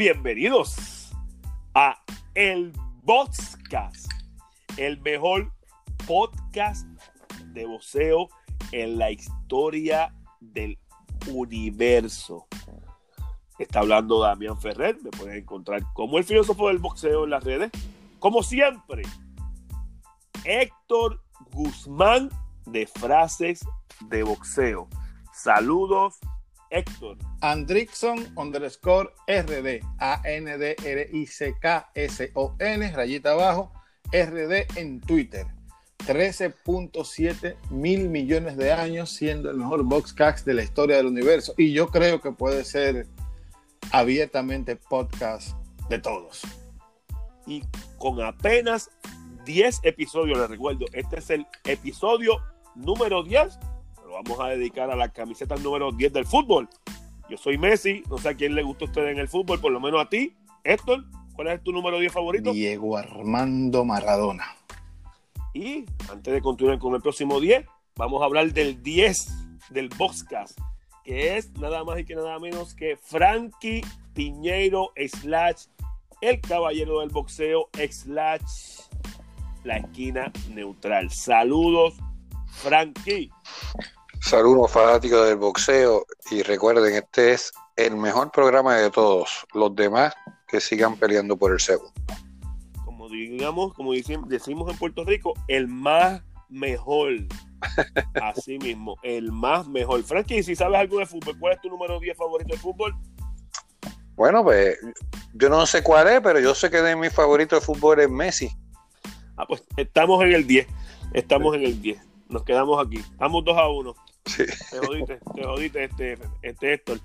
Bienvenidos 0.00 1.12
a 1.74 2.02
El 2.34 2.72
Boxcast, 3.02 4.10
el 4.78 4.98
mejor 5.02 5.52
podcast 6.06 6.86
de 7.48 7.66
boxeo 7.66 8.30
en 8.72 8.96
la 8.96 9.10
historia 9.10 10.14
del 10.40 10.78
universo. 11.30 12.46
Está 13.58 13.80
hablando 13.80 14.22
Damián 14.22 14.58
Ferrer, 14.58 14.96
me 15.02 15.10
pueden 15.10 15.36
encontrar 15.36 15.82
como 15.92 16.16
el 16.16 16.24
filósofo 16.24 16.68
del 16.68 16.78
boxeo 16.78 17.24
en 17.24 17.30
las 17.30 17.44
redes. 17.44 17.70
Como 18.20 18.42
siempre, 18.42 19.02
Héctor 20.44 21.20
Guzmán 21.52 22.30
de 22.64 22.86
Frases 22.86 23.60
de 24.08 24.22
Boxeo. 24.22 24.88
Saludos, 25.34 26.18
Héctor. 26.70 27.18
Andrickson 27.40 28.32
underscore 28.36 29.10
RD, 29.28 29.82
A-N-D-R-I-C-K-S-O-N, 29.98 30.52
rayita 32.92 33.32
abajo, 33.32 33.72
RD 34.12 34.66
en 34.76 35.00
Twitter. 35.00 35.46
13.7 36.06 37.56
mil 37.70 38.08
millones 38.08 38.56
de 38.56 38.72
años 38.72 39.10
siendo 39.10 39.50
el 39.50 39.58
mejor 39.58 39.84
boxcast 39.84 40.46
de 40.46 40.54
la 40.54 40.62
historia 40.62 40.96
del 40.96 41.06
universo. 41.06 41.52
Y 41.56 41.72
yo 41.72 41.88
creo 41.88 42.20
que 42.20 42.32
puede 42.32 42.64
ser 42.64 43.06
abiertamente 43.92 44.76
podcast 44.76 45.56
de 45.88 45.98
todos. 45.98 46.42
Y 47.46 47.62
con 47.98 48.22
apenas 48.22 48.90
10 49.44 49.80
episodios, 49.82 50.38
les 50.38 50.48
recuerdo, 50.48 50.86
este 50.92 51.18
es 51.18 51.30
el 51.30 51.46
episodio 51.64 52.38
número 52.74 53.22
10. 53.22 53.58
Vamos 54.22 54.38
a 54.38 54.48
dedicar 54.48 54.90
a 54.90 54.96
la 54.96 55.08
camiseta 55.08 55.56
número 55.56 55.92
10 55.92 56.12
del 56.12 56.26
fútbol. 56.26 56.68
Yo 57.30 57.38
soy 57.38 57.56
Messi, 57.56 58.02
no 58.10 58.18
sé 58.18 58.28
a 58.28 58.34
quién 58.34 58.54
le 58.54 58.62
gusta 58.62 58.84
a 58.84 58.88
usted 58.88 59.06
en 59.06 59.18
el 59.18 59.28
fútbol, 59.28 59.60
por 59.60 59.72
lo 59.72 59.80
menos 59.80 59.98
a 59.98 60.10
ti. 60.10 60.36
Héctor, 60.62 61.04
¿cuál 61.34 61.48
es 61.48 61.62
tu 61.62 61.72
número 61.72 61.98
10 61.98 62.12
favorito? 62.12 62.52
Diego 62.52 62.98
Armando 62.98 63.82
Maradona. 63.82 64.44
Y 65.54 65.86
antes 66.10 66.34
de 66.34 66.42
continuar 66.42 66.78
con 66.78 66.94
el 66.94 67.00
próximo 67.00 67.40
10, 67.40 67.64
vamos 67.96 68.20
a 68.20 68.26
hablar 68.26 68.52
del 68.52 68.82
10 68.82 69.70
del 69.70 69.88
Boxcast, 69.88 70.58
que 71.02 71.38
es 71.38 71.50
nada 71.52 71.82
más 71.82 71.98
y 71.98 72.04
que 72.04 72.14
nada 72.14 72.38
menos 72.38 72.74
que 72.74 72.98
Frankie 72.98 73.80
Piñeiro 74.12 74.92
slash 74.96 75.64
el 76.20 76.42
caballero 76.42 77.00
del 77.00 77.08
boxeo 77.08 77.70
slash 77.90 78.82
la 79.64 79.78
esquina 79.78 80.30
neutral. 80.50 81.10
Saludos, 81.10 81.94
Frankie. 82.48 83.30
Saludos 84.20 84.70
fanáticos 84.70 85.26
del 85.26 85.36
boxeo 85.36 86.04
y 86.30 86.42
recuerden, 86.42 86.94
este 86.94 87.32
es 87.32 87.52
el 87.76 87.96
mejor 87.96 88.30
programa 88.30 88.76
de 88.76 88.90
todos. 88.90 89.46
Los 89.54 89.74
demás 89.74 90.14
que 90.46 90.60
sigan 90.60 90.96
peleando 90.96 91.36
por 91.36 91.52
el 91.52 91.58
segundo. 91.58 91.92
Como 92.84 93.08
digamos, 93.08 93.72
como 93.72 93.92
decimos 93.92 94.70
en 94.70 94.78
Puerto 94.78 95.04
Rico, 95.04 95.32
el 95.48 95.68
más 95.68 96.22
mejor. 96.50 97.12
Así 98.22 98.58
mismo, 98.58 98.96
el 99.02 99.32
más 99.32 99.66
mejor. 99.66 100.02
Frankie, 100.04 100.42
si 100.42 100.54
sabes 100.54 100.78
algo 100.78 100.98
de 100.98 101.06
fútbol, 101.06 101.38
¿cuál 101.38 101.54
es 101.54 101.60
tu 101.62 101.70
número 101.70 101.98
10 101.98 102.16
favorito 102.16 102.54
de 102.54 102.60
fútbol? 102.60 102.94
Bueno, 104.16 104.44
pues 104.44 104.78
yo 105.32 105.48
no 105.48 105.66
sé 105.66 105.82
cuál 105.82 106.08
es, 106.08 106.20
pero 106.20 106.38
yo 106.40 106.54
sé 106.54 106.70
que 106.70 106.82
de 106.82 106.94
mi 106.94 107.08
favorito 107.08 107.56
de 107.56 107.62
fútbol 107.62 108.00
es 108.00 108.10
Messi. 108.10 108.50
Ah, 109.36 109.46
pues 109.46 109.64
estamos 109.78 110.22
en 110.22 110.32
el 110.32 110.46
10. 110.46 110.66
Estamos 111.14 111.56
en 111.56 111.62
el 111.62 111.80
10. 111.80 111.98
Nos 112.28 112.44
quedamos 112.44 112.86
aquí. 112.86 112.98
Estamos 112.98 113.44
2 113.44 113.56
a 113.56 113.68
1. 113.68 113.94
Sí. 114.36 114.44
Te 114.70 114.78
jodiste, 114.78 115.18
te 115.34 115.44
jodiste 115.44 115.84
este, 115.84 116.18
este 116.42 116.72
Héctor. 116.74 117.00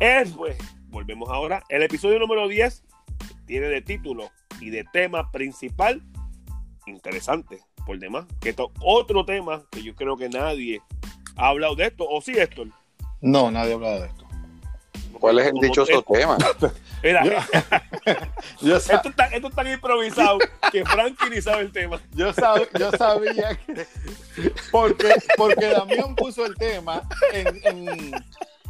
Es, 0.00 0.30
pues, 0.32 0.56
volvemos 0.88 1.28
ahora. 1.30 1.62
El 1.68 1.82
episodio 1.82 2.18
número 2.18 2.48
10 2.48 2.82
tiene 3.46 3.66
de 3.66 3.82
título 3.82 4.30
y 4.60 4.70
de 4.70 4.84
tema 4.92 5.30
principal 5.30 6.02
interesante 6.86 7.60
por 7.86 7.98
demás. 7.98 8.26
Que 8.40 8.50
esto, 8.50 8.72
otro 8.80 9.24
tema 9.24 9.64
que 9.70 9.82
yo 9.82 9.94
creo 9.94 10.16
que 10.16 10.28
nadie 10.28 10.80
ha 11.36 11.48
hablado 11.48 11.74
de 11.74 11.86
esto, 11.86 12.06
¿o 12.08 12.20
sí, 12.20 12.32
Héctor? 12.32 12.68
No, 13.20 13.50
nadie 13.50 13.72
ha 13.72 13.74
hablado 13.74 14.00
de 14.00 14.06
esto. 14.08 14.26
¿Cuál 15.18 15.38
es 15.38 15.46
el 15.46 15.54
dichoso 15.54 16.02
tema? 16.12 16.36
Mira, 17.02 17.24
Yo- 17.24 17.32
Yo, 18.60 18.76
esto, 18.76 19.08
está, 19.08 19.26
esto 19.26 19.48
es 19.48 19.54
tan 19.54 19.66
improvisado 19.70 20.38
que 20.70 20.84
Frankie 20.84 21.30
ni 21.30 21.40
sabe 21.40 21.62
el 21.62 21.72
tema. 21.72 22.00
yo 22.14 22.32
sab- 22.32 22.68
yo 22.78 22.90
sabía 22.92 23.56
que. 23.56 23.86
Porque, 24.70 25.14
porque 25.36 25.66
Damián 25.66 26.14
puso 26.16 26.44
el 26.46 26.54
tema 26.56 27.02
en, 27.32 27.60
en- 27.64 28.12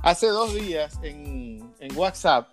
hace 0.02 0.26
dos 0.28 0.54
días 0.54 0.98
en, 1.02 1.72
en 1.80 1.96
WhatsApp. 1.96 2.48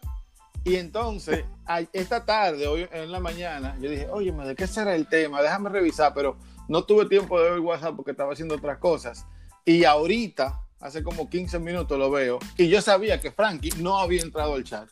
Y 0.65 0.75
entonces, 0.75 1.45
esta 1.93 2.25
tarde, 2.25 2.67
hoy 2.67 2.87
en 2.91 3.11
la 3.11 3.19
mañana, 3.19 3.75
yo 3.79 3.89
dije, 3.89 4.07
oye, 4.11 4.31
¿de 4.31 4.55
qué 4.55 4.67
será 4.67 4.93
el 4.95 5.07
tema? 5.07 5.41
Déjame 5.41 5.69
revisar, 5.69 6.13
pero 6.13 6.37
no 6.67 6.83
tuve 6.83 7.05
tiempo 7.07 7.41
de 7.41 7.49
ver 7.51 7.59
WhatsApp 7.61 7.95
porque 7.95 8.11
estaba 8.11 8.33
haciendo 8.33 8.55
otras 8.55 8.77
cosas. 8.77 9.25
Y 9.65 9.85
ahorita, 9.85 10.61
hace 10.81 11.01
como 11.03 11.29
15 11.29 11.59
minutos 11.59 11.97
lo 11.97 12.11
veo, 12.11 12.39
y 12.57 12.67
yo 12.67 12.81
sabía 12.81 13.19
que 13.19 13.31
Frankie 13.31 13.71
no 13.77 13.97
había 13.99 14.21
entrado 14.21 14.53
al 14.55 14.63
chat. 14.63 14.89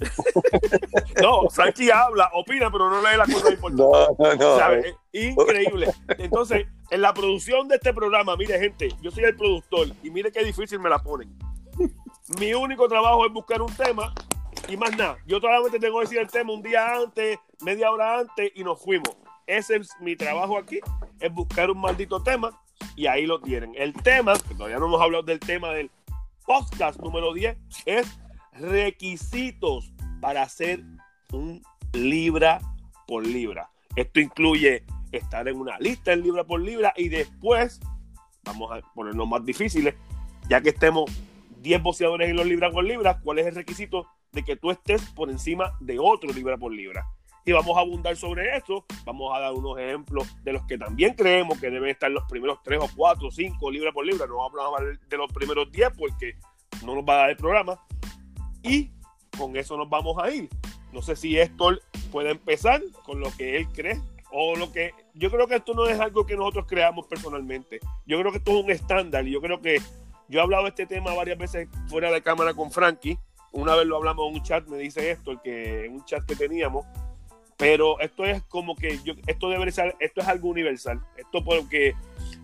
No, 1.20 1.48
Frankie 1.50 1.90
habla, 1.90 2.30
opina, 2.34 2.70
pero 2.70 2.88
no 2.88 3.00
lee 3.02 3.16
las 3.16 3.30
cosas 3.30 3.52
importantes. 3.52 4.18
No, 4.18 4.26
no, 4.26 4.34
no. 4.36 4.58
¿Sabe? 4.58 4.96
Es 5.12 5.32
Increíble. 5.32 5.92
Entonces, 6.18 6.66
en 6.90 7.02
la 7.02 7.12
producción 7.12 7.68
de 7.68 7.76
este 7.76 7.92
programa, 7.92 8.36
mire, 8.36 8.58
gente, 8.58 8.88
yo 9.02 9.10
soy 9.10 9.24
el 9.24 9.36
productor 9.36 9.88
y 10.02 10.10
mire 10.10 10.32
qué 10.32 10.42
difícil 10.44 10.78
me 10.78 10.88
la 10.88 10.98
ponen. 10.98 11.36
Mi 12.38 12.54
único 12.54 12.88
trabajo 12.88 13.26
es 13.26 13.32
buscar 13.32 13.60
un 13.60 13.74
tema 13.74 14.14
y 14.68 14.76
más 14.76 14.96
nada. 14.96 15.18
Yo 15.26 15.40
solamente 15.40 15.78
tengo 15.78 15.98
que 15.98 16.04
decir 16.04 16.18
el 16.18 16.28
tema 16.28 16.52
un 16.52 16.62
día 16.62 16.94
antes, 16.94 17.38
media 17.60 17.90
hora 17.90 18.20
antes 18.20 18.52
y 18.54 18.64
nos 18.64 18.80
fuimos. 18.80 19.16
Ese 19.46 19.76
es 19.76 19.90
mi 20.00 20.16
trabajo 20.16 20.56
aquí, 20.56 20.80
es 21.18 21.32
buscar 21.32 21.70
un 21.70 21.80
maldito 21.80 22.22
tema 22.22 22.58
y 22.94 23.06
ahí 23.06 23.26
lo 23.26 23.40
tienen. 23.40 23.72
El 23.76 23.92
tema, 23.94 24.34
que 24.34 24.54
todavía 24.54 24.78
no 24.78 24.86
hemos 24.86 25.02
hablado 25.02 25.24
del 25.24 25.40
tema 25.40 25.70
del 25.70 25.90
podcast 26.46 27.00
número 27.00 27.32
10, 27.32 27.56
es 27.86 28.19
requisitos 28.52 29.92
para 30.20 30.42
hacer 30.42 30.82
un 31.32 31.62
libra 31.92 32.60
por 33.06 33.26
libra. 33.26 33.70
Esto 33.96 34.20
incluye 34.20 34.84
estar 35.12 35.48
en 35.48 35.56
una 35.56 35.78
lista 35.78 36.12
en 36.12 36.22
libra 36.22 36.44
por 36.44 36.60
libra 36.60 36.92
y 36.96 37.08
después, 37.08 37.80
vamos 38.44 38.70
a 38.72 38.80
ponernos 38.94 39.28
más 39.28 39.44
difíciles, 39.44 39.94
ya 40.48 40.60
que 40.60 40.70
estemos 40.70 41.10
10 41.58 41.82
boxeadores 41.82 42.30
en 42.30 42.36
los 42.36 42.46
libra 42.46 42.70
por 42.70 42.84
libra, 42.84 43.20
¿cuál 43.20 43.38
es 43.38 43.46
el 43.46 43.54
requisito 43.54 44.06
de 44.32 44.44
que 44.44 44.56
tú 44.56 44.70
estés 44.70 45.02
por 45.10 45.30
encima 45.30 45.76
de 45.80 45.98
otro 45.98 46.32
libra 46.32 46.56
por 46.56 46.72
libra? 46.72 47.06
Y 47.44 47.52
vamos 47.52 47.76
a 47.76 47.80
abundar 47.80 48.16
sobre 48.16 48.56
eso, 48.56 48.84
vamos 49.04 49.34
a 49.34 49.40
dar 49.40 49.52
unos 49.52 49.78
ejemplos 49.78 50.28
de 50.44 50.52
los 50.52 50.62
que 50.66 50.78
también 50.78 51.14
creemos 51.14 51.58
que 51.58 51.70
deben 51.70 51.90
estar 51.90 52.10
los 52.10 52.24
primeros 52.24 52.62
3 52.62 52.80
o 52.82 52.88
4 52.94 53.26
o 53.26 53.30
5 53.30 53.70
libra 53.70 53.92
por 53.92 54.06
libra, 54.06 54.26
no 54.26 54.36
vamos 54.36 54.60
a 54.60 54.78
hablar 54.78 54.98
de 54.98 55.16
los 55.16 55.32
primeros 55.32 55.70
10 55.72 55.90
porque 55.96 56.36
no 56.84 56.94
nos 56.94 57.04
va 57.04 57.14
a 57.14 57.16
dar 57.16 57.30
el 57.30 57.36
programa. 57.36 57.80
Y 58.62 58.90
con 59.36 59.56
eso 59.56 59.76
nos 59.76 59.88
vamos 59.88 60.16
a 60.22 60.30
ir. 60.30 60.48
No 60.92 61.02
sé 61.02 61.16
si 61.16 61.38
Héctor 61.38 61.82
puede 62.10 62.30
empezar 62.30 62.82
con 63.04 63.20
lo 63.20 63.30
que 63.36 63.56
él 63.56 63.68
cree 63.68 64.00
o 64.32 64.56
lo 64.56 64.72
que 64.72 64.92
yo 65.14 65.30
creo 65.30 65.46
que 65.46 65.56
esto 65.56 65.74
no 65.74 65.86
es 65.86 65.98
algo 65.98 66.26
que 66.26 66.36
nosotros 66.36 66.66
creamos 66.68 67.06
personalmente. 67.06 67.80
Yo 68.06 68.18
creo 68.18 68.32
que 68.32 68.38
esto 68.38 68.52
es 68.52 68.64
un 68.64 68.70
estándar 68.70 69.26
y 69.26 69.32
yo 69.32 69.40
creo 69.40 69.60
que 69.60 69.80
yo 70.28 70.38
he 70.38 70.42
hablado 70.42 70.64
de 70.64 70.70
este 70.70 70.86
tema 70.86 71.14
varias 71.14 71.38
veces 71.38 71.68
fuera 71.88 72.10
de 72.10 72.22
cámara 72.22 72.54
con 72.54 72.70
Frankie. 72.70 73.18
Una 73.52 73.74
vez 73.74 73.86
lo 73.86 73.96
hablamos 73.96 74.28
en 74.28 74.34
un 74.34 74.42
chat, 74.42 74.66
me 74.68 74.78
dice 74.78 75.10
esto, 75.10 75.40
que 75.42 75.86
en 75.86 75.94
un 75.94 76.04
chat 76.04 76.24
que 76.24 76.36
teníamos. 76.36 76.86
Pero 77.56 78.00
esto 78.00 78.24
es 78.24 78.42
como 78.44 78.76
que 78.76 78.98
yo, 79.04 79.14
esto 79.26 79.50
debe 79.50 79.70
ser, 79.72 79.96
esto 79.98 80.20
es 80.20 80.28
algo 80.28 80.48
universal. 80.48 81.04
Esto 81.16 81.44
porque 81.44 81.94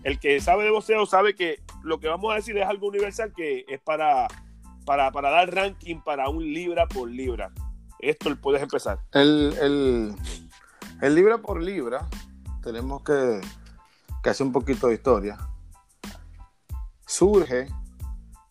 el 0.03 0.19
que 0.19 0.39
sabe 0.41 0.65
de 0.65 0.69
boxeo 0.69 1.05
sabe 1.05 1.33
que 1.33 1.61
lo 1.83 1.99
que 1.99 2.07
vamos 2.07 2.31
a 2.31 2.35
decir 2.35 2.57
es 2.57 2.67
algo 2.67 2.87
universal 2.87 3.33
que 3.35 3.65
es 3.67 3.79
para, 3.79 4.27
para, 4.87 5.11
para 5.11 5.29
dar 5.29 5.53
ranking 5.53 5.99
para 5.99 6.29
un 6.29 6.41
libra 6.41 6.87
por 6.87 7.09
libra. 7.09 7.51
Esto 7.99 8.33
puedes 8.37 8.61
empezar. 8.61 8.99
El, 9.11 9.53
el, 9.61 10.15
el 11.01 11.13
libra 11.13 11.39
por 11.39 11.61
libra, 11.61 12.07
tenemos 12.63 13.03
que, 13.03 13.41
que 14.23 14.29
hacer 14.29 14.47
un 14.47 14.53
poquito 14.53 14.87
de 14.87 14.93
historia. 14.93 15.37
Surge 17.05 17.67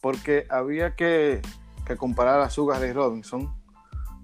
porque 0.03 0.47
había 0.51 0.95
que, 0.95 1.41
que 1.87 1.97
comparar 1.97 2.41
a 2.43 2.51
Sugar 2.51 2.83
Ray 2.83 2.93
Robinson 2.93 3.51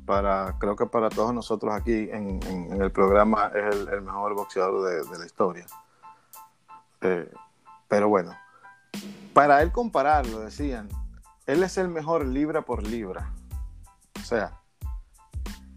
para, 0.05 0.59
creo 0.59 0.77
que 0.77 0.85
para 0.85 1.09
todos 1.09 1.33
nosotros 1.33 1.73
aquí 1.73 2.11
en, 2.13 2.43
el 2.79 2.93
programa 2.93 3.51
es 3.55 3.89
el, 3.89 4.03
mejor 4.03 4.35
boxeador 4.35 4.87
de, 4.87 5.11
de 5.11 5.19
la 5.19 5.25
historia. 5.25 5.65
Eh, 7.01 7.33
pero 7.89 8.11
bueno, 8.11 8.37
para 9.33 9.63
él 9.63 9.73
compararlo, 9.73 10.41
decían, 10.41 10.91
él 11.47 11.63
es 11.63 11.79
el 11.79 11.89
mejor 11.89 12.27
libra 12.27 12.63
por 12.63 12.87
libra. 12.87 13.33
O 14.21 14.25
sea, 14.25 14.61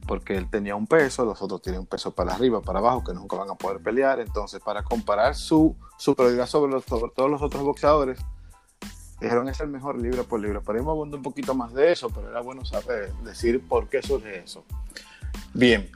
porque 0.07 0.37
él 0.37 0.49
tenía 0.49 0.75
un 0.75 0.87
peso, 0.87 1.25
los 1.25 1.41
otros 1.41 1.61
tienen 1.61 1.81
un 1.81 1.87
peso 1.87 2.11
para 2.11 2.33
arriba, 2.33 2.61
para 2.61 2.79
abajo, 2.79 3.03
que 3.03 3.13
nunca 3.13 3.35
van 3.35 3.49
a 3.49 3.55
poder 3.55 3.81
pelear. 3.81 4.19
Entonces, 4.19 4.61
para 4.63 4.83
comparar 4.83 5.35
su 5.35 5.75
superioridad 5.97 6.47
sobre, 6.47 6.79
sobre 6.81 7.11
todos 7.15 7.29
los 7.29 7.41
otros 7.41 7.63
boxeadores, 7.63 8.19
Dijeron 9.19 9.47
es 9.47 9.59
el 9.61 9.69
mejor 9.69 9.99
libro 9.99 10.25
por 10.25 10.39
libro. 10.39 10.61
Podemos 10.61 10.91
abundar 10.91 11.17
un 11.17 11.23
poquito 11.23 11.55
más 11.55 11.73
de 11.73 11.91
eso, 11.91 12.09
pero 12.09 12.29
era 12.29 12.41
bueno 12.41 12.65
saber, 12.65 13.13
decir 13.23 13.65
por 13.65 13.87
qué 13.87 14.01
surge 14.01 14.43
eso. 14.43 14.65
Bien, 15.53 15.89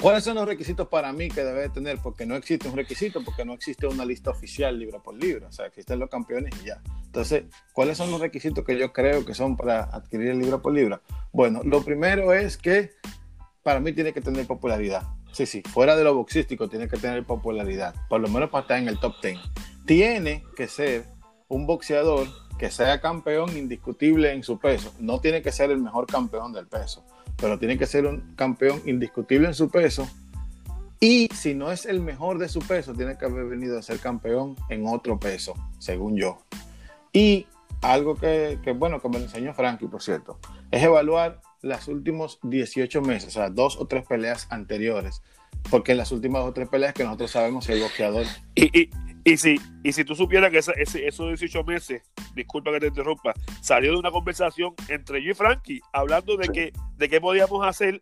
¿Cuáles 0.00 0.24
son 0.24 0.36
los 0.36 0.46
requisitos 0.46 0.88
para 0.88 1.12
mí 1.12 1.28
que 1.28 1.44
debe 1.44 1.68
tener? 1.68 1.98
Porque 1.98 2.24
no 2.24 2.34
existe 2.34 2.66
un 2.66 2.74
requisito, 2.74 3.22
porque 3.22 3.44
no 3.44 3.52
existe 3.52 3.86
una 3.86 4.06
lista 4.06 4.30
oficial 4.30 4.78
libro 4.78 5.02
por 5.02 5.14
libro, 5.14 5.48
o 5.48 5.52
sea, 5.52 5.66
existen 5.66 5.98
los 5.98 6.08
campeones 6.08 6.54
y 6.62 6.68
ya. 6.68 6.80
Entonces, 7.04 7.44
¿cuáles 7.74 7.98
son 7.98 8.10
los 8.10 8.18
requisitos 8.18 8.64
que 8.64 8.78
yo 8.78 8.94
creo 8.94 9.26
que 9.26 9.34
son 9.34 9.58
para 9.58 9.82
adquirir 9.82 10.28
el 10.28 10.38
libro 10.38 10.62
por 10.62 10.72
libro? 10.72 11.02
Bueno, 11.32 11.60
lo 11.64 11.84
primero 11.84 12.32
es 12.32 12.56
que 12.56 12.92
para 13.62 13.78
mí 13.78 13.92
tiene 13.92 14.14
que 14.14 14.22
tener 14.22 14.46
popularidad. 14.46 15.02
Sí, 15.32 15.44
sí, 15.44 15.62
fuera 15.70 15.94
de 15.96 16.02
lo 16.02 16.14
boxístico 16.14 16.66
tiene 16.66 16.88
que 16.88 16.96
tener 16.96 17.22
popularidad, 17.24 17.94
por 18.08 18.22
lo 18.22 18.28
menos 18.28 18.48
para 18.48 18.62
estar 18.62 18.78
en 18.78 18.88
el 18.88 18.98
top 18.98 19.16
10. 19.22 19.38
Tiene 19.84 20.44
que 20.56 20.66
ser 20.66 21.04
un 21.46 21.66
boxeador 21.66 22.26
que 22.58 22.70
sea 22.70 23.02
campeón 23.02 23.54
indiscutible 23.54 24.32
en 24.32 24.44
su 24.44 24.58
peso, 24.58 24.94
no 24.98 25.20
tiene 25.20 25.42
que 25.42 25.52
ser 25.52 25.70
el 25.70 25.78
mejor 25.78 26.06
campeón 26.06 26.54
del 26.54 26.66
peso 26.68 27.04
pero 27.40 27.58
tiene 27.58 27.78
que 27.78 27.86
ser 27.86 28.06
un 28.06 28.34
campeón 28.36 28.82
indiscutible 28.86 29.48
en 29.48 29.54
su 29.54 29.70
peso. 29.70 30.08
Y 31.00 31.28
si 31.34 31.54
no 31.54 31.72
es 31.72 31.86
el 31.86 32.00
mejor 32.00 32.38
de 32.38 32.48
su 32.48 32.60
peso, 32.60 32.92
tiene 32.92 33.16
que 33.16 33.24
haber 33.24 33.46
venido 33.46 33.78
a 33.78 33.82
ser 33.82 33.98
campeón 33.98 34.56
en 34.68 34.86
otro 34.86 35.18
peso, 35.18 35.54
según 35.78 36.16
yo. 36.16 36.42
Y 37.12 37.46
algo 37.80 38.14
que, 38.16 38.58
bueno, 38.76 39.00
que 39.00 39.08
me 39.08 39.16
enseñó 39.16 39.54
Frankie, 39.54 39.86
por 39.86 40.02
cierto, 40.02 40.38
es 40.70 40.82
evaluar 40.82 41.40
los 41.62 41.88
últimos 41.88 42.38
18 42.42 43.00
meses, 43.00 43.28
o 43.28 43.32
sea, 43.32 43.48
dos 43.48 43.78
o 43.78 43.86
tres 43.86 44.06
peleas 44.06 44.46
anteriores. 44.50 45.22
Porque 45.70 45.92
en 45.92 45.98
las 45.98 46.12
últimas 46.12 46.42
dos 46.42 46.50
o 46.50 46.52
tres 46.52 46.68
peleas 46.68 46.92
que 46.92 47.04
nosotros 47.04 47.30
sabemos 47.30 47.64
si 47.64 47.72
el 47.72 47.80
boxeador. 47.80 48.26
Y, 48.54 48.78
y 48.78 48.90
si, 49.36 49.60
y 49.84 49.92
si 49.92 50.04
tú 50.04 50.14
supieras 50.14 50.50
que 50.50 50.58
esos 50.58 50.74
18 50.74 51.64
meses, 51.64 52.02
disculpa 52.34 52.72
que 52.72 52.80
te 52.80 52.86
interrumpa, 52.88 53.34
salió 53.60 53.92
de 53.92 53.98
una 53.98 54.10
conversación 54.10 54.74
entre 54.88 55.22
yo 55.22 55.32
y 55.32 55.34
Frankie, 55.34 55.80
hablando 55.92 56.36
de, 56.36 56.48
que, 56.48 56.72
de 56.96 57.08
qué 57.08 57.20
podíamos 57.20 57.66
hacer 57.66 58.00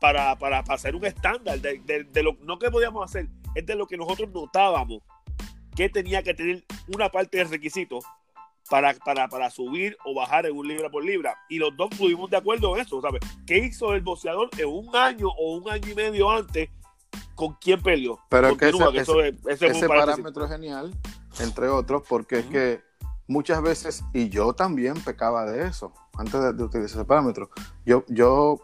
para, 0.00 0.36
para, 0.36 0.60
hacer 0.60 0.94
un 0.94 1.04
estándar, 1.04 1.60
de, 1.60 1.78
de, 2.04 2.22
lo 2.22 2.36
no 2.42 2.58
que 2.58 2.70
podíamos 2.70 3.04
hacer, 3.04 3.28
es 3.54 3.66
de 3.66 3.74
lo 3.74 3.86
que 3.86 3.96
nosotros 3.96 4.28
notábamos 4.32 5.02
que 5.74 5.88
tenía 5.88 6.22
que 6.22 6.34
tener 6.34 6.64
una 6.88 7.08
parte 7.08 7.38
del 7.38 7.50
requisito 7.50 8.00
para, 8.68 8.94
para, 8.94 9.28
para 9.28 9.50
subir 9.50 9.96
o 10.04 10.14
bajar 10.14 10.46
en 10.46 10.56
un 10.56 10.68
libra 10.68 10.90
por 10.90 11.04
libra. 11.04 11.36
Y 11.48 11.58
los 11.58 11.76
dos 11.76 11.90
estuvimos 11.92 12.28
de 12.30 12.36
acuerdo 12.36 12.74
en 12.74 12.82
eso, 12.82 13.00
¿sabes? 13.00 13.20
¿Qué 13.46 13.58
hizo 13.58 13.94
el 13.94 14.02
boxeador 14.02 14.50
en 14.58 14.68
un 14.68 14.94
año 14.94 15.28
o 15.28 15.56
un 15.56 15.70
año 15.70 15.88
y 15.90 15.94
medio 15.94 16.30
antes 16.30 16.68
con 17.38 17.54
quién 17.54 17.80
peleó. 17.80 18.18
Pero 18.28 18.56
que 18.56 18.68
ese, 18.68 19.88
parámetro 19.88 20.44
es 20.44 20.50
genial, 20.50 20.92
entre 21.38 21.68
otros, 21.68 22.02
porque 22.08 22.40
es 22.40 22.46
que 22.46 22.82
muchas 23.28 23.62
veces, 23.62 24.02
y 24.12 24.28
yo 24.28 24.54
también 24.54 24.94
pecaba 25.00 25.46
de 25.46 25.68
eso, 25.68 25.92
antes 26.16 26.40
de, 26.56 26.64
utilizar 26.64 26.98
ese 26.98 27.04
parámetro, 27.04 27.48
yo, 27.86 28.04
yo 28.08 28.58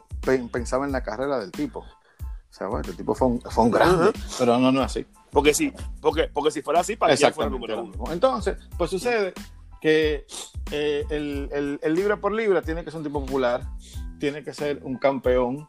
pensaba 0.51 0.87
en 0.87 0.91
la 0.91 1.05
carrera 1.05 1.39
del 1.39 1.53
tipo. 1.53 1.81
O 1.81 2.57
sea, 2.57 2.67
bueno, 2.67 2.81
este 2.81 2.97
tipo 2.97 3.15
fue 3.15 3.29
un, 3.29 3.71
grande, 3.71 4.11
pero 4.41 4.59
no, 4.59 4.73
no 4.73 4.81
es 4.81 4.87
así. 4.87 5.07
Porque 5.31 5.55
si, 5.55 5.73
porque, 6.01 6.29
porque 6.33 6.51
si 6.51 6.61
fuera 6.61 6.81
así, 6.81 6.97
para 6.97 7.17
que 7.17 7.31
fuera 7.31 7.49
número 7.49 7.81
uno. 7.81 8.13
Entonces, 8.13 8.57
pues 8.77 8.91
sucede 8.91 9.35
que 9.81 10.27
eh, 10.73 11.05
el, 11.11 11.79
el, 11.81 11.95
libra 11.95 12.17
por 12.17 12.33
libra 12.33 12.61
tiene 12.61 12.85
que 12.85 12.91
ser 12.91 12.99
un 12.99 13.05
tipo 13.05 13.25
popular, 13.25 13.63
tiene 14.19 14.43
que 14.43 14.53
ser 14.53 14.81
un 14.83 14.99
campeón 14.99 15.69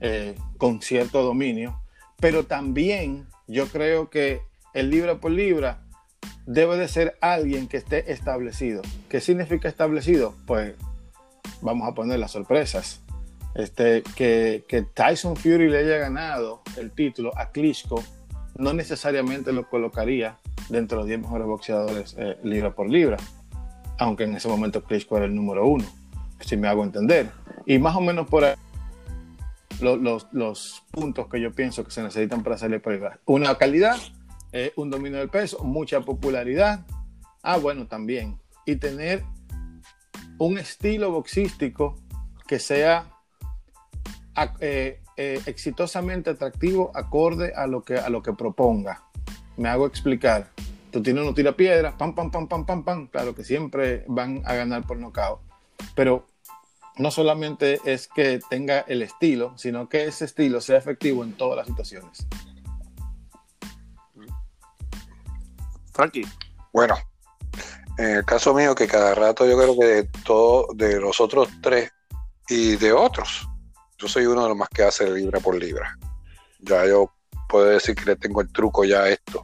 eh, 0.00 0.36
con 0.56 0.80
cierto 0.80 1.22
dominio, 1.22 1.82
pero 2.20 2.44
también 2.44 3.26
yo 3.46 3.66
creo 3.68 4.10
que 4.10 4.40
el 4.74 4.90
libra 4.90 5.20
por 5.20 5.30
libra 5.30 5.82
debe 6.46 6.76
de 6.76 6.88
ser 6.88 7.16
alguien 7.20 7.68
que 7.68 7.76
esté 7.76 8.12
establecido. 8.12 8.82
¿Qué 9.08 9.20
significa 9.20 9.68
establecido? 9.68 10.34
Pues 10.46 10.74
vamos 11.60 11.88
a 11.88 11.94
poner 11.94 12.18
las 12.18 12.32
sorpresas. 12.32 13.00
Este, 13.54 14.02
que, 14.14 14.64
Tyson 14.94 15.36
Fury 15.36 15.70
le 15.70 15.78
haya 15.78 15.96
ganado 15.96 16.60
el 16.76 16.90
título 16.90 17.32
a 17.38 17.52
Klitschko 17.52 18.04
no 18.58 18.74
necesariamente 18.74 19.52
lo 19.52 19.66
colocaría 19.68 20.36
dentro 20.68 20.98
de 20.98 21.02
los 21.02 21.08
10 21.08 21.20
mejores 21.20 21.46
boxeadores 21.46 22.16
eh, 22.18 22.36
libra 22.42 22.74
por 22.74 22.88
libra, 22.88 23.16
aunque 23.98 24.24
en 24.24 24.34
ese 24.34 24.48
momento 24.48 24.82
Klitschko 24.82 25.16
era 25.16 25.26
el 25.26 25.34
número 25.34 25.66
uno, 25.66 25.84
si 26.40 26.56
me 26.56 26.68
hago 26.68 26.84
entender. 26.84 27.30
Y 27.66 27.78
más 27.78 27.96
o 27.96 28.00
menos 28.00 28.28
por 28.28 28.44
ahí 28.44 28.54
los, 29.80 30.26
los, 30.32 30.82
puntos 30.90 31.28
que 31.28 31.40
yo 31.40 31.52
pienso 31.52 31.84
que 31.84 31.90
se 31.90 32.02
necesitan 32.02 32.42
para 32.42 32.58
salir 32.58 32.80
por 32.80 33.20
Una 33.26 33.56
calidad, 33.56 33.96
eh, 34.52 34.72
un 34.76 34.90
dominio 34.90 35.18
del 35.18 35.28
peso, 35.28 35.62
mucha 35.64 36.00
popularidad. 36.00 36.86
Ah, 37.42 37.58
bueno, 37.58 37.86
también. 37.86 38.40
Y 38.64 38.76
tener 38.76 39.22
un 40.38 40.58
estilo 40.58 41.10
boxístico 41.10 41.96
que 42.46 42.58
sea 42.58 43.10
eh, 44.60 45.00
eh, 45.16 45.40
exitosamente 45.46 46.30
atractivo, 46.30 46.90
acorde 46.94 47.52
a 47.54 47.66
lo, 47.66 47.82
que, 47.82 47.98
a 47.98 48.08
lo 48.08 48.22
que 48.22 48.32
proponga. 48.32 49.02
Me 49.56 49.68
hago 49.68 49.86
explicar. 49.86 50.50
Tú 50.90 51.02
tienes 51.02 51.22
uno 51.22 51.34
tira 51.34 51.56
piedras, 51.56 51.94
pam, 51.94 52.14
pam, 52.14 52.30
pam, 52.30 52.46
pam, 52.48 52.64
pam, 52.64 52.84
pam. 52.84 53.06
Claro 53.08 53.34
que 53.34 53.44
siempre 53.44 54.04
van 54.08 54.42
a 54.44 54.54
ganar 54.54 54.86
por 54.86 54.98
nocaut. 54.98 55.40
Pero 55.94 56.26
no 56.98 57.10
solamente 57.10 57.80
es 57.84 58.08
que 58.08 58.40
tenga 58.48 58.80
el 58.80 59.02
estilo, 59.02 59.56
sino 59.56 59.88
que 59.88 60.04
ese 60.04 60.24
estilo 60.24 60.60
sea 60.60 60.78
efectivo 60.78 61.24
en 61.24 61.34
todas 61.34 61.56
las 61.56 61.66
situaciones. 61.66 62.26
Frankie. 65.92 66.26
Bueno, 66.72 66.96
en 67.98 68.16
el 68.16 68.24
caso 68.24 68.52
mío, 68.54 68.74
que 68.74 68.86
cada 68.86 69.14
rato 69.14 69.46
yo 69.46 69.56
creo 69.56 69.78
que 69.78 69.86
de 69.86 70.04
todos, 70.24 70.76
de 70.76 71.00
los 71.00 71.20
otros 71.20 71.48
tres 71.62 71.90
y 72.48 72.76
de 72.76 72.92
otros, 72.92 73.48
yo 73.98 74.08
soy 74.08 74.26
uno 74.26 74.42
de 74.42 74.48
los 74.48 74.56
más 74.56 74.68
que 74.68 74.82
hace 74.82 75.10
libra 75.10 75.40
por 75.40 75.56
libra. 75.56 75.96
Ya 76.60 76.86
yo 76.86 77.12
puedo 77.48 77.66
decir 77.66 77.94
que 77.94 78.04
le 78.04 78.16
tengo 78.16 78.40
el 78.40 78.52
truco 78.52 78.84
ya 78.84 79.02
a 79.02 79.08
esto. 79.08 79.42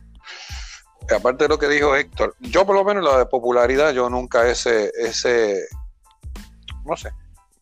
aparte 1.15 1.45
de 1.45 1.49
lo 1.49 1.59
que 1.59 1.69
dijo 1.69 1.97
Héctor, 1.97 2.37
yo 2.41 2.67
por 2.67 2.77
lo 2.77 2.85
menos 2.85 3.05
la 3.05 3.19
de 3.19 3.27
popularidad, 3.27 3.93
yo 3.93 4.11
nunca 4.11 4.49
ese, 4.49 4.91
ese, 4.99 5.67
no 6.85 6.97
sé, 6.97 7.11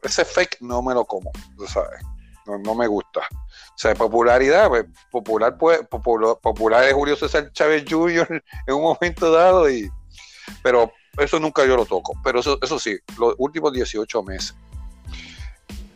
ese 0.02 0.24
fake 0.24 0.58
no 0.60 0.82
me 0.82 0.94
lo 0.94 1.04
como, 1.04 1.30
sabes. 1.66 2.02
No, 2.46 2.74
me 2.74 2.86
gusta. 2.88 3.20
O 3.20 3.76
sea, 3.76 3.94
popularidad, 3.94 4.68
pues, 4.68 4.84
popular, 5.10 5.56
pues, 5.56 5.80
popular, 5.88 6.84
es 6.84 6.94
Julio 6.94 7.14
César 7.14 7.52
Chávez 7.52 7.84
Jr. 7.88 8.42
en 8.66 8.74
un 8.74 8.82
momento 8.82 9.30
dado, 9.30 9.70
y, 9.70 9.88
pero 10.62 10.92
eso 11.18 11.38
nunca 11.38 11.64
yo 11.64 11.76
lo 11.76 11.86
toco. 11.86 12.14
Pero 12.24 12.40
eso, 12.40 12.58
eso 12.60 12.78
sí, 12.78 12.98
los 13.18 13.34
últimos 13.38 13.72
18 13.72 14.22
meses, 14.24 14.56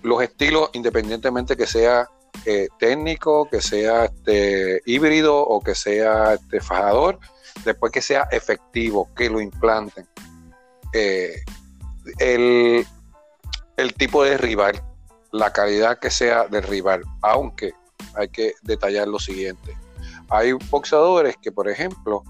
los 0.02 0.23
estilos, 0.23 0.71
independientemente 0.75 1.57
que 1.57 1.67
sea 1.67 2.09
eh, 2.47 2.69
técnico, 2.79 3.49
que 3.49 3.61
sea 3.61 4.05
este, 4.05 4.83
híbrido 4.85 5.37
o 5.37 5.61
que 5.61 5.75
sea 5.75 6.35
este, 6.35 6.61
fajador, 6.61 7.19
después 7.64 7.90
que 7.90 8.02
sea 8.02 8.29
efectivo, 8.31 9.09
que 9.17 9.31
lo 9.31 9.40
implanten. 9.40 10.07
Eh, 10.93 11.43
el, 12.19 12.87
el 13.76 13.95
tipo 13.95 14.23
de 14.25 14.37
rival, 14.37 14.83
la 15.33 15.52
calidad 15.52 15.99
que 15.99 16.11
sea 16.11 16.47
del 16.47 16.62
rival, 16.62 17.02
aunque 17.23 17.73
hay 18.14 18.28
que 18.28 18.54
detallar 18.62 19.09
lo 19.09 19.19
siguiente. 19.19 19.76
Hay 20.31 20.52
boxeadores 20.52 21.37
que, 21.37 21.52
por 21.52 21.69
ejemplo, 21.69 22.23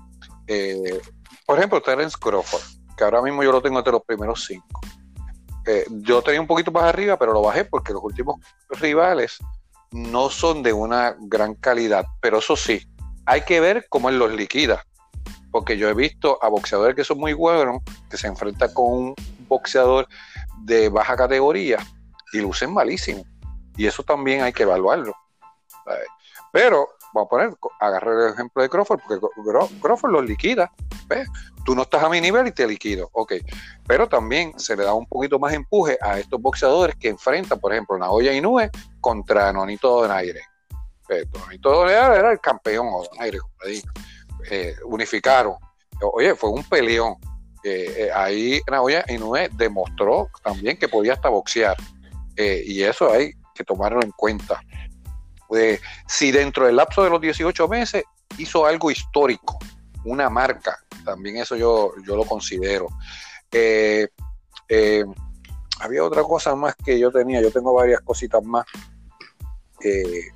eh, 0.46 1.00
por 1.46 1.58
ejemplo, 1.58 1.80
Terence 1.82 2.16
Crawford, 2.18 2.62
que 2.96 3.04
ahora 3.04 3.22
mismo 3.22 3.42
yo 3.42 3.52
lo 3.52 3.60
tengo 3.60 3.78
entre 3.78 3.92
los 3.92 4.02
primeros 4.02 4.44
cinco. 4.46 4.80
Eh, 5.66 5.84
yo 5.90 6.22
tenía 6.22 6.40
un 6.40 6.46
poquito 6.46 6.70
más 6.70 6.84
arriba, 6.84 7.18
pero 7.18 7.32
lo 7.32 7.42
bajé 7.42 7.64
porque 7.64 7.92
los 7.92 8.02
últimos 8.02 8.40
rivales 8.68 9.38
no 9.90 10.28
son 10.28 10.62
de 10.62 10.72
una 10.72 11.16
gran 11.18 11.54
calidad. 11.54 12.06
Pero 12.20 12.38
eso 12.38 12.56
sí, 12.56 12.86
hay 13.26 13.42
que 13.42 13.60
ver 13.60 13.86
cómo 13.88 14.08
él 14.08 14.18
los 14.18 14.32
liquida. 14.32 14.84
Porque 15.50 15.78
yo 15.78 15.88
he 15.88 15.94
visto 15.94 16.38
a 16.42 16.48
boxeadores 16.48 16.96
que 16.96 17.04
son 17.04 17.18
muy 17.18 17.32
buenos, 17.32 17.82
que 18.10 18.16
se 18.16 18.26
enfrentan 18.26 18.72
con 18.74 18.92
un 18.92 19.14
boxeador 19.48 20.08
de 20.64 20.88
baja 20.88 21.16
categoría 21.16 21.78
y 22.32 22.38
lucen 22.38 22.72
malísimo. 22.72 23.24
Y 23.76 23.86
eso 23.86 24.02
también 24.02 24.42
hay 24.42 24.52
que 24.52 24.62
evaluarlo. 24.62 25.14
Pero, 26.52 26.88
vamos 27.12 27.26
a 27.26 27.30
poner, 27.30 27.54
agarrar 27.80 28.14
el 28.14 28.32
ejemplo 28.32 28.62
de 28.62 28.68
Crawford, 28.68 29.00
porque 29.06 29.26
Crawford 29.82 30.12
lo 30.12 30.22
liquida. 30.22 30.72
Tú 31.64 31.74
no 31.74 31.82
estás 31.82 32.02
a 32.02 32.08
mi 32.08 32.20
nivel 32.20 32.46
y 32.46 32.52
te 32.52 32.66
liquido. 32.66 33.10
Ok. 33.12 33.34
Pero 33.86 34.08
también 34.08 34.58
se 34.58 34.76
le 34.76 34.84
da 34.84 34.94
un 34.94 35.06
poquito 35.06 35.38
más 35.38 35.52
empuje 35.52 35.98
a 36.00 36.18
estos 36.18 36.40
boxeadores 36.40 36.96
que 36.96 37.08
enfrentan, 37.08 37.58
por 37.60 37.72
ejemplo, 37.72 37.98
Naoya 37.98 38.32
Inoue 38.32 38.70
contra 39.00 39.52
Nonito 39.52 40.02
Donaire. 40.02 40.42
Nonito 41.34 41.70
Donaire 41.70 42.18
era 42.18 42.32
el 42.32 42.40
campeón, 42.40 42.88
o 42.90 43.04
Donaire, 43.04 43.38
eh, 44.50 44.76
unificaron. 44.84 45.56
Oye, 46.12 46.34
fue 46.34 46.50
un 46.50 46.64
peleón 46.64 47.16
eh, 47.64 48.10
ahí 48.14 48.60
Naoya 48.70 49.04
Inoue 49.08 49.48
demostró 49.52 50.28
también 50.42 50.76
que 50.76 50.88
podía 50.88 51.14
hasta 51.14 51.28
boxear. 51.28 51.76
Eh, 52.36 52.62
y 52.66 52.82
eso 52.82 53.10
hay 53.10 53.32
que 53.54 53.64
tomarlo 53.64 54.02
en 54.02 54.10
cuenta. 54.10 54.60
Eh, 55.56 55.80
si 56.06 56.30
dentro 56.30 56.66
del 56.66 56.76
lapso 56.76 57.02
de 57.02 57.10
los 57.10 57.20
18 57.20 57.68
meses 57.68 58.04
hizo 58.38 58.66
algo 58.66 58.90
histórico, 58.90 59.58
una 60.04 60.28
marca, 60.28 60.78
también 61.04 61.36
eso 61.36 61.56
yo, 61.56 61.92
yo 62.06 62.16
lo 62.16 62.24
considero. 62.24 62.88
Eh, 63.50 64.08
eh, 64.68 65.04
había 65.80 66.04
otra 66.04 66.22
cosa 66.22 66.54
más 66.54 66.74
que 66.76 66.98
yo 66.98 67.10
tenía, 67.10 67.40
yo 67.40 67.50
tengo 67.50 67.72
varias 67.72 68.00
cositas 68.00 68.42
más. 68.42 68.66
Eh, 69.82 70.28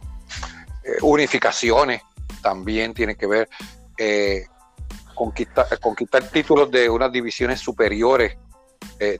unificaciones 1.02 2.02
también 2.42 2.94
tiene 2.94 3.16
que 3.16 3.26
ver. 3.26 3.48
Conquistar, 5.18 5.66
conquistar 5.80 6.22
títulos 6.28 6.70
de 6.70 6.88
unas 6.88 7.10
divisiones 7.10 7.58
superiores 7.58 8.38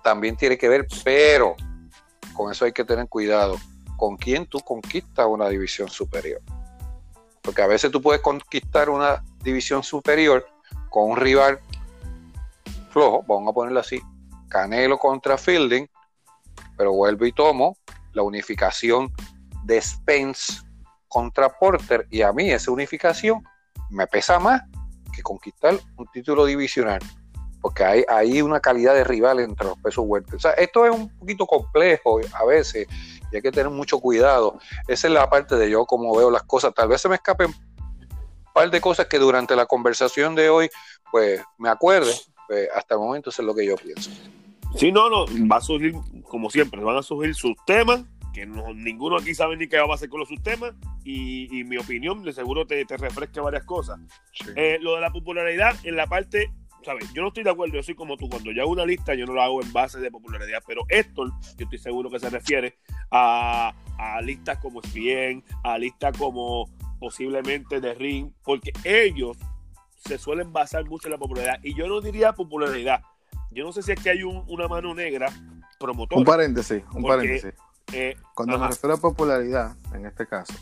también 0.03 0.37
tiene 0.37 0.57
que 0.57 0.69
ver, 0.69 0.87
pero 1.05 1.57
con 2.33 2.53
eso 2.53 2.65
hay 2.65 2.73
que 2.73 2.85
tener 2.85 3.09
cuidado. 3.09 3.57
¿Con 3.97 4.17
quién 4.17 4.47
tú 4.47 4.61
conquistas 4.61 5.27
una 5.27 5.49
división 5.49 5.89
superior? 5.89 6.41
Porque 7.43 7.63
a 7.63 7.67
veces 7.67 7.91
tú 7.91 8.01
puedes 8.01 8.23
conquistar 8.23 8.89
una 8.91 9.25
división 9.43 9.83
superior 9.83 10.47
con 10.89 11.11
un 11.11 11.17
rival 11.17 11.61
flojo, 12.91 13.25
vamos 13.27 13.51
a 13.51 13.55
ponerlo 13.55 13.81
así, 13.81 14.01
Canelo 14.49 14.99
contra 14.99 15.37
Fielding, 15.37 15.89
pero 16.77 16.93
vuelvo 16.93 17.27
y 17.27 17.33
tomo 17.33 17.77
la 18.13 18.23
unificación 18.23 19.13
de 19.65 19.81
Spence 19.83 20.63
contra 21.09 21.49
Porter 21.49 22.07
y 22.11 22.23
a 22.23 22.33
mí 22.33 22.51
esa 22.51 22.71
unificación 22.71 23.43
me 23.91 24.07
pesa 24.07 24.39
más 24.39 24.63
conquistar 25.23 25.79
un 25.97 26.07
título 26.13 26.45
divisional 26.45 27.01
porque 27.61 27.85
hay, 27.85 28.05
hay 28.09 28.43
una 28.43 28.61
calidad 28.61 28.95
de 28.95 29.05
rival 29.05 29.41
entre 29.41 29.67
los 29.67 29.79
pesos 29.79 30.07
fuertes. 30.07 30.35
O 30.35 30.39
sea, 30.39 30.53
esto 30.53 30.87
es 30.87 30.95
un 30.95 31.09
poquito 31.19 31.47
complejo 31.47 32.21
a 32.33 32.45
veces 32.45 32.87
y 33.33 33.37
hay 33.37 33.43
que 33.43 33.51
tener 33.51 33.71
mucho 33.71 33.99
cuidado. 33.99 34.59
Esa 34.87 35.09
es 35.09 35.13
la 35.13 35.29
parte 35.29 35.57
de 35.57 35.71
yo 35.71 35.85
como 35.85 36.17
veo 36.17 36.31
las 36.31 36.45
cosas. 36.45 36.73
Tal 36.75 36.89
vez 36.89 37.01
se 37.01 37.09
me 37.09 37.17
escapen 37.17 37.49
un 37.49 38.53
par 38.53 38.71
de 38.71 38.81
cosas 38.81 39.07
que 39.07 39.19
durante 39.19 39.57
la 39.57 39.67
conversación 39.67 40.35
de 40.35 40.49
hoy, 40.49 40.71
pues 41.11 41.43
me 41.59 41.69
acuerde. 41.69 42.13
Pues, 42.47 42.69
hasta 42.75 42.95
el 42.95 43.01
momento 43.01 43.31
eso 43.31 43.43
es 43.43 43.47
lo 43.47 43.55
que 43.55 43.67
yo 43.67 43.77
pienso. 43.77 44.11
Sí, 44.77 44.93
no, 44.93 45.09
no, 45.09 45.25
va 45.51 45.57
a 45.57 45.61
surgir, 45.61 45.95
como 46.25 46.51
siempre, 46.51 46.83
van 46.83 46.97
a 46.97 47.03
surgir 47.03 47.35
sus 47.35 47.55
temas, 47.67 48.03
que 48.33 48.47
ninguno 48.47 49.17
aquí 49.17 49.35
sabe 49.35 49.57
ni 49.57 49.69
qué 49.69 49.79
va 49.79 49.93
a 49.93 49.95
hacer 49.95 50.09
con 50.09 50.21
los 50.21 50.29
subtemas, 50.29 50.75
y, 51.05 51.59
y 51.59 51.65
mi 51.65 51.77
opinión 51.77 52.23
de 52.23 52.33
seguro 52.33 52.67
te, 52.67 52.85
te 52.85 52.97
refresca 52.97 53.43
varias 53.43 53.65
cosas. 53.65 53.99
Eh, 54.57 54.79
lo 54.81 54.95
de 54.95 55.01
la 55.01 55.11
popularidad 55.11 55.75
en 55.85 55.97
la 55.97 56.07
parte 56.07 56.51
¿sabes? 56.85 57.13
Yo 57.13 57.23
no 57.23 57.29
estoy 57.29 57.45
de 57.45 57.51
acuerdo, 57.51 57.75
yo 57.75 57.83
soy 57.83 57.95
como 57.95 58.17
tú, 58.17 58.29
cuando 58.29 58.53
yo 58.53 58.63
hago 58.63 58.73
una 58.73 58.87
lista 58.87 59.15
yo 59.15 59.27
no 59.27 59.35
lo 59.35 59.43
hago 59.43 59.63
en 59.63 59.73
base 59.73 59.99
de 59.99 60.11
popularidad, 60.11 60.63
pero 60.67 60.83
esto 60.89 61.27
yo 61.27 61.65
estoy 61.65 61.79
seguro 61.79 62.11
que 62.11 62.19
se 62.19 62.31
refiere 62.31 62.79
a, 63.11 63.75
listas 64.23 64.59
como 64.59 64.81
ESPN, 64.81 65.45
a 65.65 65.79
listas 65.79 66.17
como 66.17 66.69
posiblemente 66.99 67.81
de 67.81 67.95
Ring, 67.95 68.33
porque 68.45 68.73
ellos 68.85 69.37
se 69.97 70.19
suelen 70.19 70.53
basar 70.53 70.85
mucho 70.87 71.09
en 71.09 71.13
la 71.13 71.19
popularidad, 71.19 71.59
y 71.63 71.75
yo 71.75 71.89
no 71.89 72.01
diría 72.01 72.33
popularidad, 72.33 73.03
yo 73.51 73.65
no 73.65 73.73
sé 73.73 73.83
si 73.83 73.93
es 73.93 74.01
que 74.01 74.11
hay 74.11 74.23
una 74.23 74.69
mano 74.69 74.95
negra 74.95 75.33
promotor. 75.79 76.19
Un 76.19 76.25
paréntesis, 76.25 76.83
un 76.95 77.03
paréntesis. 77.03 77.55
Eh, 77.93 78.17
cuando 78.35 78.59
me 78.59 78.69
refiero 78.69 78.95
a 78.95 78.99
popularidad, 78.99 79.77
en 79.95 80.07
este 80.07 80.27
caso, 80.27 80.55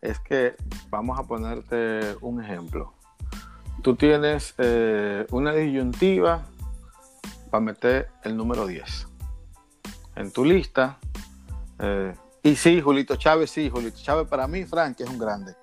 es 0.00 0.18
que 0.20 0.56
vamos 0.88 1.18
a 1.18 1.24
ponerte 1.24 2.16
un 2.20 2.42
ejemplo 2.42 2.94
tú 3.82 3.96
tienes 3.96 4.54
eh, 4.58 5.26
una 5.30 5.52
disyuntiva 5.52 6.46
para 7.50 7.60
meter 7.60 8.08
el 8.24 8.36
número 8.36 8.66
10 8.66 9.06
en 10.16 10.32
tu 10.32 10.44
lista. 10.44 10.98
Eh, 11.78 12.14
y 12.42 12.56
sí, 12.56 12.80
Julito 12.80 13.16
Chávez, 13.16 13.50
sí, 13.50 13.70
Julito 13.70 13.98
Chávez 14.02 14.28
para 14.28 14.46
mí, 14.46 14.64
Frank, 14.64 15.00
es 15.00 15.08
un 15.08 15.18
grande. 15.18 15.54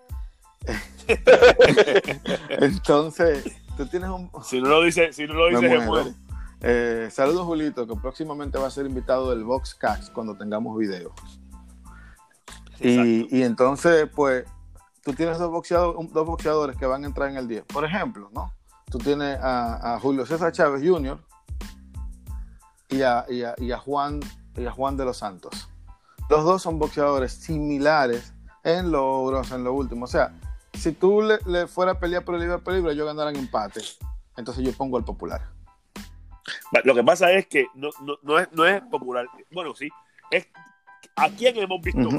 Entonces, 2.49 3.45
tú 3.77 3.85
tienes 3.87 4.09
un... 4.09 4.29
Si 4.43 4.61
no 4.61 4.69
lo 4.69 4.81
dice, 4.83 5.13
si 5.13 5.25
no 5.27 5.33
lo 5.33 5.47
dice, 5.49 6.15
eh, 6.61 7.09
saludos, 7.11 7.45
Julito, 7.45 7.85
que 7.85 7.95
próximamente 7.95 8.57
va 8.57 8.67
a 8.67 8.71
ser 8.71 8.85
invitado 8.85 9.29
del 9.29 9.43
Vox 9.43 9.75
Cats 9.75 10.09
cuando 10.09 10.35
tengamos 10.35 10.77
video. 10.77 11.13
Y, 12.79 13.35
y, 13.35 13.43
entonces, 13.43 14.07
pues, 14.13 14.45
tú 15.03 15.13
tienes 15.13 15.39
dos, 15.39 15.51
boxeadores, 15.51 16.13
dos 16.13 16.25
boxeadores 16.25 16.77
que 16.77 16.85
van 16.85 17.03
a 17.03 17.07
entrar 17.07 17.29
en 17.29 17.37
el 17.37 17.47
10. 17.47 17.65
Por 17.65 17.85
ejemplo, 17.85 18.29
¿no? 18.33 18.51
Tú 18.89 18.97
tienes 18.99 19.37
a, 19.41 19.99
Julio 20.01 20.25
César 20.25 20.51
Chávez 20.51 20.81
Jr. 20.87 21.19
Y 22.89 23.01
a, 23.01 23.25
Juan, 23.83 24.19
y 24.55 24.65
a 24.65 24.71
Juan 24.71 24.97
de 24.97 25.05
los 25.05 25.17
Santos. 25.17 25.69
Los 26.29 26.43
dos 26.43 26.61
son 26.61 26.79
boxeadores 26.79 27.33
similares 27.33 28.33
en 28.63 28.91
logros, 28.91 29.51
en 29.51 29.63
lo 29.63 29.73
último. 29.73 30.05
O 30.05 30.07
sea, 30.07 30.33
si 30.73 30.91
tú 30.91 31.21
le, 31.21 31.39
le 31.45 31.67
fuera 31.67 31.93
a 31.93 31.99
pelear 31.99 32.23
por 32.23 32.35
el 32.35 32.41
libre 32.41 32.59
por 32.59 32.73
libre, 32.73 32.95
yo 32.95 33.05
ganara 33.05 33.29
en 33.29 33.37
empate. 33.37 33.81
Entonces 34.37 34.63
yo 34.63 34.71
pongo 34.73 34.97
al 34.97 35.03
popular. 35.03 35.56
Lo 36.83 36.95
que 36.95 37.03
pasa 37.03 37.31
es 37.31 37.47
que 37.47 37.67
no, 37.75 37.89
no, 38.23 38.67
es, 38.67 38.81
popular. 38.83 39.27
Bueno, 39.51 39.75
sí. 39.75 39.89
Es 40.31 40.47
a 41.15 41.29
quién 41.29 41.57
hemos 41.57 41.81
visto. 41.81 42.09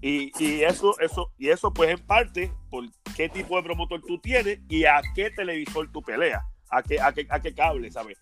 Y, 0.00 0.32
eso, 0.62 0.98
eso, 1.00 1.32
y 1.38 1.48
eso 1.48 1.72
pues 1.72 1.88
en 1.88 1.98
parte 1.98 2.52
por 2.68 2.84
qué 3.16 3.28
tipo 3.30 3.56
de 3.56 3.62
promotor 3.62 4.02
tú 4.02 4.18
tienes 4.18 4.60
y 4.68 4.84
a 4.84 5.00
qué 5.14 5.30
televisor 5.30 5.90
tú 5.90 6.02
peleas, 6.02 6.44
a 6.68 6.82
qué, 6.82 7.00
a 7.00 7.10
qué, 7.12 7.26
a 7.30 7.40
qué 7.40 7.54
cable, 7.54 7.90
¿sabes? 7.90 8.18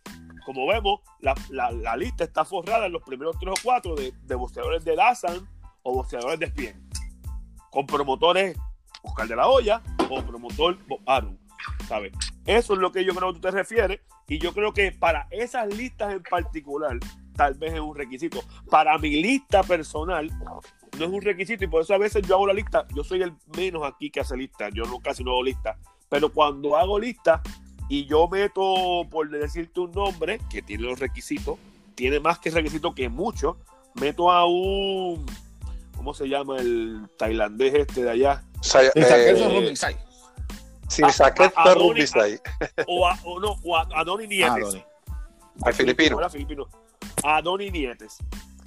Como 0.46 0.68
vemos, 0.68 1.00
la, 1.18 1.34
la, 1.50 1.96
lista 1.96 2.22
está 2.22 2.44
forrada 2.44 2.86
en 2.86 2.92
los 2.92 3.02
primeros 3.02 3.36
tres 3.40 3.52
o 3.52 3.60
cuatro 3.64 3.96
de, 3.96 4.12
de 4.22 4.34
boxeadores 4.36 4.84
de 4.84 4.94
Dazan 4.94 5.48
o 5.82 5.94
boxeadores 5.94 6.38
de 6.38 6.46
Spien, 6.46 6.88
con 7.70 7.84
promotores 7.84 8.56
Oscar 9.02 9.26
de 9.26 9.34
la 9.34 9.48
Hoya 9.48 9.82
o 10.08 10.22
promotor 10.22 10.78
Bob 10.86 11.00
¿sabes? 11.88 12.12
Eso 12.46 12.74
es 12.74 12.78
lo 12.78 12.92
que 12.92 13.04
yo 13.04 13.14
creo 13.14 13.32
que 13.32 13.40
tú 13.40 13.40
te 13.40 13.50
refieres 13.50 14.00
y 14.28 14.38
yo 14.38 14.52
creo 14.52 14.72
que 14.72 14.92
para 14.92 15.26
esas 15.30 15.74
listas 15.74 16.12
en 16.12 16.22
particular, 16.22 16.98
tal 17.36 17.54
vez 17.54 17.74
es 17.74 17.80
un 17.80 17.94
requisito. 17.94 18.42
Para 18.70 18.96
mi 18.98 19.22
lista 19.22 19.62
personal, 19.62 20.30
no 20.98 21.04
es 21.04 21.10
un 21.10 21.22
requisito 21.22 21.64
y 21.64 21.68
por 21.68 21.82
eso 21.82 21.94
a 21.94 21.98
veces 21.98 22.26
yo 22.26 22.34
hago 22.36 22.46
la 22.46 22.52
lista. 22.52 22.86
Yo 22.94 23.04
soy 23.04 23.22
el 23.22 23.32
menos 23.56 23.82
aquí 23.84 24.10
que 24.10 24.20
hace 24.20 24.36
lista. 24.36 24.68
Yo 24.70 24.84
no 24.84 25.00
casi 25.00 25.24
no 25.24 25.32
hago 25.32 25.42
lista. 25.42 25.76
Pero 26.08 26.32
cuando 26.32 26.76
hago 26.76 26.98
lista 26.98 27.42
y 27.88 28.06
yo 28.06 28.28
meto, 28.28 29.06
por 29.10 29.30
decirte 29.30 29.80
un 29.80 29.92
nombre, 29.92 30.38
que 30.50 30.62
tiene 30.62 30.84
los 30.84 30.98
requisitos, 30.98 31.58
tiene 31.94 32.20
más 32.20 32.38
que 32.38 32.50
requisitos 32.50 32.94
que 32.94 33.08
mucho, 33.08 33.58
meto 33.94 34.30
a 34.30 34.46
un. 34.46 35.24
¿Cómo 35.96 36.14
se 36.14 36.28
llama 36.28 36.58
el 36.58 37.06
tailandés 37.16 37.74
este 37.74 38.02
de 38.02 38.10
allá? 38.10 38.42
eh, 38.94 39.74
Sí, 40.92 41.02
saqué 41.10 41.50
a, 41.56 41.74
Rumbisai. 41.74 42.38
O 42.86 43.06
a, 43.06 43.18
o 43.24 43.40
no, 43.40 43.56
o 43.64 43.76
a, 43.76 43.88
a 43.94 44.04
Donny 44.04 44.26
Nietes. 44.26 44.76
Al 45.62 45.72
filipino. 45.72 46.28
filipino. 46.28 46.68
A 47.24 47.40
Donny 47.40 47.70
Nietes. 47.70 48.18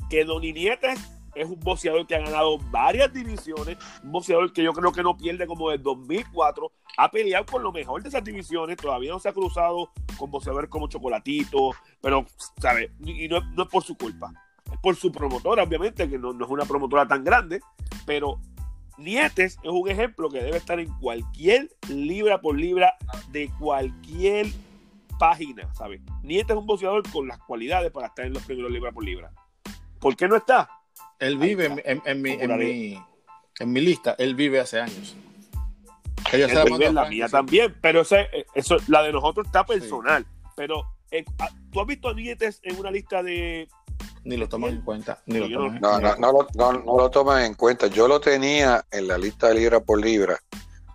Que 0.09 0.25
Donny 0.25 0.51
Nietes 0.51 0.99
es 1.35 1.47
un 1.47 1.59
boxeador 1.59 2.07
que 2.07 2.15
ha 2.15 2.19
ganado 2.19 2.57
varias 2.71 3.13
divisiones, 3.13 3.77
un 4.03 4.11
boxeador 4.11 4.51
que 4.53 4.63
yo 4.63 4.73
creo 4.73 4.91
que 4.91 5.03
no 5.03 5.15
pierde 5.15 5.45
como 5.45 5.69
desde 5.69 5.83
2004, 5.83 6.71
ha 6.97 7.11
peleado 7.11 7.45
con 7.45 7.61
lo 7.61 7.71
mejor 7.71 8.01
de 8.01 8.09
esas 8.09 8.23
divisiones, 8.23 8.77
todavía 8.77 9.11
no 9.11 9.19
se 9.19 9.29
ha 9.29 9.33
cruzado 9.33 9.91
con 10.17 10.31
boxeadores 10.31 10.69
como 10.69 10.87
Chocolatito, 10.87 11.71
pero, 12.01 12.25
¿sabes? 12.59 12.89
Y 13.05 13.27
no, 13.27 13.37
es 13.37 13.69
por 13.69 13.83
su 13.83 13.97
culpa, 13.97 14.31
es 14.71 14.79
por 14.79 14.95
su 14.95 15.11
promotora, 15.11 15.63
obviamente, 15.63 16.09
que 16.09 16.17
no, 16.17 16.31
es 16.31 16.49
una 16.49 16.65
promotora 16.65 17.07
tan 17.07 17.23
grande, 17.23 17.59
pero 18.05 18.39
Nietes 18.97 19.57
es 19.61 19.69
un 19.69 19.89
ejemplo 19.89 20.29
que 20.29 20.41
debe 20.41 20.57
estar 20.57 20.79
en 20.79 20.89
cualquier 20.99 21.69
libra 21.89 22.39
por 22.39 22.57
libra 22.57 22.95
de 23.31 23.49
cualquier 23.59 24.47
página, 25.19 25.73
¿sabes? 25.73 26.01
Nietes 26.23 26.51
es 26.51 26.57
un 26.57 26.65
boxeador 26.65 27.09
con 27.11 27.27
las 27.27 27.37
cualidades 27.39 27.91
para 27.91 28.07
estar 28.07 28.25
en 28.25 28.33
los 28.33 28.43
primeros 28.43 28.71
libra 28.71 28.91
por 28.91 29.03
libra. 29.03 29.31
¿Por 29.99 30.15
qué 30.15 30.27
no 30.27 30.35
está? 30.35 30.69
Él 31.19 31.37
vive 31.37 31.65
en, 31.65 32.21
mi, 32.21 32.31
en, 32.31 33.71
mi, 33.71 33.81
lista, 33.81 34.15
él 34.17 34.35
vive 34.35 34.59
hace 34.59 34.81
años. 34.81 35.15
la 36.93 37.05
mía 37.05 37.27
también, 37.29 37.75
pero 37.81 38.01
eso, 38.01 38.77
la 38.87 39.03
de 39.03 39.11
nosotros 39.13 39.45
está 39.45 39.65
personal. 39.65 40.25
Pero 40.55 40.85
eh, 41.11 41.25
ah, 41.39 41.49
tú 41.71 41.81
has 41.81 41.87
visto 41.87 42.09
a 42.09 42.13
Nietes 42.13 42.59
en 42.63 42.77
una 42.77 42.91
lista 42.91 43.23
de. 43.23 43.67
Ni 44.25 44.37
lo 44.37 44.49
toman 44.49 44.71
en 44.71 44.81
cuenta. 44.81 45.21
Ni 45.27 45.39
lo 45.39 45.47
no, 45.47 45.99
no, 45.99 45.99
no, 46.17 46.47
no, 46.55 46.73
no, 46.73 46.97
lo 46.97 47.09
toman 47.11 47.43
en 47.43 47.53
cuenta. 47.53 47.87
Yo 47.87 48.07
lo 48.07 48.19
tenía 48.19 48.83
en 48.91 49.07
la 49.07 49.17
lista 49.17 49.49
de 49.49 49.55
libra 49.55 49.79
por 49.79 50.03
libra, 50.03 50.39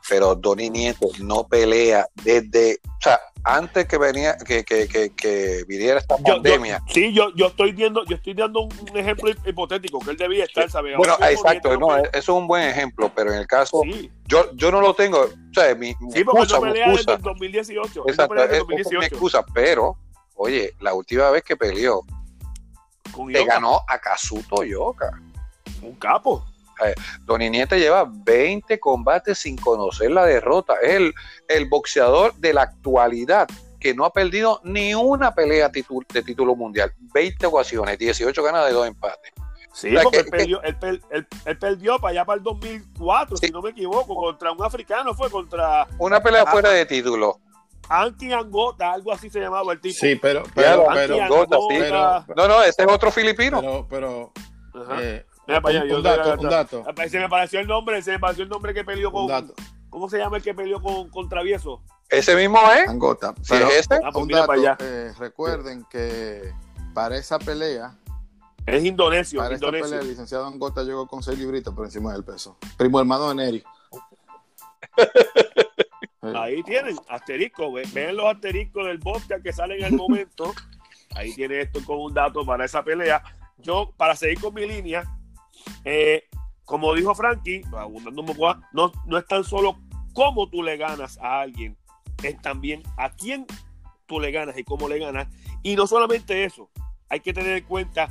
pero 0.08 0.34
Donny 0.34 0.68
Nietes 0.68 1.20
no 1.20 1.46
pelea 1.46 2.06
desde. 2.24 2.80
O 2.84 3.00
sea, 3.00 3.20
antes 3.44 3.86
que 3.86 3.98
venía 3.98 4.36
que, 4.36 4.64
que, 4.64 4.88
que, 4.88 5.10
que 5.10 5.64
viniera 5.66 6.00
esta 6.00 6.16
pandemia. 6.18 6.82
sí, 6.88 7.12
yo, 7.12 7.32
yo 7.34 7.46
estoy 7.46 7.72
viendo, 7.72 8.04
yo 8.04 8.16
estoy 8.16 8.34
dando 8.34 8.62
un, 8.62 8.96
ejemplo 8.96 9.30
hipotético 9.46 10.00
que 10.00 10.10
él 10.10 10.16
debía 10.16 10.44
estar, 10.44 10.70
¿sabes? 10.70 10.96
Bueno, 10.96 11.14
exacto, 11.28 11.76
no, 11.78 11.96
eso 11.96 12.08
es 12.12 12.28
un 12.28 12.46
buen 12.46 12.68
ejemplo, 12.68 13.10
pero 13.14 13.32
en 13.32 13.38
el 13.38 13.46
caso 13.46 13.82
yo, 14.26 14.50
yo 14.54 14.70
no 14.70 14.80
lo 14.80 14.94
tengo, 14.94 15.20
o 15.20 15.54
sea, 15.54 15.74
mi, 15.74 15.94
sí, 16.12 16.24
porque 16.24 16.42
excusa, 16.42 16.56
no 16.56 16.62
pelea 16.62 16.90
desde 16.90 17.12
el 17.12 17.22
2018. 17.22 18.04
Exacto, 18.08 18.44
es, 18.44 18.58
2018. 18.58 18.98
mi 18.98 19.04
excusa, 19.06 19.44
pero 19.54 19.96
oye, 20.34 20.74
la 20.80 20.94
última 20.94 21.30
vez 21.30 21.42
que 21.42 21.56
peleó 21.56 22.02
le 23.28 23.44
ganó 23.44 23.80
a 23.88 23.98
Kazuto 23.98 24.62
Yoka. 24.64 25.10
Un 25.82 25.94
capo. 25.96 26.44
Eh, 26.84 26.94
Niete 27.50 27.78
lleva 27.78 28.08
20 28.10 28.80
combates 28.80 29.38
sin 29.38 29.56
conocer 29.56 30.10
la 30.10 30.24
derrota. 30.24 30.74
Es 30.82 30.94
el, 30.94 31.14
el 31.48 31.68
boxeador 31.68 32.34
de 32.36 32.54
la 32.54 32.62
actualidad 32.62 33.48
que 33.78 33.94
no 33.94 34.04
ha 34.04 34.12
perdido 34.12 34.60
ni 34.62 34.94
una 34.94 35.34
pelea 35.34 35.68
de 35.70 36.22
título 36.22 36.54
mundial. 36.54 36.92
20 36.98 37.46
ocasiones, 37.46 37.98
18 37.98 38.42
ganadas 38.42 38.68
de 38.68 38.74
dos 38.74 38.86
empates. 38.86 39.32
Sí, 39.72 39.94
porque 40.02 40.18
él, 40.18 40.26
perdió, 40.26 40.62
él, 40.62 41.58
perdió, 41.58 41.98
para 41.98 42.10
allá 42.10 42.24
para 42.24 42.38
el 42.38 42.42
2004, 42.42 43.36
si 43.36 43.50
no 43.50 43.62
me 43.62 43.70
equivoco, 43.70 44.14
contra 44.14 44.50
un 44.50 44.62
africano, 44.62 45.14
fue 45.14 45.30
contra... 45.30 45.86
Una 45.98 46.20
pelea 46.20 46.44
fuera 46.44 46.70
de 46.70 46.84
título. 46.86 47.40
Anki 47.90 48.32
Angota, 48.32 48.92
algo 48.92 49.12
así 49.12 49.28
se 49.28 49.40
llamaba 49.40 49.72
el 49.72 49.80
tipo. 49.80 49.96
Sí, 49.98 50.14
pero... 50.14 50.44
pero, 50.54 50.86
no, 52.36 52.48
no, 52.48 52.62
ese 52.62 52.82
es 52.82 52.88
otro 52.88 53.10
filipino. 53.10 53.60
Pero... 53.60 54.32
pero 54.72 55.00
eh, 55.00 55.26
Mira 55.48 55.60
para 55.60 55.80
allá, 55.80 55.96
un, 55.96 56.02
dato, 56.02 56.40
un 56.40 56.48
dato. 56.48 56.84
Se 57.08 57.18
me 57.18 57.28
pareció 57.28 57.58
el 57.58 57.66
nombre, 57.66 58.00
se 58.00 58.12
me 58.12 58.20
pareció 58.20 58.44
el 58.44 58.48
nombre 58.48 58.72
que 58.72 58.84
peleó 58.84 59.10
con... 59.10 59.52
¿Cómo 59.90 60.08
se 60.08 60.18
llama 60.18 60.36
el 60.36 60.42
que 60.44 60.54
peleó 60.54 60.80
con, 60.80 61.10
con 61.10 61.28
Travieso? 61.28 61.82
Ese 62.08 62.36
mismo 62.36 62.60
es. 62.70 62.88
Angota. 62.88 63.34
Pero, 63.48 63.68
¿Sí 63.68 63.74
es 63.76 63.88
ah, 63.90 64.10
pues 64.12 64.22
un 64.22 64.28
dato, 64.28 64.84
eh, 64.84 65.12
recuerden 65.18 65.84
que 65.90 66.52
para 66.94 67.16
esa 67.16 67.40
pelea 67.40 67.98
es 68.66 68.84
indonesio. 68.84 69.40
Para 69.40 69.56
esta 69.56 69.68
pelea, 69.68 69.98
el 69.98 70.08
licenciado 70.08 70.46
Angota 70.46 70.84
llegó 70.84 71.08
con 71.08 71.24
6 71.24 71.36
libritos 71.36 71.74
por 71.74 71.86
encima 71.86 72.12
del 72.12 72.22
peso. 72.22 72.56
Primo 72.76 73.00
hermano 73.00 73.30
de 73.30 73.34
Neri. 73.34 73.64
Ahí 76.22 76.62
tienen, 76.62 76.96
asterisco. 77.08 77.72
Ven 77.72 78.16
los 78.16 78.26
asteriscos 78.26 78.86
del 78.86 78.98
bosque 78.98 79.40
que 79.42 79.52
sale 79.52 79.78
en 79.78 79.84
el 79.84 79.92
momento. 79.92 80.52
Ahí 81.14 81.34
tiene 81.34 81.60
esto 81.62 81.84
con 81.84 81.98
un 81.98 82.14
dato 82.14 82.44
para 82.44 82.64
esa 82.64 82.84
pelea. 82.84 83.22
Yo, 83.58 83.92
para 83.96 84.14
seguir 84.16 84.40
con 84.40 84.54
mi 84.54 84.66
línea, 84.66 85.04
eh, 85.84 86.24
como 86.64 86.94
dijo 86.94 87.14
Frankie, 87.14 87.62
abundando 87.76 88.22
un 88.22 88.26
poco, 88.28 88.56
no, 88.72 88.92
no 89.06 89.18
es 89.18 89.26
tan 89.26 89.44
solo 89.44 89.78
cómo 90.12 90.48
tú 90.48 90.62
le 90.62 90.76
ganas 90.76 91.18
a 91.18 91.40
alguien, 91.40 91.76
es 92.22 92.40
también 92.40 92.82
a 92.96 93.10
quién 93.10 93.46
tú 94.06 94.20
le 94.20 94.30
ganas 94.30 94.56
y 94.58 94.64
cómo 94.64 94.88
le 94.88 94.98
ganas. 94.98 95.28
Y 95.62 95.76
no 95.76 95.86
solamente 95.86 96.44
eso, 96.44 96.70
hay 97.08 97.20
que 97.20 97.32
tener 97.32 97.56
en 97.56 97.64
cuenta 97.64 98.08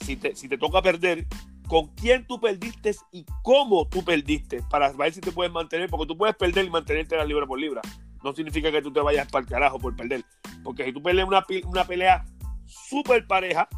si 0.00 0.16
te, 0.16 0.34
si 0.34 0.48
te 0.48 0.58
toca 0.58 0.82
perder, 0.82 1.26
con 1.70 1.86
quién 1.94 2.26
tú 2.26 2.40
perdiste 2.40 2.96
y 3.12 3.24
cómo 3.44 3.86
tú 3.86 4.02
perdiste 4.04 4.60
para 4.68 4.90
ver 4.92 5.12
si 5.12 5.20
te 5.20 5.30
puedes 5.30 5.52
mantener, 5.52 5.88
porque 5.88 6.04
tú 6.04 6.18
puedes 6.18 6.34
perder 6.34 6.64
y 6.64 6.70
mantenerte 6.70 7.16
la 7.16 7.24
libra 7.24 7.46
por 7.46 7.60
libra. 7.60 7.80
No 8.24 8.34
significa 8.34 8.72
que 8.72 8.82
tú 8.82 8.92
te 8.92 8.98
vayas 8.98 9.30
para 9.30 9.44
el 9.44 9.48
carajo 9.48 9.78
por 9.78 9.94
perder. 9.94 10.24
Porque 10.64 10.84
si 10.84 10.92
tú 10.92 11.00
peleas 11.00 11.28
una, 11.28 11.46
una 11.66 11.84
pelea 11.84 12.24
súper 12.66 13.24
pareja 13.24 13.68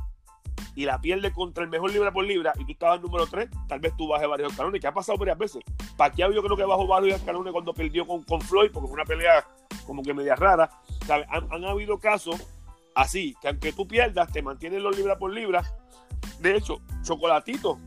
y 0.74 0.86
la 0.86 1.02
pierdes 1.02 1.34
contra 1.34 1.64
el 1.64 1.68
mejor 1.68 1.92
libra 1.92 2.10
por 2.10 2.24
libra 2.24 2.54
y 2.58 2.64
tú 2.64 2.72
estabas 2.72 3.02
número 3.02 3.26
3, 3.26 3.50
tal 3.68 3.80
vez 3.80 3.94
tú 3.94 4.08
bajes 4.08 4.26
varios 4.26 4.52
escalones, 4.52 4.80
que 4.80 4.86
ha 4.86 4.94
pasado 4.94 5.18
varias 5.18 5.36
veces. 5.36 5.62
Pacquiao 5.98 6.32
yo 6.32 6.42
creo 6.42 6.56
que 6.56 6.64
bajó 6.64 6.86
varios 6.86 7.20
escalones 7.20 7.52
cuando 7.52 7.74
perdió 7.74 8.06
con, 8.06 8.22
con 8.22 8.40
Floyd, 8.40 8.70
porque 8.72 8.88
fue 8.88 8.94
una 8.94 9.04
pelea 9.04 9.46
como 9.86 10.02
que 10.02 10.14
media 10.14 10.34
rara. 10.34 10.70
Han, 11.10 11.46
han 11.52 11.64
habido 11.66 11.98
casos 11.98 12.36
así, 12.94 13.36
que 13.42 13.48
aunque 13.48 13.74
tú 13.74 13.86
pierdas, 13.86 14.32
te 14.32 14.40
mantienes 14.40 14.80
los 14.80 14.96
libra 14.96 15.18
por 15.18 15.30
libra 15.30 15.62
de 16.40 16.56
hecho, 16.56 16.80
Chocolatito, 17.02 17.78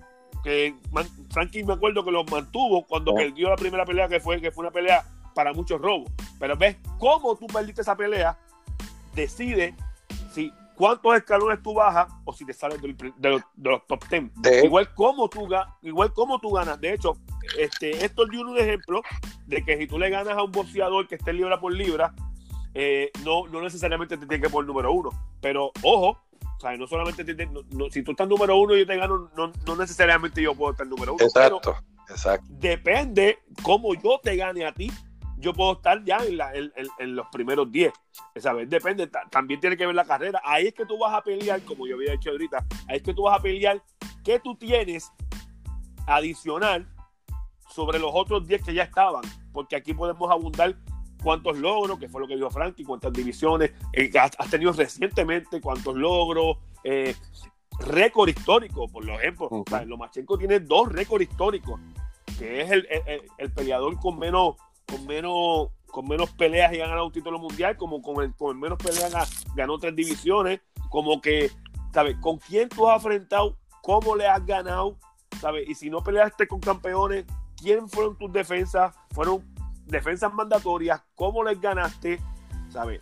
que 0.44 0.76
Frankie 1.32 1.64
me 1.64 1.74
acuerdo 1.74 2.06
que 2.06 2.12
los 2.12 2.30
mantuvo 2.30 2.86
cuando 2.86 3.12
oh. 3.12 3.16
perdió 3.16 3.50
la 3.50 3.56
primera 3.56 3.86
pelea 3.86 4.08
que 4.08 4.20
fue, 4.20 4.40
que 4.40 4.52
fue 4.52 4.64
una 4.64 4.72
pelea 4.72 5.04
para 5.34 5.54
muchos 5.54 5.82
robos. 5.82 6.12
Pero 6.40 6.56
ves 6.56 6.78
cómo 7.00 7.36
tú 7.36 7.48
perdiste 7.48 7.82
esa 7.82 7.96
pelea, 7.96 8.38
decide 9.14 9.76
si 10.32 10.52
cuántos 10.76 11.16
escalones 11.16 11.62
tú 11.64 11.74
bajas 11.74 12.08
o 12.26 12.34
si 12.34 12.46
te 12.46 12.54
sales 12.54 12.80
de, 12.82 13.42
los, 13.58 13.88
top 13.88 14.04
10. 14.10 14.64
Igual 14.64 14.94
como 14.94 15.30
tú 15.30 15.48
igual 15.82 16.14
como 16.14 16.40
tú 16.40 16.52
ganas. 16.52 16.80
De 16.80 16.94
hecho, 16.94 17.18
este, 17.58 18.06
esto 18.06 18.24
es 18.24 18.38
un 18.38 18.58
ejemplo 18.58 19.02
de 19.48 19.64
que 19.64 19.78
si 19.78 19.88
tú 19.88 19.98
le 19.98 20.10
ganas 20.10 20.38
a 20.38 20.44
un 20.44 20.52
boxeador 20.52 21.08
que 21.08 21.16
esté 21.16 21.34
libra 21.34 21.60
por 21.60 21.74
libra, 21.74 22.14
eh, 22.74 23.12
no, 23.24 23.48
no 23.48 23.62
necesariamente 23.62 24.18
te 24.18 24.26
tiene 24.26 24.44
que 24.44 24.50
poner 24.50 24.68
número 24.68 24.92
uno. 24.92 25.10
Pero 25.42 25.72
ojo, 25.82 26.20
sea, 26.70 26.78
no 26.78 26.88
solamente 26.88 27.26
si 27.92 28.04
tú 28.04 28.12
estás 28.12 28.28
número 28.28 28.58
uno 28.58 28.76
y 28.76 28.80
yo 28.80 28.88
te 28.88 28.98
gano, 28.98 29.30
no, 29.36 29.76
necesariamente 29.76 30.42
yo 30.42 30.56
puedo 30.56 30.72
estar 30.72 30.88
número 30.88 31.14
uno. 31.14 31.24
Exacto, 31.24 31.76
exacto. 32.10 32.48
Depende 32.50 33.40
cómo 33.62 33.94
yo 33.94 34.20
te 34.22 34.36
gane 34.36 34.66
a 34.66 34.74
ti. 34.74 34.92
Yo 35.38 35.54
puedo 35.54 35.74
estar 35.74 36.04
ya 36.04 36.20
en, 36.24 37.16
los 37.16 37.28
primeros 37.28 37.72
10. 37.72 37.92
¿sabes? 38.38 38.70
Depende, 38.70 39.10
también 39.30 39.60
tiene 39.60 39.78
que 39.78 39.86
ver 39.86 39.94
la 39.94 40.06
carrera. 40.06 40.42
Ahí 40.44 40.68
es 40.68 40.74
que 40.74 40.86
tú 40.86 40.98
vas 40.98 41.14
a 41.14 41.22
pelear, 41.22 41.62
como 41.62 41.86
yo 41.86 41.96
había 41.96 42.14
dicho 42.14 42.32
ahorita, 42.32 42.66
ahí 42.88 42.98
es 42.98 43.04
que 43.04 43.14
tú 43.14 43.24
vas 43.24 43.40
a 43.40 43.44
pelear 43.44 43.84
qué 44.24 44.40
tú 44.40 44.56
tienes 44.56 45.12
adicional 46.08 46.88
sobre 47.70 48.00
los 48.00 48.12
otros 48.14 48.48
10 48.48 48.64
que 48.64 48.74
ya 48.74 48.84
estaban. 48.84 49.24
Porque 49.52 49.76
aquí 49.76 49.94
podemos 49.94 50.32
abundar 50.32 50.76
cuántos 51.26 51.58
logros, 51.58 51.98
que 51.98 52.08
fue 52.08 52.22
lo 52.22 52.28
que 52.28 52.36
dijo 52.36 52.52
Frankie, 52.52 52.84
cuántas 52.84 53.12
divisiones 53.12 53.72
eh, 53.94 54.12
has, 54.16 54.50
tenido 54.52 54.72
recientemente, 54.74 55.60
cuántos 55.60 55.96
logros, 55.96 56.58
eh, 56.84 57.16
récord 57.80 58.30
histórico, 58.30 58.88
por 58.88 59.10
ejemplo. 59.10 59.50
Lomachenko 59.88 60.38
tiene 60.38 60.60
dos 60.60 60.92
récords 60.92 61.28
históricos, 61.28 61.82
que 62.38 62.62
es 62.62 62.70
el, 62.70 63.52
peleador 63.54 64.00
con 64.00 64.20
menos, 64.20 64.56
con 64.86 65.08
menos, 65.08 65.70
con 65.88 66.08
menos 66.08 66.30
peleas 66.30 66.72
y 66.74 66.80
ha 66.80 66.86
ganado 66.86 67.08
un 67.08 67.12
título 67.12 67.40
mundial, 67.40 67.76
como 67.76 68.04
con, 68.04 68.24
el, 68.24 68.36
con 68.36 68.60
menos 68.60 68.78
peleas 68.78 69.44
ganó 69.56 69.80
tres 69.80 69.96
divisiones, 69.96 70.62
como 70.92 71.22
que, 71.22 71.50
¿sabes? 71.92 72.18
¿Con 72.22 72.38
quién 72.38 72.70
tú 72.70 72.88
has 72.88 73.04
enfrentado? 73.04 73.58
¿Cómo 73.82 74.16
le 74.16 74.28
has 74.28 74.46
ganado? 74.46 75.00
¿Sabes? 75.42 75.68
Y 75.68 75.74
si 75.74 75.90
no 75.90 76.04
peleaste 76.04 76.48
con 76.48 76.60
campeones, 76.60 77.26
¿quién 77.58 77.90
fueron 77.90 78.16
tus 78.16 78.32
defensas? 78.32 78.96
¿Fueron 79.10 79.55
defensas 79.86 80.34
mandatorias, 80.34 81.02
cómo 81.16 81.44
les 81.44 81.60
ganaste, 81.60 82.20
¿sabes? 82.70 83.02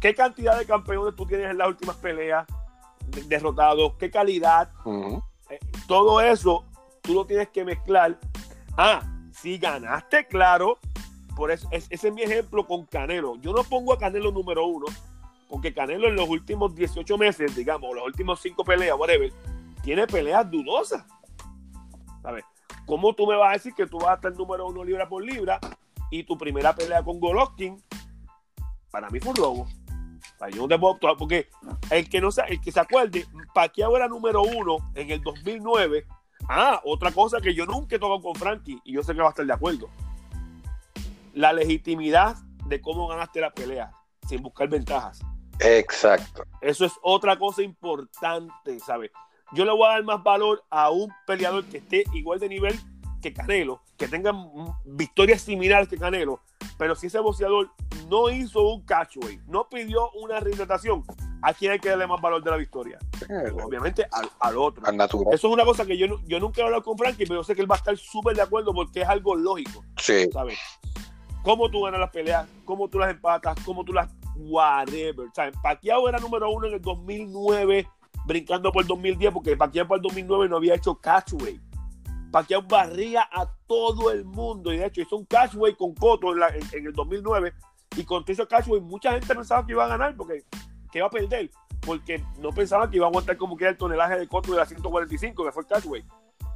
¿Qué 0.00 0.14
cantidad 0.14 0.58
de 0.58 0.66
campeones 0.66 1.14
tú 1.14 1.26
tienes 1.26 1.50
en 1.50 1.58
las 1.58 1.68
últimas 1.68 1.96
peleas 1.96 2.46
derrotados? 3.28 3.94
¿Qué 3.98 4.10
calidad? 4.10 4.70
Eh, 5.48 5.58
todo 5.86 6.20
eso 6.20 6.64
tú 7.02 7.14
lo 7.14 7.24
tienes 7.24 7.48
que 7.48 7.64
mezclar. 7.64 8.18
Ah, 8.76 9.02
si 9.32 9.58
ganaste, 9.58 10.26
claro, 10.26 10.78
por 11.36 11.50
eso, 11.50 11.68
ese 11.70 12.08
es 12.08 12.12
mi 12.12 12.22
ejemplo 12.22 12.66
con 12.66 12.86
Canelo. 12.86 13.36
Yo 13.36 13.52
no 13.52 13.62
pongo 13.64 13.92
a 13.92 13.98
Canelo 13.98 14.32
número 14.32 14.66
uno, 14.66 14.86
porque 15.48 15.72
Canelo 15.72 16.08
en 16.08 16.16
los 16.16 16.28
últimos 16.28 16.74
18 16.74 17.18
meses, 17.18 17.54
digamos, 17.54 17.94
los 17.94 18.04
últimos 18.04 18.40
5 18.40 18.64
peleas, 18.64 18.98
whatever, 18.98 19.32
tiene 19.82 20.06
peleas 20.06 20.50
dudosas. 20.50 21.04
¿Sabes? 22.22 22.44
¿Cómo 22.86 23.14
tú 23.14 23.26
me 23.26 23.36
vas 23.36 23.50
a 23.50 23.52
decir 23.52 23.74
que 23.74 23.86
tú 23.86 23.98
vas 23.98 24.10
a 24.10 24.14
estar 24.14 24.32
número 24.32 24.66
uno 24.66 24.84
libra 24.84 25.08
por 25.08 25.24
libra 25.24 25.60
y 26.12 26.24
tu 26.24 26.36
primera 26.36 26.74
pelea 26.74 27.02
con 27.02 27.18
Golovkin, 27.18 27.82
para 28.90 29.08
mí 29.08 29.18
fue 29.18 29.30
un 29.30 29.36
robo. 29.36 29.66
yo 30.52 30.62
no 30.62 30.68
te 30.68 30.78
puedo 30.78 30.92
actuar 30.92 31.16
porque 31.16 31.48
el 31.90 32.08
que 32.08 32.20
no 32.20 32.30
se, 32.30 32.42
el 32.42 32.60
que 32.60 32.70
se 32.70 32.78
acuerde, 32.78 33.26
Pacquiao 33.54 33.96
era 33.96 34.08
número 34.08 34.42
uno 34.42 34.76
en 34.94 35.10
el 35.10 35.22
2009. 35.22 36.06
Ah, 36.50 36.82
otra 36.84 37.12
cosa 37.12 37.40
que 37.40 37.54
yo 37.54 37.64
nunca 37.64 37.96
he 37.96 37.98
tocado 37.98 38.20
con 38.20 38.34
Frankie 38.34 38.78
y 38.84 38.92
yo 38.92 39.02
sé 39.02 39.14
que 39.14 39.22
va 39.22 39.28
a 39.28 39.30
estar 39.30 39.46
de 39.46 39.54
acuerdo. 39.54 39.88
La 41.32 41.54
legitimidad 41.54 42.36
de 42.66 42.80
cómo 42.82 43.08
ganaste 43.08 43.40
la 43.40 43.50
pelea 43.50 43.90
sin 44.28 44.42
buscar 44.42 44.68
ventajas. 44.68 45.20
Exacto. 45.60 46.44
Eso 46.60 46.84
es 46.84 46.92
otra 47.00 47.38
cosa 47.38 47.62
importante, 47.62 48.78
¿sabes? 48.80 49.10
Yo 49.52 49.64
le 49.64 49.72
voy 49.72 49.86
a 49.86 49.92
dar 49.92 50.04
más 50.04 50.22
valor 50.22 50.62
a 50.68 50.90
un 50.90 51.10
peleador 51.26 51.64
que 51.64 51.78
esté 51.78 52.04
igual 52.12 52.38
de 52.38 52.50
nivel 52.50 52.78
que 53.22 53.32
Canelo, 53.32 53.80
que 53.96 54.08
tengan 54.08 54.36
victorias 54.84 55.40
similares 55.40 55.88
que 55.88 55.96
Canelo, 55.96 56.42
pero 56.76 56.94
si 56.94 57.06
ese 57.06 57.20
boxeador 57.20 57.70
no 58.08 58.28
hizo 58.28 58.60
un 58.68 58.82
catchway, 58.82 59.40
no 59.46 59.68
pidió 59.68 60.10
una 60.10 60.40
rehidratación, 60.40 61.04
¿a 61.40 61.54
quién 61.54 61.72
hay 61.72 61.78
que 61.78 61.88
darle 61.88 62.06
más 62.06 62.20
valor 62.20 62.42
de 62.42 62.50
la 62.50 62.56
victoria? 62.56 62.98
Obviamente 63.64 64.04
al, 64.40 64.56
otro. 64.58 64.82
Eso 65.32 65.32
es 65.32 65.44
una 65.44 65.64
cosa 65.64 65.86
que 65.86 65.96
yo, 65.96 66.20
yo 66.26 66.40
nunca 66.40 66.60
he 66.60 66.64
hablado 66.64 66.82
con 66.82 66.98
Frankie, 66.98 67.24
pero 67.24 67.40
yo 67.40 67.44
sé 67.44 67.54
que 67.54 67.62
él 67.62 67.70
va 67.70 67.76
a 67.76 67.78
estar 67.78 67.96
súper 67.96 68.36
de 68.36 68.42
acuerdo 68.42 68.74
porque 68.74 69.02
es 69.02 69.08
algo 69.08 69.34
lógico. 69.34 69.84
Sí. 69.96 70.28
¿Sabes? 70.32 70.58
Cómo 71.42 71.70
tú 71.70 71.82
ganas 71.82 72.00
las 72.00 72.10
peleas, 72.10 72.46
cómo 72.64 72.88
tú 72.88 72.98
las 72.98 73.10
empatas, 73.10 73.56
cómo 73.64 73.84
tú 73.84 73.92
las. 73.92 74.08
Whatever. 74.34 75.28
¿Sabes? 75.34 75.54
Pacquiao 75.62 76.08
era 76.08 76.18
número 76.18 76.50
uno 76.50 76.66
en 76.66 76.74
el 76.74 76.82
2009, 76.82 77.86
brincando 78.26 78.72
por 78.72 78.82
el 78.82 78.88
2010, 78.88 79.32
porque 79.32 79.56
Pacquiao 79.56 79.86
por 79.86 79.98
el 79.98 80.02
2009 80.02 80.48
no 80.48 80.56
había 80.56 80.74
hecho 80.74 80.94
catchway. 80.94 81.60
Pacquiao 82.32 82.62
barría 82.62 83.28
a 83.30 83.46
todo 83.66 84.10
el 84.10 84.24
mundo. 84.24 84.72
Y 84.72 84.78
de 84.78 84.86
hecho 84.86 85.02
hizo 85.02 85.16
un 85.16 85.26
cashway 85.26 85.74
con 85.76 85.94
Cotto 85.94 86.32
en, 86.32 86.86
el 86.86 86.92
2009 86.92 87.52
y 87.96 88.04
con 88.04 88.24
hizo 88.26 88.48
cashway 88.48 88.80
mucha 88.80 89.12
gente 89.12 89.34
pensaba 89.34 89.64
que 89.64 89.72
iba 89.72 89.84
a 89.84 89.88
ganar 89.88 90.16
porque 90.16 90.44
que 90.90 90.98
iba 90.98 91.06
a 91.06 91.10
perder 91.10 91.50
porque 91.80 92.24
no 92.38 92.50
pensaba 92.50 92.88
que 92.88 92.96
iba 92.96 93.06
a 93.06 93.08
aguantar 93.08 93.36
como 93.36 93.56
que 93.56 93.64
era 93.64 93.70
el 93.72 93.76
tonelaje 93.76 94.18
de 94.18 94.26
Cotto 94.26 94.52
de 94.52 94.58
la 94.58 94.66
145 94.66 95.44
que 95.44 95.52
fue 95.52 95.62
el 95.62 95.68
cashway. 95.68 96.04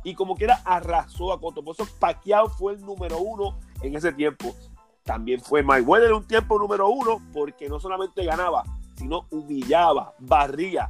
Y 0.02 0.14
como 0.14 0.34
quiera 0.34 0.62
arrasó 0.64 1.32
a 1.32 1.40
Cotto 1.40 1.62
por 1.62 1.74
eso 1.74 1.86
Pacquiao 2.00 2.48
fue 2.48 2.72
el 2.72 2.80
número 2.80 3.18
uno 3.18 3.58
en 3.82 3.94
ese 3.94 4.12
tiempo. 4.12 4.56
También 5.04 5.40
fue 5.40 5.62
Mayweather 5.62 6.12
un 6.14 6.26
tiempo 6.26 6.58
número 6.58 6.88
uno 6.88 7.20
porque 7.32 7.68
no 7.68 7.78
solamente 7.78 8.24
ganaba 8.24 8.64
sino 8.96 9.26
humillaba, 9.30 10.14
barría, 10.18 10.88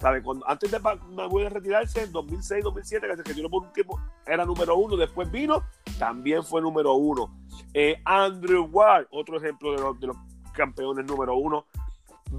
cuando, 0.00 0.48
antes 0.48 0.70
de 0.70 0.78
Mayweather 0.78 1.54
retirarse, 1.54 2.02
en 2.02 2.12
2006, 2.12 2.64
2007, 2.64 3.06
que 3.06 3.16
se 3.16 3.22
retiró 3.22 3.50
por 3.50 3.64
un 3.64 3.72
tiempo, 3.72 4.00
era 4.26 4.44
número 4.44 4.76
uno. 4.76 4.96
Después 4.96 5.30
vino, 5.30 5.64
también 5.98 6.44
fue 6.44 6.62
número 6.62 6.94
uno. 6.94 7.34
Eh, 7.74 8.00
Andrew 8.04 8.68
Ward, 8.70 9.06
otro 9.10 9.38
ejemplo 9.38 9.72
de 9.72 10.06
los, 10.06 10.16
campeones 10.52 11.06
número 11.06 11.36
uno, 11.36 11.66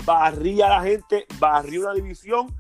barría 0.06 0.68
a 0.68 0.70
la 0.70 0.82
gente, 0.84 1.26
barrió 1.40 1.82
una 1.82 1.94
división 1.94 2.54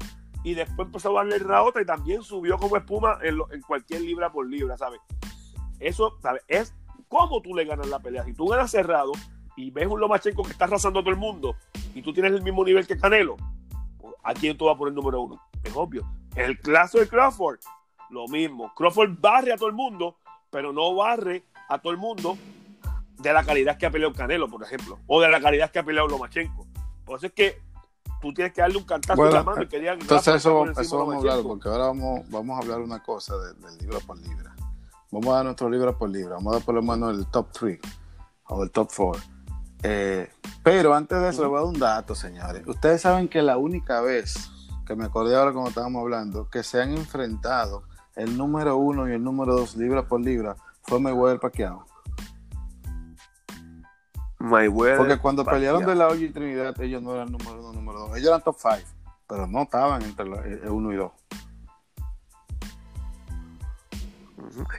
y 0.43 0.53
después 0.53 0.87
empezó 0.87 1.11
a 1.11 1.23
darle 1.23 1.39
la 1.39 1.63
otra 1.63 1.81
y 1.81 1.85
también 1.85 2.23
subió 2.23 2.57
como 2.57 2.77
espuma 2.77 3.19
en, 3.21 3.37
cualquier 3.67 4.01
libra 4.01 4.31
por 4.31 4.47
libra, 4.47 4.77
¿sabes? 4.77 5.01
Eso, 5.79 6.17
¿sabes? 6.21 6.43
Es 6.47 6.73
cómo 7.09 7.41
tú 7.41 7.53
le 7.53 7.65
ganas 7.65 7.87
la 7.87 7.99
pelea. 7.99 8.23
Si 8.23 8.33
tú 8.33 8.47
ganas 8.47 8.71
cerrado 8.71 9.11
y 9.57 9.69
ves 9.71 9.87
un 9.87 9.99
Lomachenko 9.99 10.43
que 10.43 10.51
está 10.51 10.65
arrasando 10.65 10.99
a 10.99 11.03
todo 11.03 11.11
el 11.11 11.19
mundo 11.19 11.55
y 11.93 12.01
tú 12.01 12.13
tienes 12.13 12.31
el 12.31 12.41
mismo 12.41 12.63
nivel 12.63 12.87
que 12.87 12.97
Canelo, 12.97 13.35
¿a 14.23 14.33
quién 14.33 14.57
tú 14.57 14.65
vas 14.65 14.75
a 14.75 14.77
poner 14.77 14.93
número 14.93 15.21
uno? 15.21 15.41
Es 15.63 15.75
obvio. 15.75 16.03
En 16.35 16.45
el 16.45 16.59
caso 16.59 16.99
de 16.99 17.07
Crawford, 17.07 17.59
lo 18.09 18.27
mismo. 18.27 18.71
Crawford 18.75 19.17
barre 19.19 19.53
a 19.53 19.57
todo 19.57 19.67
el 19.69 19.75
mundo, 19.75 20.17
pero 20.49 20.71
no 20.73 20.95
barre 20.95 21.43
a 21.67 21.79
todo 21.79 21.91
el 21.91 21.97
mundo 21.99 22.37
de 23.17 23.33
la 23.33 23.43
calidad 23.43 23.77
que 23.77 23.85
ha 23.85 23.91
peleado 23.91 24.13
Canelo, 24.13 24.47
por 24.49 24.63
ejemplo, 24.63 24.99
o 25.07 25.19
de 25.21 25.29
la 25.29 25.41
calidad 25.41 25.69
que 25.71 25.79
ha 25.79 25.83
peleado 25.83 26.07
Lomachenko. 26.07 26.65
Por 27.05 27.17
eso 27.17 27.27
es 27.27 27.33
que 27.33 27.57
tú 28.21 28.33
tienes 28.33 28.53
que 28.53 28.61
darle 28.61 28.77
un 28.77 28.85
cantazo 28.85 29.15
Bueno, 29.17 29.31
en 29.31 29.35
la 29.37 29.43
mano 29.43 29.63
y 29.63 29.67
que 29.67 29.79
digan, 29.79 29.99
Entonces 29.99 30.25
"Rafa 30.25 30.37
eso, 30.37 30.65
eso 30.81 30.81
de 30.95 30.97
vamos 30.99 31.13
a 31.13 31.17
hablar, 31.17 31.35
Lomachenko". 31.37 31.49
porque 31.49 31.69
ahora 31.69 31.85
vamos, 31.87 32.29
vamos 32.29 32.55
a 32.57 32.61
hablar 32.61 32.79
una 32.81 33.03
cosa 33.03 33.35
de- 33.37 33.53
del 33.55 33.77
libra 33.79 33.99
por 33.99 34.17
libra. 34.17 34.55
Vamos 35.11 35.27
a 35.29 35.35
dar 35.37 35.45
nuestro 35.45 35.69
libra 35.69 35.97
por 35.97 36.09
libra, 36.09 36.35
vamos 36.35 36.53
a 36.53 36.57
dar 36.57 36.65
por 36.65 36.75
lo 36.75 36.81
menos 36.83 37.17
el 37.17 37.25
top 37.27 37.51
3 37.51 37.79
o 38.47 38.63
el 38.63 38.71
top 38.71 38.89
4. 38.95 39.21
Pero 39.81 40.93
antes 40.93 41.19
de 41.19 41.29
eso, 41.29 41.41
les 41.41 41.49
voy 41.49 41.57
a 41.57 41.61
dar 41.61 41.69
un 41.69 41.79
dato, 41.79 42.15
señores. 42.15 42.67
Ustedes 42.67 43.01
saben 43.01 43.27
que 43.27 43.41
la 43.41 43.57
única 43.57 44.01
vez, 44.01 44.49
que 44.85 44.95
me 44.95 45.05
acordé 45.05 45.35
ahora 45.35 45.51
cuando 45.51 45.69
estábamos 45.69 46.01
hablando, 46.01 46.49
que 46.49 46.63
se 46.63 46.81
han 46.81 46.91
enfrentado 46.97 47.83
el 48.15 48.37
número 48.37 48.75
uno 48.77 49.07
y 49.09 49.13
el 49.13 49.23
número 49.23 49.53
dos 49.55 49.75
libra 49.77 50.07
por 50.07 50.19
libra 50.19 50.55
fue 50.83 50.99
Mayweather 50.99 51.39
Pacquiao. 51.39 51.85
Mayweather, 54.39 54.97
Porque 54.97 55.17
cuando 55.19 55.43
Pacquiao. 55.43 55.77
pelearon 55.77 55.85
de 55.85 55.95
la 55.95 56.07
olla 56.07 56.25
y 56.25 56.29
Trinidad, 56.31 56.79
ellos 56.81 57.01
no 57.01 57.13
eran 57.13 57.31
número 57.31 57.59
uno, 57.59 57.73
número 57.73 57.99
dos. 57.99 58.11
Ellos 58.17 58.27
eran 58.29 58.41
top 58.41 58.55
5, 58.57 58.77
pero 59.27 59.47
no 59.47 59.61
estaban 59.63 60.01
entre 60.01 60.25
los- 60.25 60.45
el 60.45 60.69
uno 60.69 60.91
y 60.93 60.95
dos. 60.95 61.11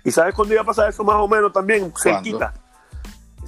¿Y 0.05 0.11
sabes 0.11 0.35
cuándo 0.35 0.55
iba 0.55 0.63
a 0.63 0.67
pasar 0.67 0.89
eso 0.89 1.05
más 1.05 1.17
o 1.17 1.29
menos 1.29 1.53
también? 1.53 1.93
Cerquita. 2.03 2.53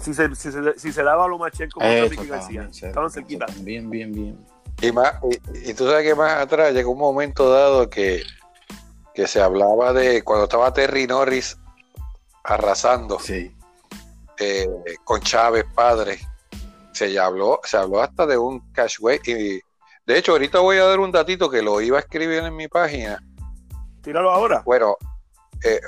Si 0.02 0.12
se, 0.14 0.34
si, 0.34 0.50
se, 0.52 0.78
si 0.78 0.92
se 0.92 1.02
daba 1.02 1.24
a 1.24 1.28
Lomachenko 1.28 1.74
contra 1.80 1.94
Eso, 1.98 2.08
Ricky 2.10 2.22
estaban 2.24 2.40
García. 2.60 2.88
Estaban 2.88 3.10
cerquita. 3.10 3.46
Bien, 3.60 3.88
bien, 3.88 4.12
bien. 4.12 4.46
Y, 4.80 4.90
más, 4.92 5.14
y, 5.54 5.70
y 5.70 5.74
tú 5.74 5.86
sabes 5.86 6.04
que 6.04 6.14
más 6.14 6.32
atrás 6.40 6.72
llegó 6.74 6.90
un 6.92 6.98
momento 6.98 7.48
dado 7.50 7.88
que, 7.88 8.22
que 9.14 9.26
se 9.28 9.40
hablaba 9.40 9.92
de 9.92 10.22
cuando 10.22 10.44
estaba 10.44 10.72
Terry 10.72 11.06
Norris 11.06 11.56
arrasando 12.44 13.20
Sí. 13.20 13.54
eh, 14.38 14.68
con 15.04 15.20
Chávez 15.20 15.64
padre. 15.74 16.18
Se 16.92 17.18
habló, 17.18 17.60
se 17.64 17.76
habló 17.76 18.02
hasta 18.02 18.26
de 18.26 18.36
un 18.36 18.60
cashway. 18.72 19.20
Y 19.24 19.60
de 20.04 20.18
hecho, 20.18 20.32
ahorita 20.32 20.58
voy 20.58 20.78
a 20.78 20.84
dar 20.84 21.00
un 21.00 21.12
datito 21.12 21.48
que 21.48 21.62
lo 21.62 21.80
iba 21.80 21.96
a 21.98 22.00
escribir 22.00 22.42
en 22.42 22.54
mi 22.56 22.68
página. 22.68 23.22
Tíralo 24.02 24.30
ahora. 24.30 24.62
Bueno, 24.64 24.96
eh, 25.62 25.80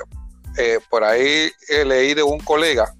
eh, 0.57 0.79
por 0.89 1.03
ahí 1.03 1.51
leí 1.85 2.13
de 2.13 2.23
un 2.23 2.39
colega. 2.39 2.94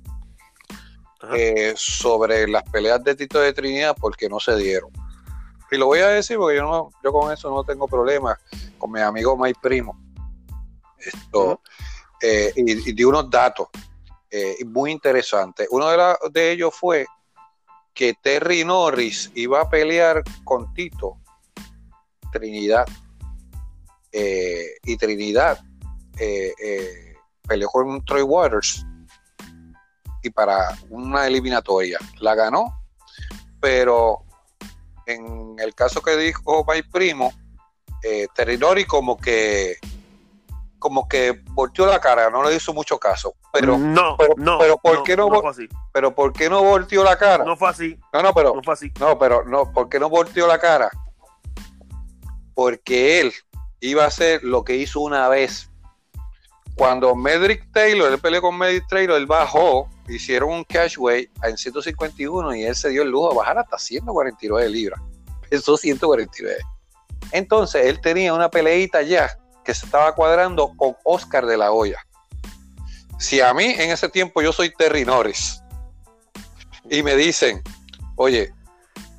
Eh, 1.34 1.74
sobre 1.76 2.48
las 2.48 2.64
peleas 2.64 3.04
de 3.04 3.16
Tito 3.16 3.40
de 3.40 3.54
Trinidad 3.54 3.96
porque 4.00 4.28
no 4.30 4.40
se 4.40 4.56
dieron. 4.58 4.92
Y 5.72 5.78
lo 5.78 5.88
voy 5.88 6.00
a 6.00 6.10
decir 6.10 6.38
porque 6.38 6.58
yo 6.58 6.64
no, 6.64 6.90
yo 7.04 7.12
con 7.12 7.32
eso 7.34 7.50
no 7.50 7.64
tengo 7.64 7.88
problema 7.88 8.38
con 8.78 8.92
mi 8.92 9.00
amigo 9.02 9.36
Mike 9.38 9.60
Primo. 9.62 10.00
Esto, 10.98 11.62
eh, 12.22 12.52
y, 12.56 12.90
y 12.90 12.94
di 12.94 13.04
unos 13.04 13.30
datos 13.30 13.68
eh, 14.30 14.58
muy 14.66 14.92
interesantes. 14.92 15.68
Uno 15.72 15.90
de, 15.90 15.98
la- 15.98 16.18
de 16.32 16.52
ellos 16.52 16.74
fue 16.74 17.06
que 17.94 18.14
Terry 18.22 18.64
Norris 18.66 19.32
iba 19.36 19.62
a 19.62 19.70
pelear 19.70 20.24
con 20.44 20.74
Tito 20.74 21.18
Trinidad. 22.32 22.86
Eh, 24.12 24.78
y 24.84 24.96
Trinidad 24.98 25.60
eh, 26.18 26.54
eh, 26.64 27.16
peleó 27.48 27.68
con 27.70 28.04
Troy 28.06 28.22
Waters 28.22 28.86
y 30.26 30.30
para 30.32 30.76
una 30.90 31.28
eliminatoria 31.28 32.00
la 32.20 32.36
ganó, 32.36 32.82
pero 33.60 34.24
en 35.06 35.56
el 35.60 35.74
caso 35.76 36.02
que 36.02 36.16
dijo 36.18 36.66
Mike 36.68 36.90
Primo, 36.92 37.32
eh, 38.04 38.28
Terry 38.34 38.58
Norris 38.58 38.88
como 38.88 39.18
que 39.18 39.78
como 40.80 41.08
que 41.08 41.42
volteó 41.52 41.88
la 41.88 42.00
cara, 42.00 42.30
no 42.30 42.44
le 42.44 42.56
hizo 42.56 42.72
mucho 42.74 43.00
caso, 43.00 43.34
pero 43.52 43.76
no, 43.78 44.18
pero- 44.18 44.34
no. 44.38 44.60
pero 44.60 44.78
¿por 44.78 45.02
qué 45.04 45.18
no 45.18 45.28
no 45.30 45.42
fue 45.42 45.50
así? 45.50 45.68
pero 45.92 46.14
¿por 46.14 46.32
qué 46.32 46.48
no 46.50 46.62
volteó 46.64 47.04
la 47.04 47.18
cara? 47.18 47.44
No 47.44 47.56
fue 47.58 47.70
así. 47.70 48.00
No, 48.14 48.22
no, 48.22 48.34
pero 48.34 48.54
No 48.54 48.62
fue 48.62 48.74
así. 48.76 48.92
no, 49.00 49.18
pero 49.18 49.44
no, 49.46 49.72
¿por 49.72 49.90
qué 49.90 50.00
no 50.00 50.10
volteó 50.10 50.46
la 50.46 50.60
cara? 50.60 50.92
Porque 52.54 53.20
él 53.22 53.34
iba 53.80 54.04
a 54.04 54.08
hacer 54.08 54.44
lo 54.44 54.64
que 54.64 54.76
hizo 54.76 55.00
una 55.00 55.28
vez. 55.28 55.70
Cuando 56.76 57.16
Medrick 57.16 57.72
Taylor, 57.72 58.12
él 58.12 58.20
peleó 58.20 58.42
con 58.42 58.58
Medrick 58.58 58.88
Taylor, 58.88 59.18
él 59.18 59.26
bajó, 59.26 59.90
hicieron 60.08 60.52
un 60.52 60.64
cashway 60.64 61.30
en 61.44 61.58
151 61.58 62.56
y 62.56 62.64
él 62.64 62.76
se 62.76 62.90
dio 62.90 63.04
el 63.04 63.10
lujo 63.10 63.30
de 63.30 63.36
bajar 63.38 63.58
hasta 63.58 63.78
149 63.78 64.70
libras. 64.70 65.02
Pesó 65.50 65.78
149. 65.78 66.58
Entonces 67.32 67.86
él 67.86 68.00
tenía 68.02 68.34
una 68.34 68.50
peleita 68.50 69.02
ya 69.02 69.38
que 69.64 69.74
se 69.74 69.86
estaba 69.86 70.14
cuadrando 70.14 70.74
con 70.78 70.96
Oscar 71.04 71.46
de 71.46 71.58
la 71.58 71.72
Hoya. 71.72 71.98
Si 73.18 73.42
a 73.42 73.54
mí 73.54 73.66
en 73.66 73.92
ese 73.92 74.10
tiempo 74.10 74.42
yo 74.42 74.52
soy 74.52 74.72
Terry 74.74 75.06
Norris 75.06 75.62
y 76.90 77.02
me 77.02 77.16
dicen, 77.16 77.62
oye, 78.16 78.54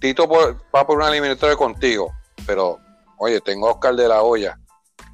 Tito 0.00 0.28
va 0.28 0.86
por 0.86 0.98
una 0.98 1.08
eliminatoria 1.08 1.56
contigo, 1.56 2.12
pero 2.46 2.78
oye, 3.18 3.40
tengo 3.40 3.68
a 3.68 3.72
Oscar 3.72 3.96
de 3.96 4.08
la 4.08 4.22
Hoya. 4.22 4.58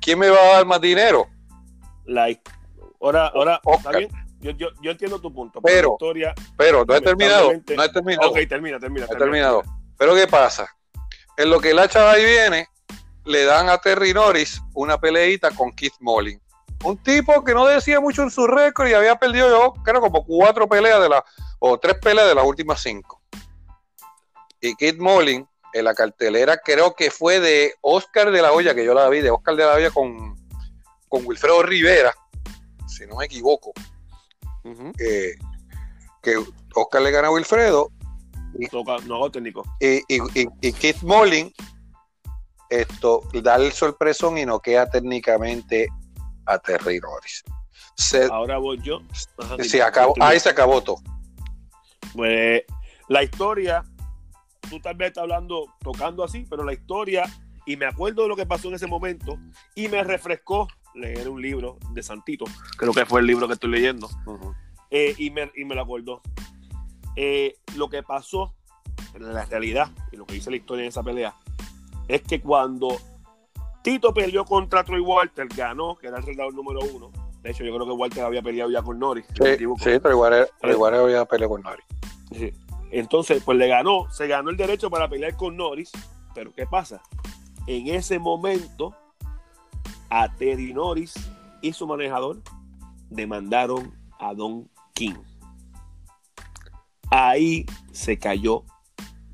¿Quién 0.00 0.18
me 0.18 0.28
va 0.28 0.38
a 0.38 0.52
dar 0.54 0.66
más 0.66 0.80
dinero? 0.80 1.28
Like. 2.04 2.42
Ahora, 3.00 3.28
ahora, 3.28 3.60
Oscar. 3.64 3.94
está 3.94 3.98
bien. 3.98 4.21
Yo, 4.42 4.50
yo, 4.50 4.68
yo 4.82 4.90
entiendo 4.90 5.20
tu 5.20 5.32
punto. 5.32 5.60
Pero- 5.62 5.90
la 5.90 5.94
historia. 5.94 6.34
Pero 6.56 6.84
no 6.84 6.94
he 6.94 7.00
terminado, 7.00 7.52
no 7.52 7.82
he 7.82 7.88
terminado. 7.88 8.30
Ok, 8.30 8.38
termina, 8.48 8.78
termina. 8.80 9.06
No 9.06 9.14
he 9.14 9.16
terminado. 9.16 9.62
Pero 9.96 10.14
¿qué 10.16 10.26
pasa? 10.26 10.68
En 11.36 11.48
lo 11.48 11.60
que 11.60 11.70
el 11.70 11.78
hacha 11.78 12.02
va 12.02 12.18
y 12.18 12.24
viene, 12.24 12.66
le 13.24 13.44
dan 13.44 13.68
a 13.68 13.78
Terry 13.78 14.12
Norris 14.12 14.60
una 14.74 14.98
peleita 14.98 15.52
con 15.52 15.70
Keith 15.72 15.94
Molin. 16.00 16.40
Un 16.84 16.98
tipo 16.98 17.44
que 17.44 17.54
no 17.54 17.66
decía 17.66 18.00
mucho 18.00 18.22
en 18.22 18.30
su 18.32 18.48
récord 18.48 18.88
y 18.88 18.94
había 18.94 19.14
perdido 19.14 19.48
yo, 19.48 19.72
creo, 19.84 20.00
como 20.00 20.24
cuatro 20.24 20.68
peleas 20.68 21.00
de 21.00 21.08
las, 21.08 21.22
o 21.60 21.78
tres 21.78 21.96
peleas 22.02 22.26
de 22.26 22.34
las 22.34 22.44
últimas 22.44 22.82
cinco. 22.82 23.22
Y 24.60 24.74
Keith 24.74 24.98
Molin, 24.98 25.46
en 25.72 25.84
la 25.84 25.94
cartelera, 25.94 26.58
creo 26.58 26.94
que 26.94 27.12
fue 27.12 27.38
de 27.38 27.74
Oscar 27.80 28.32
de 28.32 28.42
la 28.42 28.52
Hoya, 28.52 28.74
que 28.74 28.84
yo 28.84 28.92
la 28.92 29.08
vi, 29.08 29.20
de 29.20 29.30
Oscar 29.30 29.54
de 29.54 29.64
la 29.64 29.74
Hoya 29.74 29.90
con, 29.92 30.34
con 31.08 31.24
Wilfredo 31.24 31.62
Rivera, 31.62 32.12
si 32.88 33.06
no 33.06 33.16
me 33.16 33.26
equivoco, 33.26 33.72
Eh, 34.64 35.34
que 36.22 36.36
Oscar 36.74 37.02
le 37.02 37.10
gana 37.10 37.28
a 37.28 37.32
Wilfredo 37.32 37.90
Toca, 38.70 38.98
no 39.06 39.16
hago 39.16 39.30
técnico. 39.30 39.62
y, 39.80 39.96
y, 40.08 40.20
y, 40.34 40.46
y 40.60 40.72
Keith 40.72 41.02
Molin 41.02 41.52
esto 42.72 43.22
da 43.42 43.56
el 43.56 43.72
sorpresón 43.72 44.38
y 44.38 44.46
noquea 44.46 44.88
técnicamente 44.88 45.88
a 46.46 46.58
Terry 46.58 47.00
Norris. 47.00 47.44
Se, 47.96 48.24
Ahora 48.24 48.58
voy 48.58 48.80
yo. 48.80 49.00
Ajá, 49.38 49.62
se 49.62 49.82
acabó, 49.82 50.14
ahí 50.20 50.40
se 50.40 50.48
acabó 50.48 50.82
todo. 50.82 50.96
Pues 52.14 52.62
la 53.08 53.22
historia, 53.22 53.84
tú 54.70 54.80
tal 54.80 54.96
vez 54.96 55.08
estás 55.08 55.22
hablando, 55.22 55.66
tocando 55.80 56.24
así, 56.24 56.46
pero 56.48 56.64
la 56.64 56.72
historia, 56.72 57.24
y 57.66 57.76
me 57.76 57.84
acuerdo 57.84 58.22
de 58.22 58.28
lo 58.28 58.36
que 58.36 58.46
pasó 58.46 58.68
en 58.68 58.74
ese 58.74 58.86
momento, 58.86 59.38
y 59.74 59.88
me 59.88 60.02
refrescó 60.02 60.66
leer 60.94 61.28
un 61.28 61.40
libro 61.40 61.78
de 61.92 62.02
Santito, 62.02 62.44
creo 62.76 62.92
que 62.92 63.06
fue 63.06 63.20
el 63.20 63.26
libro 63.26 63.46
que 63.46 63.54
estoy 63.54 63.70
leyendo, 63.70 64.08
eh, 64.90 65.14
y, 65.18 65.30
me, 65.30 65.50
y 65.56 65.64
me 65.64 65.74
lo 65.74 65.82
acordó. 65.82 66.22
Eh, 67.16 67.56
lo 67.76 67.88
que 67.88 68.02
pasó, 68.02 68.54
en 69.14 69.32
la 69.32 69.44
realidad, 69.44 69.90
y 70.10 70.16
lo 70.16 70.26
que 70.26 70.34
dice 70.34 70.50
la 70.50 70.56
historia 70.56 70.82
en 70.82 70.88
esa 70.88 71.02
pelea, 71.02 71.34
es 72.08 72.22
que 72.22 72.40
cuando 72.40 72.96
Tito 73.82 74.14
peleó 74.14 74.44
contra 74.44 74.84
Troy 74.84 75.00
Walter, 75.00 75.46
ganó, 75.48 75.96
que 75.96 76.06
era 76.06 76.18
el 76.18 76.22
retador 76.22 76.54
número 76.54 76.80
uno. 76.80 77.10
De 77.42 77.50
hecho, 77.50 77.64
yo 77.64 77.74
creo 77.74 77.86
que 77.86 77.92
Walter 77.92 78.24
había 78.24 78.40
peleado 78.40 78.70
ya 78.70 78.82
con 78.82 78.98
Norris. 78.98 79.26
Sí, 79.34 79.56
sí, 79.58 79.90
igual, 79.90 80.48
pero 80.60 80.72
igual 80.72 80.94
había 80.94 81.24
peleado 81.24 81.50
con 81.50 81.62
Norris. 81.62 81.84
Sí. 82.30 82.52
Entonces, 82.92 83.42
pues 83.42 83.58
le 83.58 83.66
ganó, 83.66 84.10
se 84.10 84.28
ganó 84.28 84.50
el 84.50 84.56
derecho 84.56 84.90
para 84.90 85.08
pelear 85.08 85.36
con 85.36 85.56
Norris, 85.56 85.90
pero 86.34 86.52
¿qué 86.52 86.66
pasa? 86.66 87.02
En 87.66 87.88
ese 87.88 88.18
momento, 88.18 88.94
a 90.14 90.28
Teddy 90.28 90.74
Norris 90.74 91.14
y 91.62 91.72
su 91.72 91.86
manejador 91.86 92.42
demandaron 93.08 93.94
a 94.20 94.34
Don 94.34 94.68
King. 94.92 95.14
Ahí 97.10 97.64
se 97.92 98.18
cayó 98.18 98.62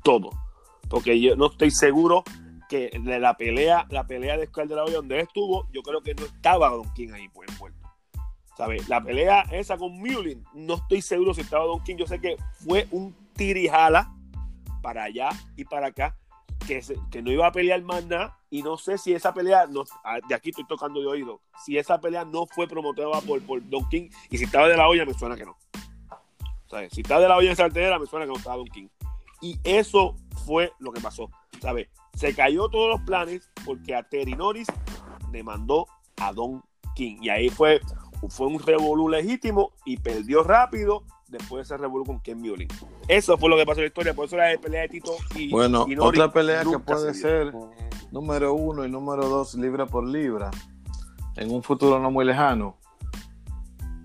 todo, 0.03 0.29
porque 0.89 1.19
yo 1.19 1.35
no 1.35 1.47
estoy 1.47 1.71
seguro 1.71 2.23
que 2.69 2.91
la 3.03 3.35
pelea, 3.35 3.87
la 3.89 4.07
pelea 4.07 4.37
de 4.37 4.43
Oscar 4.43 4.69
de 4.69 4.75
la 4.75 4.85
Hoya 4.85 4.97
donde 4.97 5.15
él 5.15 5.21
estuvo, 5.21 5.67
yo 5.73 5.81
creo 5.81 6.01
que 6.01 6.15
no 6.15 6.23
estaba 6.23 6.69
Don 6.69 6.93
King 6.93 7.09
ahí 7.13 7.27
pues 7.27 7.49
envuelto. 7.49 7.89
¿Sabes? 8.55 8.87
La 8.87 9.03
pelea 9.03 9.41
esa 9.51 9.77
con 9.77 9.99
Mulin, 9.99 10.45
no 10.53 10.75
estoy 10.75 11.01
seguro 11.01 11.33
si 11.33 11.41
estaba 11.41 11.65
Don 11.65 11.83
King. 11.83 11.97
Yo 11.97 12.07
sé 12.07 12.21
que 12.21 12.37
fue 12.63 12.87
un 12.91 13.13
tirijala 13.33 14.13
para 14.81 15.03
allá 15.03 15.29
y 15.57 15.65
para 15.65 15.87
acá, 15.87 16.15
que, 16.59 17.21
no 17.21 17.31
iba 17.31 17.47
a 17.47 17.51
pelear 17.51 17.81
más 17.81 18.05
nada, 18.05 18.37
y 18.49 18.61
no 18.61 18.77
sé 18.77 18.97
si 18.97 19.13
esa 19.13 19.33
pelea, 19.33 19.65
no, 19.67 19.83
ah, 20.03 20.19
de 20.27 20.35
aquí 20.35 20.49
estoy 20.49 20.65
tocando 20.65 20.99
de 20.99 21.07
oído, 21.07 21.41
si 21.63 21.77
esa 21.77 21.99
pelea 21.99 22.25
no 22.25 22.45
fue 22.45 22.67
promotora 22.67 23.21
por, 23.21 23.41
por 23.43 23.67
Don 23.69 23.87
King, 23.89 24.09
y 24.29 24.37
si 24.37 24.43
estaba 24.43 24.67
de 24.67 24.77
la 24.77 24.87
olla, 24.87 25.05
me 25.05 25.13
suena 25.13 25.35
que 25.35 25.45
no. 25.45 25.57
¿Sabes? 26.69 26.93
Si 26.93 27.01
estaba 27.01 27.21
de 27.21 27.27
la 27.27 27.35
olla 27.35 27.49
en 27.49 27.55
sartera, 27.55 27.97
me 27.97 28.05
suena 28.05 28.25
que 28.25 28.31
no 28.31 28.37
estaba 28.37 28.57
Don 28.57 28.67
King. 28.67 28.87
Y 29.41 29.59
eso 29.63 30.15
fue 30.45 30.71
lo 30.79 30.91
que 30.91 31.01
pasó. 31.01 31.29
¿Sabes? 31.59 31.87
Se 32.13 32.35
cayó 32.35 32.69
todos 32.69 32.89
los 32.89 33.01
planes 33.01 33.49
porque 33.65 33.95
a 33.95 34.03
Terry 34.03 34.33
Norris 34.33 34.67
demandó 35.31 35.87
a 36.17 36.31
Don 36.31 36.63
King. 36.95 37.17
Y 37.21 37.29
ahí 37.29 37.49
fue, 37.49 37.81
fue 38.29 38.47
un 38.47 38.59
revolú 38.59 39.09
legítimo 39.09 39.71
y 39.83 39.97
perdió 39.97 40.43
rápido 40.43 41.03
después 41.29 41.67
de 41.67 41.75
ese 41.75 41.77
revolú 41.81 42.05
con 42.05 42.19
Ken 42.19 42.39
Mullin. 42.39 42.67
Eso 43.07 43.37
fue 43.37 43.49
lo 43.49 43.57
que 43.57 43.65
pasó 43.65 43.79
en 43.79 43.85
la 43.85 43.87
historia. 43.87 44.13
Por 44.13 44.25
eso 44.25 44.37
la 44.37 44.57
pelea 44.61 44.81
de 44.81 44.89
Tito 44.89 45.15
y, 45.35 45.51
Bueno, 45.51 45.85
y 45.87 45.97
otra 45.97 46.31
pelea 46.31 46.63
que 46.63 46.79
puede 46.79 47.13
se 47.13 47.21
ser 47.21 47.53
número 48.11 48.53
uno 48.53 48.85
y 48.85 48.89
número 48.89 49.27
dos 49.27 49.55
libra 49.55 49.85
por 49.85 50.07
libra 50.07 50.49
en 51.35 51.51
un 51.51 51.63
futuro 51.63 51.99
no 51.99 52.11
muy 52.11 52.25
lejano. 52.25 52.77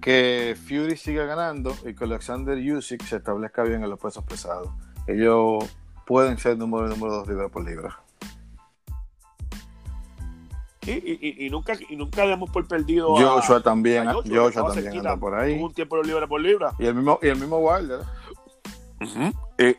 Que 0.01 0.57
Fury 0.67 0.97
siga 0.97 1.25
ganando 1.25 1.75
y 1.85 1.95
que 1.95 2.05
Alexander 2.05 2.59
Usyk 2.59 3.03
se 3.05 3.17
establezca 3.17 3.63
bien 3.63 3.83
en 3.83 3.91
los 3.91 3.99
pesos 3.99 4.23
pesados. 4.25 4.69
Ellos 5.07 5.65
pueden 6.07 6.37
ser 6.39 6.59
número 6.59 6.85
uno 6.85 6.95
y 6.95 6.99
número 6.99 7.15
dos 7.15 7.29
libra 7.29 7.49
por 7.49 7.65
libra. 7.65 8.04
Y, 10.87 10.91
y- 10.91 11.19
y- 11.21 11.47
y 11.47 11.51
nunca, 11.51 11.75
y 11.89 11.97
nunca 11.97 12.27
demos 12.27 12.51
por 12.51 12.67
perdido 12.69 13.17
a- 13.17 13.21
Joshua 13.23 13.63
también, 13.63 14.07
a 14.09 14.15
Joshua, 14.15 14.51
también 14.53 14.75
cerquita. 14.85 14.99
anda 15.13 15.17
por 15.17 15.35
ahí. 15.35 15.57
Tuvo 15.57 15.67
un 15.67 15.75
tiempo 15.75 16.03
libra 16.03 16.27
por 16.27 16.41
libra. 16.41 16.73
Y 16.79 16.87
el 16.87 16.95
mismo, 16.95 17.19
y 17.23 17.29
el 17.29 17.37
mismo 17.39 17.59
Wilder. 17.59 18.01
Eh, 19.59 19.77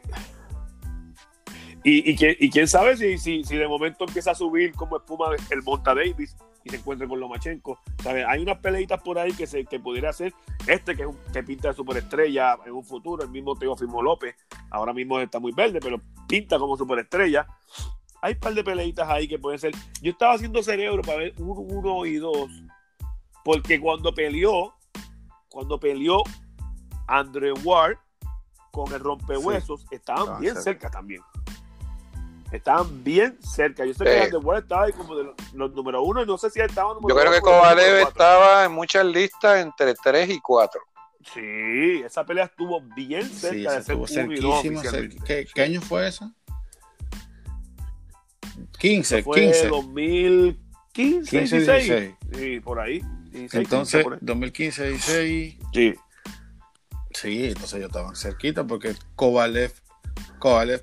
y, 1.83 2.11
y, 2.11 2.15
quién, 2.15 2.35
y 2.39 2.49
quién 2.49 2.67
sabe 2.67 2.97
si, 2.97 3.17
si, 3.17 3.43
si 3.43 3.57
de 3.57 3.67
momento 3.67 4.05
empieza 4.07 4.31
a 4.31 4.35
subir 4.35 4.73
como 4.73 4.97
espuma 4.97 5.27
el 5.51 5.61
Monta 5.61 5.93
Davis 5.93 6.35
y 6.63 6.69
se 6.71 6.77
encuentra 6.77 7.07
con 7.07 7.19
Lomachenko. 7.19 7.79
¿sabes? 8.01 8.25
Hay 8.27 8.41
unas 8.41 8.57
peleitas 8.57 8.99
por 9.03 9.19
ahí 9.19 9.31
que 9.33 9.45
se 9.45 9.65
que 9.65 9.79
pudiera 9.79 10.09
hacer. 10.09 10.33
Este 10.65 10.95
que, 10.95 11.03
es 11.03 11.07
un- 11.07 11.17
que 11.31 11.43
pinta 11.43 11.67
de 11.67 11.73
superestrella 11.75 12.57
en 12.65 12.71
un 12.73 12.83
futuro, 12.83 13.23
el 13.23 13.29
mismo 13.29 13.55
Teofimo 13.55 14.01
López. 14.01 14.35
Ahora 14.71 14.93
mismo 14.93 15.19
está 15.19 15.39
muy 15.39 15.51
verde, 15.51 15.79
pero 15.79 16.01
pinta 16.27 16.57
como 16.57 16.75
superestrella. 16.75 17.45
Hay 18.25 18.33
un 18.33 18.39
par 18.39 18.53
de 18.55 18.63
peleitas 18.63 19.07
ahí 19.07 19.27
que 19.27 19.37
pueden 19.37 19.59
ser. 19.59 19.71
Yo 20.01 20.11
estaba 20.11 20.33
haciendo 20.33 20.63
cerebro 20.63 21.03
para 21.03 21.19
ver 21.19 21.33
uno, 21.37 21.59
uno 21.61 22.05
y 22.07 22.15
dos. 22.15 22.49
Porque 23.43 23.79
cuando 23.79 24.11
peleó, 24.15 24.73
cuando 25.49 25.79
peleó 25.79 26.23
Andre 27.07 27.51
Ward 27.63 27.97
con 28.71 28.91
el 28.93 28.99
rompehuesos, 28.99 29.85
estaban 29.91 30.21
Estaban 30.23 30.41
bien 30.41 30.53
cerca. 30.55 30.63
cerca 30.63 30.89
también. 30.89 31.21
Estaban 32.51 33.03
bien 33.03 33.37
cerca. 33.41 33.85
Yo 33.85 33.93
sé 33.93 33.99
Sí. 33.99 34.03
que 34.05 34.21
Andre 34.21 34.37
Ward 34.39 34.63
estaba 34.63 34.83
ahí 34.85 34.93
como 34.93 35.15
de 35.15 35.23
los, 35.25 35.35
los 35.53 35.71
número 35.73 36.01
uno 36.01 36.23
y 36.23 36.25
no 36.25 36.37
sé 36.39 36.49
si 36.49 36.59
él 36.59 36.65
estaba 36.69 36.95
número 36.95 37.09
Yo 37.15 37.21
creo 37.21 37.31
que 37.31 37.41
Kovalev 37.41 38.01
cuatro. 38.01 38.09
estaba 38.09 38.65
en 38.65 38.71
muchas 38.71 39.05
listas 39.05 39.57
entre 39.63 39.93
3 39.93 40.29
y 40.31 40.39
4. 40.39 40.81
Sí, 41.33 42.01
esa 42.03 42.23
pelea 42.25 42.45
estuvo 42.45 42.81
bien 42.95 43.23
cerca 43.29 43.49
Sí, 43.55 43.61
de 43.61 43.67
ese 43.67 43.83
ser 43.83 44.07
cerquísimo. 44.07 44.55
oficialmente. 44.79 45.17
cer- 45.17 45.23
¿Qué, 45.25 45.47
qué 45.53 45.61
año 45.61 45.81
fue 45.81 46.07
eso? 46.07 46.31
15, 48.79 49.23
Fue 49.23 49.41
15. 49.41 49.67
2015, 49.67 50.57
15, 50.93 51.39
16. 51.39 51.67
16. 51.87 52.15
Sí, 52.33 52.59
por 52.59 52.79
ahí. 52.79 53.01
16, 53.31 53.53
Entonces, 53.55 53.91
15, 53.99 54.03
por 54.03 54.13
ahí. 54.13 54.19
2015, 54.21 54.89
16. 54.89 55.57
Sí. 55.73 55.93
Sí, 57.11 57.45
entonces 57.47 57.73
ellos 57.75 57.87
estaban 57.87 58.15
cerquita 58.15 58.65
porque 58.65 58.93
Kovalev. 59.15 59.71
Kovalev. 60.39 60.81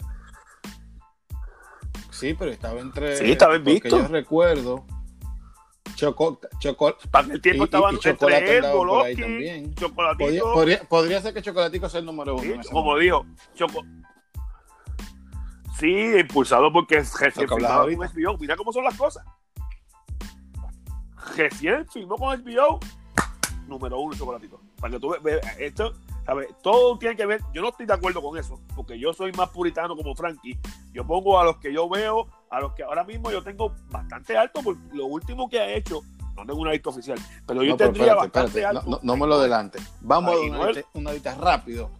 Sí, 2.10 2.34
pero 2.38 2.50
estaba 2.50 2.80
entre. 2.80 3.16
Sí, 3.16 3.32
estaba 3.32 3.54
porque 3.54 3.70
invicto. 3.70 3.98
Yo 3.98 4.08
recuerdo. 4.08 4.86
Choco, 5.94 6.40
Choco, 6.58 6.96
Para 7.10 7.32
el 7.34 7.40
tiempo 7.40 7.58
Y- 7.58 7.60
y- 7.62 7.64
estaban 7.64 7.94
y 7.94 7.98
Chocolate 7.98 8.36
entre 8.56 8.56
él, 8.56 8.62
por 8.74 9.04
ahí 9.06 9.16
también. 9.16 9.74
Chocolatito. 9.74 10.24
podría, 10.24 10.42
podría, 10.42 10.82
podría 10.88 11.20
ser 11.20 11.34
que 11.34 11.42
Chocolatico 11.42 11.88
sea 11.88 12.00
el 12.00 12.06
número 12.06 12.34
uno. 12.34 12.42
sí, 12.62 12.68
como 12.70 12.84
momento. 12.90 13.00
dijo, 13.00 13.26
Choco. 13.54 13.84
Sí, 15.78 15.90
impulsado 16.18 16.72
porque 16.72 16.96
recién 16.96 17.48
firmado 17.48 17.84
con. 17.84 17.94
HBO. 18.08 18.38
Mira 18.38 18.56
cómo 18.56 18.72
son 18.72 18.84
las 18.84 18.96
cosas. 18.96 19.24
Recién 21.36 21.86
firmó 21.88 22.16
con 22.16 22.36
HBO, 22.44 22.80
número 23.66 23.98
uno 24.00 24.14
Chocolatito. 24.16 24.60
Para 24.80 24.92
que 24.94 25.00
tú 25.00 25.10
ve- 25.10 25.18
ve- 25.22 25.40
esto, 25.58 25.94
¿sabes? 26.26 26.48
Todo 26.62 26.98
tiene 26.98 27.16
que 27.16 27.24
ver. 27.26 27.40
Yo 27.54 27.62
no 27.62 27.68
estoy 27.68 27.86
de 27.86 27.92
acuerdo 27.94 28.20
con 28.20 28.36
eso, 28.36 28.60
porque 28.74 28.98
yo 28.98 29.12
soy 29.12 29.32
más 29.32 29.48
puritano 29.50 29.96
como 29.96 30.14
Frankie. 30.14 30.58
Yo 30.92 31.06
pongo 31.06 31.38
a 31.38 31.44
los 31.44 31.56
que 31.58 31.72
yo 31.72 31.88
veo, 31.88 32.26
a 32.50 32.60
los 32.60 32.72
que 32.74 32.82
ahora 32.82 33.04
mismo 33.04 33.30
yo 33.30 33.42
tengo 33.42 33.72
bastante 33.90 34.36
alto, 34.36 34.62
por 34.62 34.76
lo 34.92 35.06
último 35.06 35.48
que 35.48 35.60
ha 35.60 35.68
hecho. 35.72 36.02
No 36.36 36.46
tengo 36.46 36.60
una 36.60 36.72
lista 36.72 36.90
oficial, 36.90 37.18
pero 37.46 37.62
yo 37.62 37.70
No, 37.72 37.76
pero 37.76 37.92
tendría 37.92 38.12
espérate, 38.14 38.26
bastante 38.38 38.48
espérate, 38.58 38.78
alto. 38.78 38.90
No, 38.90 38.96
no, 38.96 39.00
no 39.02 39.16
me 39.16 39.26
lo 39.26 39.34
adelante. 39.36 39.78
Vamos 40.00 40.32
Ahí, 40.32 40.48
a 40.48 40.50
una, 40.50 40.66
lista- 40.70 40.88
una 40.94 41.12
lista 41.12 41.34
rápido. 41.34 41.90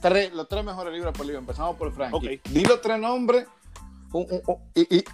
Tres, 0.00 0.32
los 0.32 0.48
tres 0.48 0.64
mejores 0.64 0.92
libros 0.92 1.12
por 1.16 1.26
libro. 1.26 1.40
Empezamos 1.40 1.76
por 1.76 1.92
Frankie. 1.92 2.40
Ok. 2.40 2.48
Di 2.50 2.64
los 2.64 2.80
tres 2.80 2.98
nombres. 2.98 3.46
un- 4.12 4.26
un- 4.30 4.42
un- 4.46 4.70
y, 4.74 4.96
y- 4.98 5.04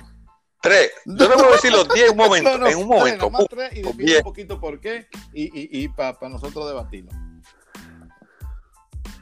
3. 0.63 0.91
Yo 1.05 1.29
te 1.29 1.35
puedo 1.35 1.53
decir 1.53 1.73
los 1.73 1.89
10 1.89 2.07
en 2.07 2.13
un 2.13 2.17
momento. 2.25 2.51
No, 2.53 2.59
no, 2.59 2.67
en 2.69 2.77
un 2.77 2.89
tres, 2.89 2.99
momento. 3.01 3.31
¡pum! 3.31 3.47
tres 3.51 3.73
y 3.77 3.83
define 3.83 4.17
un 4.19 4.23
poquito 4.23 4.61
por 4.61 4.81
qué 4.81 5.09
y, 5.33 5.45
y, 5.45 5.83
y 5.85 5.89
para 5.89 6.17
nosotros 6.29 6.67
debatirlo. 6.69 7.11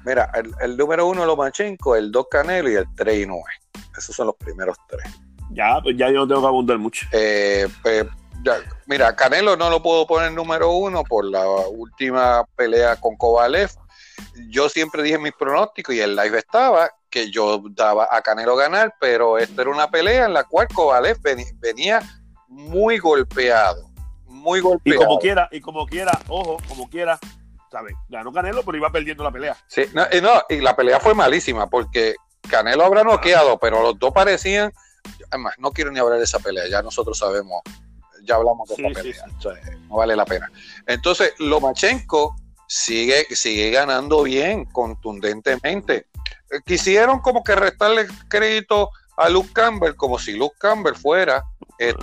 Mira, 0.05 0.31
el, 0.35 0.53
el 0.61 0.77
número 0.77 1.07
1 1.07 1.25
Lomachenko, 1.27 1.95
el 1.97 2.11
2 2.11 2.27
Canelo 2.31 2.71
y 2.71 2.75
el 2.75 2.87
3 2.97 3.23
Inoue. 3.23 3.43
Esos 3.97 4.15
son 4.17 4.27
los 4.29 4.37
primeros 4.37 4.77
tres. 4.89 5.05
Ya, 5.53 5.79
pues 5.83 5.97
ya 5.97 6.09
yo 6.09 6.15
no 6.21 6.29
tengo 6.29 6.41
que 6.43 6.47
abundar 6.49 6.79
mucho. 6.79 7.07
Eh, 7.13 7.69
pues, 7.83 8.07
ya, 8.45 8.55
mira, 8.87 9.15
Canelo 9.15 9.57
no 9.57 9.71
lo 9.71 9.83
puedo 9.83 10.07
poner 10.07 10.33
número 10.33 10.71
uno 10.73 11.05
por 11.05 11.25
la 11.25 11.47
última 11.69 12.45
pelea 12.57 12.97
con 12.97 13.17
Kovalev. 13.17 13.71
Yo 14.49 14.69
siempre 14.69 15.03
dije 15.03 15.19
mis 15.19 15.33
pronósticos 15.33 15.95
y 15.95 16.01
el 16.01 16.17
live 16.17 16.39
estaba 16.39 16.91
que 17.11 17.31
yo 17.31 17.63
daba 17.71 18.09
a 18.11 18.23
Canelo 18.23 18.57
ganar, 18.57 18.95
pero 18.99 19.37
esta 19.39 19.63
era 19.63 19.71
una 19.71 19.91
pelea 19.91 20.25
en 20.27 20.33
la 20.33 20.45
cual 20.45 20.67
Kovalev 20.69 21.19
venía 21.61 22.01
muy 22.49 22.99
golpeado, 22.99 23.91
muy 24.27 24.59
Y 24.61 24.63
golpeado. 24.63 25.01
como 25.05 25.19
quiera, 25.19 25.49
y 25.53 25.61
como 25.61 25.87
quiera, 25.87 26.19
ojo, 26.29 26.57
como 26.69 26.89
quiera, 26.89 27.19
¿sabes? 27.71 27.95
Ganó 28.09 28.33
Canelo, 28.33 28.63
pero 28.63 28.79
iba 28.79 28.91
perdiendo 28.91 29.23
la 29.25 29.31
pelea. 29.31 29.57
Sí, 29.67 29.85
no, 29.93 30.07
y 30.11 30.21
no, 30.23 30.43
y 30.49 30.61
la 30.61 30.75
pelea 30.75 31.01
fue 31.01 31.15
malísima 31.15 31.69
porque 31.69 32.15
Canelo 32.49 32.85
habrá 32.85 33.05
noqueado, 33.05 33.59
pero 33.59 33.83
los 33.83 33.99
dos 33.99 34.13
parecían. 34.13 34.73
Además, 35.31 35.55
no 35.59 35.71
quiero 35.73 35.91
ni 35.91 35.99
hablar 35.99 36.19
de 36.19 36.25
esa 36.25 36.39
pelea, 36.39 36.65
ya 36.69 36.81
nosotros 36.83 37.19
sabemos, 37.19 37.61
ya 38.25 38.37
hablamos 38.37 38.69
de 38.71 38.77
Sí, 38.77 38.87
esa 38.87 39.03
sí, 39.03 39.09
pelea, 39.11 39.25
o 39.37 39.41
sea, 39.41 39.53
no 39.89 39.97
vale 39.97 40.17
la 40.17 40.25
pena. 40.25 40.51
Entonces, 40.87 41.35
Lomachenko 41.39 42.37
sigue, 42.73 43.27
sigue 43.35 43.71
ganando 43.71 44.23
bien, 44.23 44.65
contundentemente. 44.67 46.07
Eh, 46.51 46.61
Quisieron 46.65 47.21
como 47.21 47.43
que 47.45 47.55
restarle 47.55 48.07
crédito 48.29 48.91
a 49.17 49.29
Luke 49.29 49.51
Campbell, 49.53 49.95
como 49.95 50.19
si 50.19 50.33
Luke 50.33 50.57
Campbell 50.59 50.95
fuera 50.95 51.45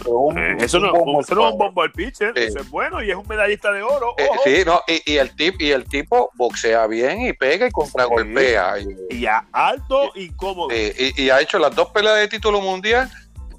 un, 0.05 0.37
Eh, 0.37 0.57
eso 0.59 0.79
no, 0.79 0.91
un 0.93 0.99
bombo 0.99 1.21
eso 1.21 1.35
no 1.35 1.47
es 1.47 1.53
un 1.53 1.57
bombo 1.57 1.81
al 1.81 1.91
pitcher, 1.93 2.37
eso 2.37 2.59
es 2.59 2.69
bueno 2.69 3.01
y 3.01 3.09
es 3.09 3.15
un 3.15 3.25
medallista 3.27 3.71
de 3.71 3.81
oro. 3.81 4.13
Eh, 4.17 4.29
sí, 4.43 4.63
no, 4.65 4.81
y, 4.87 5.13
y 5.13 5.17
el 5.17 5.35
tip, 5.35 5.59
y 5.61 5.71
el 5.71 5.85
tipo 5.85 6.29
boxea 6.35 6.85
bien 6.87 7.21
y 7.21 7.33
pega 7.33 7.65
y 7.67 7.71
contragolpea. 7.71 8.79
y- 8.79 9.15
Y 9.15 9.21
ya 9.21 9.47
alto 9.51 10.11
y 10.15 10.29
cómodo. 10.35 10.69
Eh, 10.71 10.93
y, 11.15 11.23
y 11.23 11.29
ha 11.29 11.39
hecho 11.41 11.57
las 11.59 11.73
dos 11.75 11.89
peleas 11.91 12.17
de 12.17 12.27
título 12.27 12.59
mundial 12.61 13.09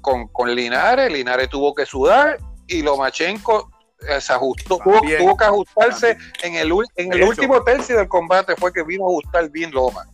con, 0.01 0.27
con 0.27 0.53
Linares. 0.55 1.11
Linares 1.11 1.49
tuvo 1.49 1.73
que 1.73 1.85
sudar 1.85 2.37
y 2.67 2.83
Lomachenko 2.83 3.69
eh, 3.71 3.80
se 4.19 4.33
ajustó, 4.33 4.77
tuvo, 4.77 5.37
que 5.37 5.43
ajustarse 5.43 6.17
en 6.43 6.55
el, 6.55 6.71
en 6.95 7.13
el 7.13 7.23
último 7.23 7.63
tercio 7.63 7.97
del 7.97 8.07
combate. 8.07 8.55
Fue 8.55 8.73
que 8.73 8.83
vino 8.83 9.05
a 9.05 9.07
ajustar 9.07 9.49
bien 9.49 9.71
Loma. 9.71 10.05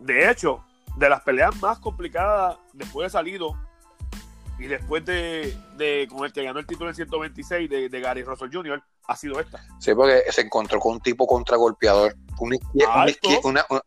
De 0.00 0.30
hecho, 0.30 0.64
de 0.96 1.08
las 1.08 1.20
peleas 1.22 1.54
más 1.60 1.78
complicadas 1.78 2.56
después 2.72 3.06
de 3.06 3.10
salido 3.10 3.56
y 4.58 4.66
después 4.66 5.04
de, 5.04 5.56
de 5.76 6.06
con 6.10 6.24
el 6.24 6.32
que 6.32 6.44
ganó 6.44 6.60
el 6.60 6.66
título 6.66 6.90
en 6.90 6.94
126 6.94 7.68
de, 7.68 7.88
de 7.88 8.00
Gary 8.00 8.22
Russell 8.22 8.50
Jr., 8.52 8.82
ha 9.06 9.16
sido 9.16 9.38
esta. 9.40 9.60
Sí, 9.78 9.94
porque 9.94 10.22
se 10.30 10.42
encontró 10.42 10.78
con 10.80 10.94
un 10.94 11.00
tipo 11.00 11.26
contragolpeador. 11.26 12.16
Un 12.38 12.58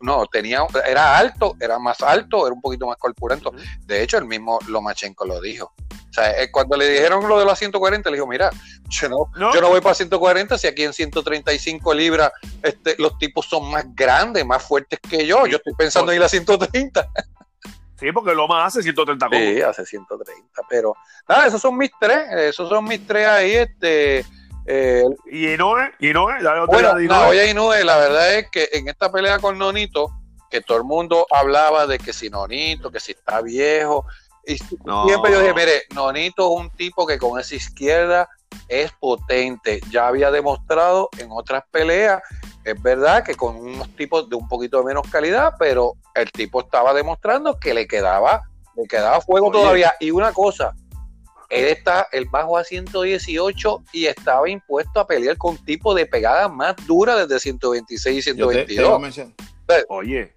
no, 0.02 0.26
tenía, 0.28 0.66
era 0.88 1.18
alto, 1.18 1.56
era 1.60 1.80
más 1.80 2.02
alto, 2.02 2.46
era 2.46 2.54
un 2.54 2.62
poquito 2.62 2.88
más 2.88 2.98
corpulento. 2.98 3.52
De 3.86 4.04
hecho, 4.04 4.18
el 4.18 4.26
mismo 4.26 4.60
Lomachenko 4.68 5.26
lo 5.26 5.42
dijo. 5.42 5.74
Sea, 6.18 6.42
eh, 6.42 6.50
cuando 6.52 6.76
le 6.76 6.90
dijeron 6.90 7.28
lo 7.28 7.38
de 7.38 7.46
los 7.46 7.60
140, 7.60 8.10
le 8.10 8.16
dijo, 8.18 8.26
mira, 8.28 8.50
yo 8.90 9.08
no, 9.10 9.32
No. 9.36 9.54
yo 9.54 9.62
no 9.62 9.70
voy 9.70 9.82
para 9.82 9.94
140 9.94 10.58
si 10.58 10.66
aquí 10.68 10.84
en 10.84 10.92
135 10.94 11.94
libras 11.94 12.32
este, 12.64 12.96
los 12.98 13.18
tipos 13.20 13.46
son 13.46 13.70
más 13.70 13.86
grandes, 13.94 14.44
más 14.46 14.64
fuertes 14.64 15.00
que 15.08 15.28
yo. 15.28 15.46
Yo 15.46 15.58
estoy 15.58 15.74
pensando 15.76 16.12
en 16.12 16.18
ir 16.18 16.24
a 16.24 16.30
130. 16.30 17.08
Sí, 18.00 18.12
porque 18.12 18.34
Loma 18.34 18.66
hace 18.66 18.82
130 18.84 19.26
cómodos. 19.28 19.48
Sí, 19.48 19.62
hace 19.62 19.86
130. 19.86 20.62
Pero 20.70 20.96
nada, 21.28 21.48
esos 21.48 21.62
son 21.62 21.78
mis 21.78 21.92
tres. 22.00 22.32
Esos 22.32 22.70
son 22.70 22.86
mis 22.86 23.06
tres 23.08 23.28
ahí. 23.28 23.54
Este, 23.54 24.26
eh, 24.68 25.04
Y 25.32 25.54
Inoue, 25.54 25.94
Inoue, 26.00 26.34
dale 26.44 26.62
otra 26.62 26.74
bueno, 26.74 27.00
Inoue. 27.00 27.08
Naoya 27.08 27.46
Inoue, 27.50 27.84
la 27.84 27.98
verdad 27.98 28.36
es 28.36 28.50
que 28.52 28.70
en 28.74 28.88
esta 28.88 29.12
pelea 29.12 29.40
con 29.40 29.58
Nonito, 29.58 30.12
que 30.50 30.62
todo 30.62 30.78
el 30.78 30.84
mundo 30.84 31.26
hablaba 31.32 31.88
de 31.88 31.98
que 32.00 32.14
si 32.14 32.30
Nonito, 32.30 32.92
que 32.92 33.00
si 33.00 33.14
está 33.14 33.42
viejo. 33.42 34.06
Y 34.48 34.58
No. 34.86 35.06
siempre 35.06 35.32
yo 35.32 35.42
dije, 35.42 35.54
mire, 35.54 35.82
Nonito 35.94 36.46
es 36.54 36.62
un 36.62 36.70
tipo 36.72 37.06
que 37.06 37.18
con 37.18 37.40
esa 37.40 37.54
izquierda 37.56 38.30
es 38.70 38.92
potente. 39.00 39.82
Ya 39.92 40.08
había 40.08 40.32
demostrado 40.32 41.10
en 41.18 41.28
otras 41.32 41.64
peleas, 41.70 42.22
es 42.64 42.82
verdad 42.82 43.24
que 43.24 43.36
con 43.36 43.58
unos 43.58 43.94
tipos 43.96 44.30
de 44.30 44.36
un 44.38 44.48
poquito 44.48 44.78
de 44.80 44.86
menos 44.86 45.04
calidad, 45.12 45.54
pero 45.60 45.94
el 46.16 46.32
tipo 46.32 46.62
estaba 46.62 46.94
demostrando 46.94 47.60
que 47.60 47.74
le 47.74 47.88
quedaba, 47.88 48.42
le 48.76 48.88
quedaba 48.88 49.20
fuego 49.22 49.48
Oye. 49.48 49.60
todavía. 49.60 49.94
Y 50.00 50.12
una 50.12 50.32
cosa, 50.32 50.74
él 51.50 51.66
está, 51.66 52.08
él 52.14 52.26
bajó 52.32 52.58
a 52.58 52.64
118 52.64 53.84
y 53.94 54.06
estaba 54.06 54.50
impuesto 54.50 55.00
a 55.02 55.08
pelear 55.08 55.38
con 55.38 55.58
tipo 55.58 55.94
de 55.94 56.06
pegadas 56.06 56.52
más 56.52 56.76
duras 56.86 57.18
desde 57.28 57.40
126 57.42 58.28
y 58.28 58.36
Yo 58.36 58.48
te- 58.50 58.66
te 58.66 58.74
iba 58.74 58.84
a 58.84 58.98
122. 58.98 59.02
mencionar. 59.02 59.34
Oye, 59.90 60.34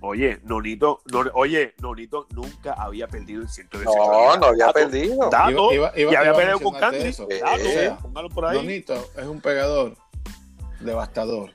oye, 0.00 0.40
Nonito, 0.44 1.02
no- 1.12 1.30
oye, 1.34 1.74
Nonito 1.80 2.26
nunca 2.30 2.72
había 2.74 3.06
perdido 3.08 3.42
el 3.42 3.48
118. 3.48 3.90
No, 3.96 4.36
no 4.36 4.46
había 4.46 4.66
Dato, 4.66 4.74
perdido. 4.80 5.30
Dato, 5.30 5.72
Iba- 5.72 5.74
iba- 5.74 5.92
iba- 5.96 6.12
y 6.12 6.14
había 6.14 6.34
peleado 6.34 6.60
con 6.60 6.74
Candy. 6.78 6.98
eso. 7.08 7.26
Dato, 7.28 7.54
O 7.62 7.64
sea, 7.72 7.96
póngalo 7.98 8.28
por 8.30 8.46
ahí. 8.46 8.56
Donito 8.56 8.94
es 9.16 9.26
un 9.26 9.40
pegador 9.40 9.96
devastador. 10.80 11.50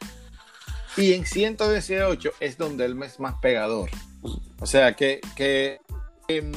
Y 0.98 1.14
en 1.14 1.26
118 1.26 2.32
es 2.40 2.58
donde 2.58 2.86
él 2.86 3.02
es 3.04 3.20
más 3.20 3.36
pegador. 3.42 3.90
O 4.62 4.66
sea 4.66 4.94
que, 4.96 5.20
que 5.36 5.80
em, 6.28 6.52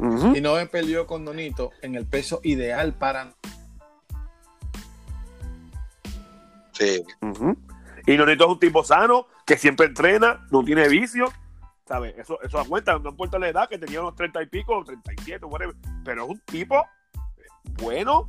Ujú. 0.00 0.34
Inoue 0.34 0.66
peleó 0.66 1.06
con 1.06 1.24
Donito 1.24 1.70
en 1.80 1.94
el 1.94 2.04
peso 2.06 2.40
ideal 2.42 2.94
para. 2.94 3.32
Sí. 6.72 7.04
Ujú. 7.22 7.56
Y 8.06 8.16
Nonito 8.16 8.44
es 8.44 8.50
un 8.50 8.58
tipo 8.58 8.84
sano, 8.84 9.26
que 9.46 9.56
siempre 9.56 9.86
entrena, 9.86 10.46
no 10.50 10.62
tiene 10.64 10.88
vicio. 10.88 11.32
¿Sabes? 11.86 12.14
Eso, 12.18 12.40
eso 12.42 12.56
da 12.58 12.64
cuenta, 12.64 12.98
no 12.98 13.10
importa 13.10 13.38
la 13.38 13.48
edad, 13.48 13.68
que 13.68 13.78
tenía 13.78 14.00
unos 14.00 14.14
30 14.14 14.42
y 14.42 14.46
pico, 14.46 14.82
37, 14.84 15.44
whatever. 15.46 15.74
Pero 16.04 16.24
es 16.24 16.30
un 16.30 16.40
tipo 16.40 16.82
bueno, 17.80 18.28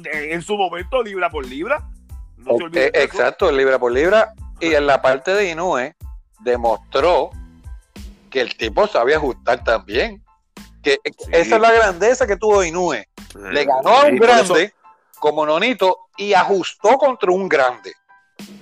de- 0.00 0.32
en 0.34 0.42
su 0.42 0.56
momento, 0.56 1.02
libra 1.02 1.30
por 1.30 1.44
libra. 1.46 1.88
No 2.36 2.56
se 2.56 2.64
olviden 2.64 2.88
Eh, 2.88 2.90
de 2.92 3.04
eso. 3.04 3.16
exacto, 3.16 3.50
libra 3.50 3.78
por 3.78 3.92
libra. 3.92 4.32
Y 4.60 4.74
en 4.74 4.86
la 4.86 5.00
parte 5.02 5.32
de 5.32 5.50
Inoue 5.50 5.94
demostró 6.40 7.30
que 8.30 8.40
el 8.40 8.56
tipo 8.56 8.86
sabe 8.86 9.14
ajustar 9.14 9.64
también. 9.64 10.22
Que 10.82 10.98
Sí. 11.04 11.30
esa 11.32 11.56
es 11.56 11.60
la 11.62 11.72
grandeza 11.72 12.26
que 12.26 12.36
tuvo 12.36 12.62
Inoue. 12.62 13.08
Le 13.50 13.64
ganó 13.64 13.88
a 13.90 14.04
un 14.06 14.16
grande 14.16 14.72
como 15.18 15.44
Nonito 15.44 16.08
y 16.16 16.34
ajustó 16.34 16.96
contra 16.98 17.32
un 17.32 17.48
grande. 17.48 17.92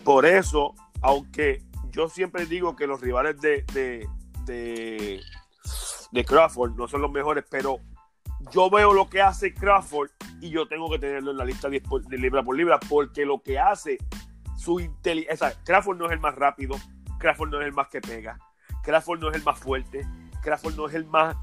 Por 0.05 0.27
eso, 0.27 0.75
aunque 1.03 1.63
yo 1.91 2.09
siempre 2.09 2.47
digo 2.47 2.77
que 2.77 2.87
los 2.87 3.01
rivales 3.01 3.41
de, 3.41 3.65
de, 3.73 5.21
de, 6.13 6.25
Crawford 6.25 6.75
no 6.77 6.89
son 6.89 7.03
los 7.03 7.11
mejores, 7.11 7.45
pero 7.51 7.79
yo 8.53 8.71
veo 8.71 8.93
lo 8.93 9.09
que 9.09 9.23
hace 9.23 9.55
Crawford 9.55 10.11
y 10.41 10.51
yo 10.51 10.69
tengo 10.69 10.91
que 10.91 10.99
tenerlo 10.99 11.31
en 11.31 11.39
la 11.39 11.45
lista 11.45 11.69
de, 11.69 11.83
de 12.09 12.19
libra 12.19 12.43
por 12.43 12.57
libra, 12.57 12.79
porque 12.89 13.25
lo 13.25 13.43
que 13.43 13.59
hace 13.59 13.99
su 14.57 14.81
inteligencia. 14.81 15.55
Crawford 15.65 15.99
no 15.99 16.07
es 16.07 16.13
el 16.13 16.21
más 16.21 16.35
rápido, 16.35 16.77
Crawford 17.19 17.51
no 17.51 17.61
es 17.61 17.67
el 17.67 17.73
más 17.73 17.89
que 17.89 18.01
pega, 18.01 18.39
Crawford 18.83 19.21
no 19.21 19.31
es 19.31 19.37
el 19.37 19.43
más 19.43 19.59
fuerte, 19.59 20.07
Crawford 20.43 20.77
no 20.77 20.87
es 20.87 20.95
el 20.95 21.07
más. 21.07 21.37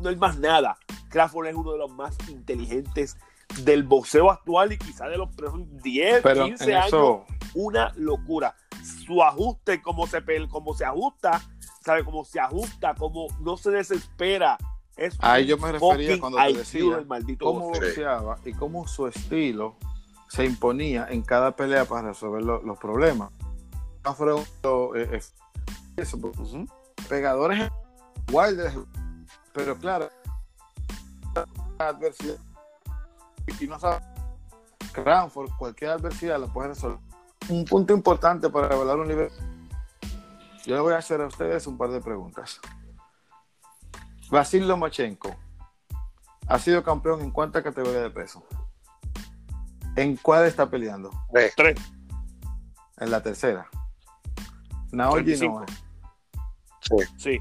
No 0.00 0.10
es 0.10 0.18
más 0.18 0.38
nada. 0.38 0.76
Crawford 1.10 1.46
es 1.46 1.54
uno 1.54 1.72
de 1.72 1.78
los 1.78 1.92
más 1.92 2.16
inteligentes 2.28 3.16
del 3.58 3.82
boxeo 3.82 4.30
actual 4.30 4.72
y 4.72 4.78
quizá 4.78 5.06
de 5.08 5.18
los 5.18 5.34
próximos 5.34 5.68
10, 5.82 6.22
Pero 6.22 6.44
15 6.44 6.64
en 6.64 6.70
años 6.76 6.86
eso, 6.86 7.26
una 7.54 7.92
locura. 7.96 8.54
Su 9.06 9.22
ajuste, 9.22 9.82
cómo 9.82 10.06
se, 10.06 10.22
cómo 10.48 10.74
se 10.74 10.84
ajusta, 10.84 11.42
¿sabe? 11.84 12.04
Cómo 12.04 12.24
se 12.24 12.40
ajusta, 12.40 12.94
cómo 12.94 13.26
no 13.40 13.56
se 13.56 13.70
desespera. 13.70 14.56
Es 14.96 15.16
Ahí 15.20 15.46
yo 15.46 15.56
me 15.58 15.72
refería 15.72 16.18
cuando 16.20 16.38
te 16.38 16.58
decía 16.58 16.82
cómo 17.38 17.70
boxeaba 17.70 18.38
y 18.44 18.52
cómo 18.52 18.86
su 18.86 19.06
estilo 19.06 19.76
se 20.28 20.44
imponía 20.44 21.06
en 21.10 21.22
cada 21.22 21.56
pelea 21.56 21.84
para 21.86 22.08
resolver 22.08 22.42
lo- 22.42 22.62
los 22.62 22.78
problemas. 22.78 23.30
Lo- 24.62 24.94
eh, 24.96 25.08
eh, 25.12 25.20
eso, 25.96 26.20
pues, 26.20 26.38
Ujú. 26.38 26.66
pegadores 27.08 27.70
Wilder, 28.32 28.72
pero 29.52 29.76
claro, 29.76 30.08
la 31.78 31.88
adversidad 31.88 32.36
y 33.60 33.66
no 33.66 33.78
sabe 33.78 34.04
Cranford, 34.92 35.50
cualquier 35.58 35.90
adversidad 35.92 36.40
la 36.40 36.46
puede 36.46 36.68
resolver. 36.68 36.98
Un 37.48 37.64
punto 37.64 37.92
importante 37.94 38.48
para 38.50 38.74
evaluar 38.74 38.98
un 38.98 39.08
nivel. 39.08 39.30
Yo 40.66 40.74
le 40.74 40.80
voy 40.80 40.92
a 40.94 40.98
hacer 40.98 41.20
a 41.20 41.26
ustedes 41.26 41.66
un 41.66 41.78
par 41.78 41.90
de 41.90 42.00
preguntas. 42.00 42.60
Vasil 44.30 44.66
Lomachenko 44.68 45.34
ha 46.46 46.58
sido 46.58 46.82
campeón 46.82 47.20
en 47.20 47.30
cuánta 47.30 47.62
categoría 47.62 48.00
de 48.02 48.10
peso? 48.10 48.44
¿En 49.96 50.16
cuál 50.16 50.46
está 50.46 50.68
peleando? 50.70 51.10
Tres. 51.56 51.74
En 52.98 53.10
la 53.10 53.22
tercera. 53.22 53.68
Naoji 54.92 55.24
35. 55.24 55.64
Inoue. 56.90 57.06
Sí. 57.16 57.38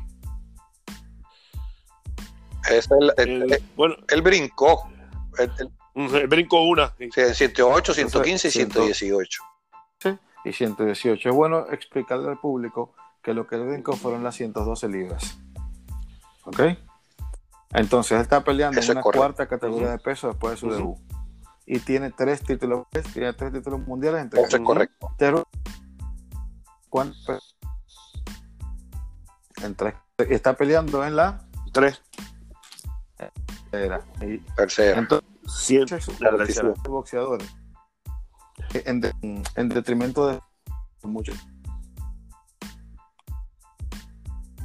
es 2.69 2.87
el- 2.91 3.13
el- 3.17 3.43
El- 3.43 3.53
el- 3.53 3.63
bueno, 3.75 3.95
él 4.09 4.21
brincó. 4.21 4.87
Brinco 6.27 6.61
una. 6.63 6.93
sí. 6.97 7.09
sí, 7.13 7.21
en 7.21 7.35
108, 7.35 7.93
115 7.93 8.47
y 8.47 8.51
Ciento- 8.51 8.79
118. 8.83 9.43
y 10.45 10.53
118. 10.53 11.29
Es 11.29 11.35
bueno 11.35 11.65
explicarle 11.71 12.29
al 12.29 12.39
público 12.39 12.93
que 13.21 13.33
lo 13.33 13.45
que 13.47 13.55
él 13.55 13.65
brincó 13.67 13.93
fueron 13.93 14.23
las 14.23 14.35
112 14.35 14.87
libras. 14.87 15.37
¿Ok? 16.45 16.61
Entonces 17.73 18.13
él 18.13 18.21
está 18.21 18.43
peleando 18.43 18.79
Eso 18.79 18.91
en 18.93 18.97
una 18.97 19.03
correcto. 19.03 19.19
cuarta 19.19 19.47
categoría 19.47 19.91
de 19.91 19.99
peso 19.99 20.27
después 20.29 20.53
de 20.53 20.57
su 20.57 20.71
debut. 20.71 20.97
Y 21.65 21.79
tiene 21.79 22.09
tres 22.11 22.41
títulos, 22.41 22.87
tiene 23.13 23.31
tres 23.33 23.53
títulos 23.53 23.81
mundiales 23.81 24.21
entre 24.23 24.41
Eso 24.41 24.57
es 24.57 24.63
correcto. 24.63 25.11
En 29.61 29.75
tres. 29.75 29.93
Y 30.29 30.33
está 30.33 30.53
peleando 30.53 31.05
en 31.05 31.15
la 31.15 31.45
Tres. 31.71 32.01
tercera. 33.69 34.01
Y 34.21 34.37
Tercera. 34.55 34.97
entonces, 34.99 35.28
Claro, 36.17 36.37
tercera. 36.37 36.67
los 36.69 36.83
boxeadores, 36.83 37.47
en, 38.73 39.01
de- 39.01 39.13
en 39.55 39.69
detrimento 39.69 40.27
de 40.27 40.39
muchos. 41.03 41.35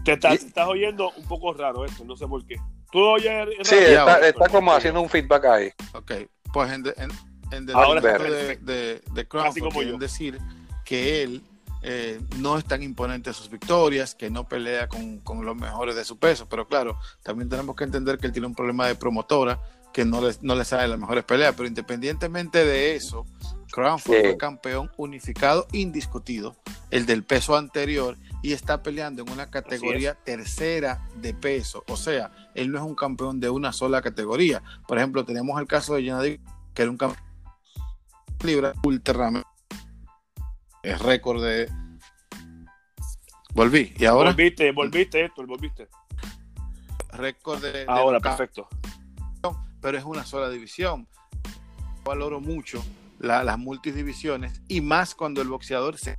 Te 0.05 0.13
estás, 0.13 0.67
oyendo 0.67 1.11
un 1.17 1.25
poco 1.25 1.55
raro 1.55 1.85
esto, 1.85 2.05
no 2.05 2.17
sé 2.17 2.27
por 2.27 2.45
qué. 2.45 2.57
¿Tú 2.93 3.01
oyes? 3.01 3.49
Sí, 3.63 3.77
está, 3.77 4.49
como 4.51 4.73
haciendo 4.73 5.01
un 5.01 5.09
feedback 5.09 5.45
ahí. 5.47 5.71
Ok, 5.95 6.13
pues 6.53 6.71
en, 6.73 6.83
de- 6.83 6.95
en, 6.99 7.11
en 7.53 7.71
Ahora 7.75 8.01
detrimento 8.01 8.35
de, 8.35 8.57
de, 8.57 9.03
de 9.13 9.29
Crawford, 9.29 9.59
como 9.61 9.71
quieren 9.81 9.99
decir 9.99 10.39
que 10.85 11.23
él 11.23 11.43
eh, 11.83 12.21
no 12.37 12.59
es 12.59 12.65
tan 12.67 12.83
imponente 12.83 13.33
sus 13.33 13.49
victorias, 13.49 14.15
que 14.15 14.29
no 14.31 14.47
pelea 14.47 14.89
con, 14.89 15.21
con 15.21 15.45
los 15.45 15.57
mejores 15.57 15.97
de 15.97 16.05
su 16.05 16.19
peso, 16.19 16.47
pero 16.49 16.67
claro, 16.69 16.99
también 17.23 17.49
tenemos 17.49 17.75
que 17.75 17.85
entender 17.85 18.19
que 18.19 18.27
él 18.27 18.33
tiene 18.33 18.47
un 18.47 18.55
problema 18.55 18.87
de 18.87 18.95
promotora, 18.95 19.59
que 19.95 20.05
no 20.05 20.21
le, 20.21 20.35
no 20.43 20.57
le 20.57 20.65
sale 20.65 20.89
las 20.89 20.99
mejores 20.99 21.25
peleas, 21.25 21.55
pero 21.57 21.69
independientemente 21.69 22.65
de 22.65 22.97
eso, 22.97 23.25
Crawford 23.73 24.17
Sí. 24.17 24.21
fue 24.23 24.37
campeón 24.37 24.91
unificado 24.97 25.67
indiscutido, 25.73 26.57
el 26.91 27.07
del 27.07 27.23
peso 27.23 27.57
anterior, 27.57 28.17
y 28.43 28.53
está 28.53 28.83
peleando 28.83 29.23
en 29.23 29.31
una 29.31 29.51
categoría 29.51 30.15
tercera 30.15 31.07
de 31.17 31.33
peso. 31.33 31.85
O 31.89 31.97
sea, 31.97 32.31
él 32.55 32.71
no 32.73 32.79
es 32.79 32.85
un 32.85 32.95
campeón 32.97 33.41
de 33.41 33.49
una 33.49 33.73
sola 33.73 34.03
categoría. 34.03 34.63
Por 34.87 34.99
ejemplo, 34.99 35.25
tenemos 35.25 35.59
el 35.61 35.67
caso 35.67 35.95
de 35.95 36.03
Gennady, 36.03 36.41
que 36.75 36.83
era 36.83 36.91
un 36.91 36.99
campeón 36.99 37.25
de 38.41 38.47
libra 38.47 38.75
ultra 38.83 39.31
es 40.83 41.01
récord 41.01 41.43
de 41.43 41.71
volví 43.55 43.95
y 43.97 44.05
ahora 44.05 44.31
Volviste, 44.33 44.71
volviste 44.73 45.25
esto, 45.25 45.47
volviste. 45.47 45.89
récord 47.13 47.63
de, 47.63 47.73
de 47.73 47.85
Ahora, 47.89 48.21
perfecto. 48.21 48.69
Pero 49.85 49.99
es 49.99 50.05
una 50.05 50.25
sola 50.25 50.49
división 50.49 51.07
valoro 52.05 52.41
mucho 52.41 52.83
la- 53.19 53.45
las 53.45 53.59
multidivisiones 53.59 54.63
y 54.67 54.81
más 54.81 55.15
cuando 55.15 55.43
el 55.43 55.49
boxeador 55.49 55.99
se 55.99 56.19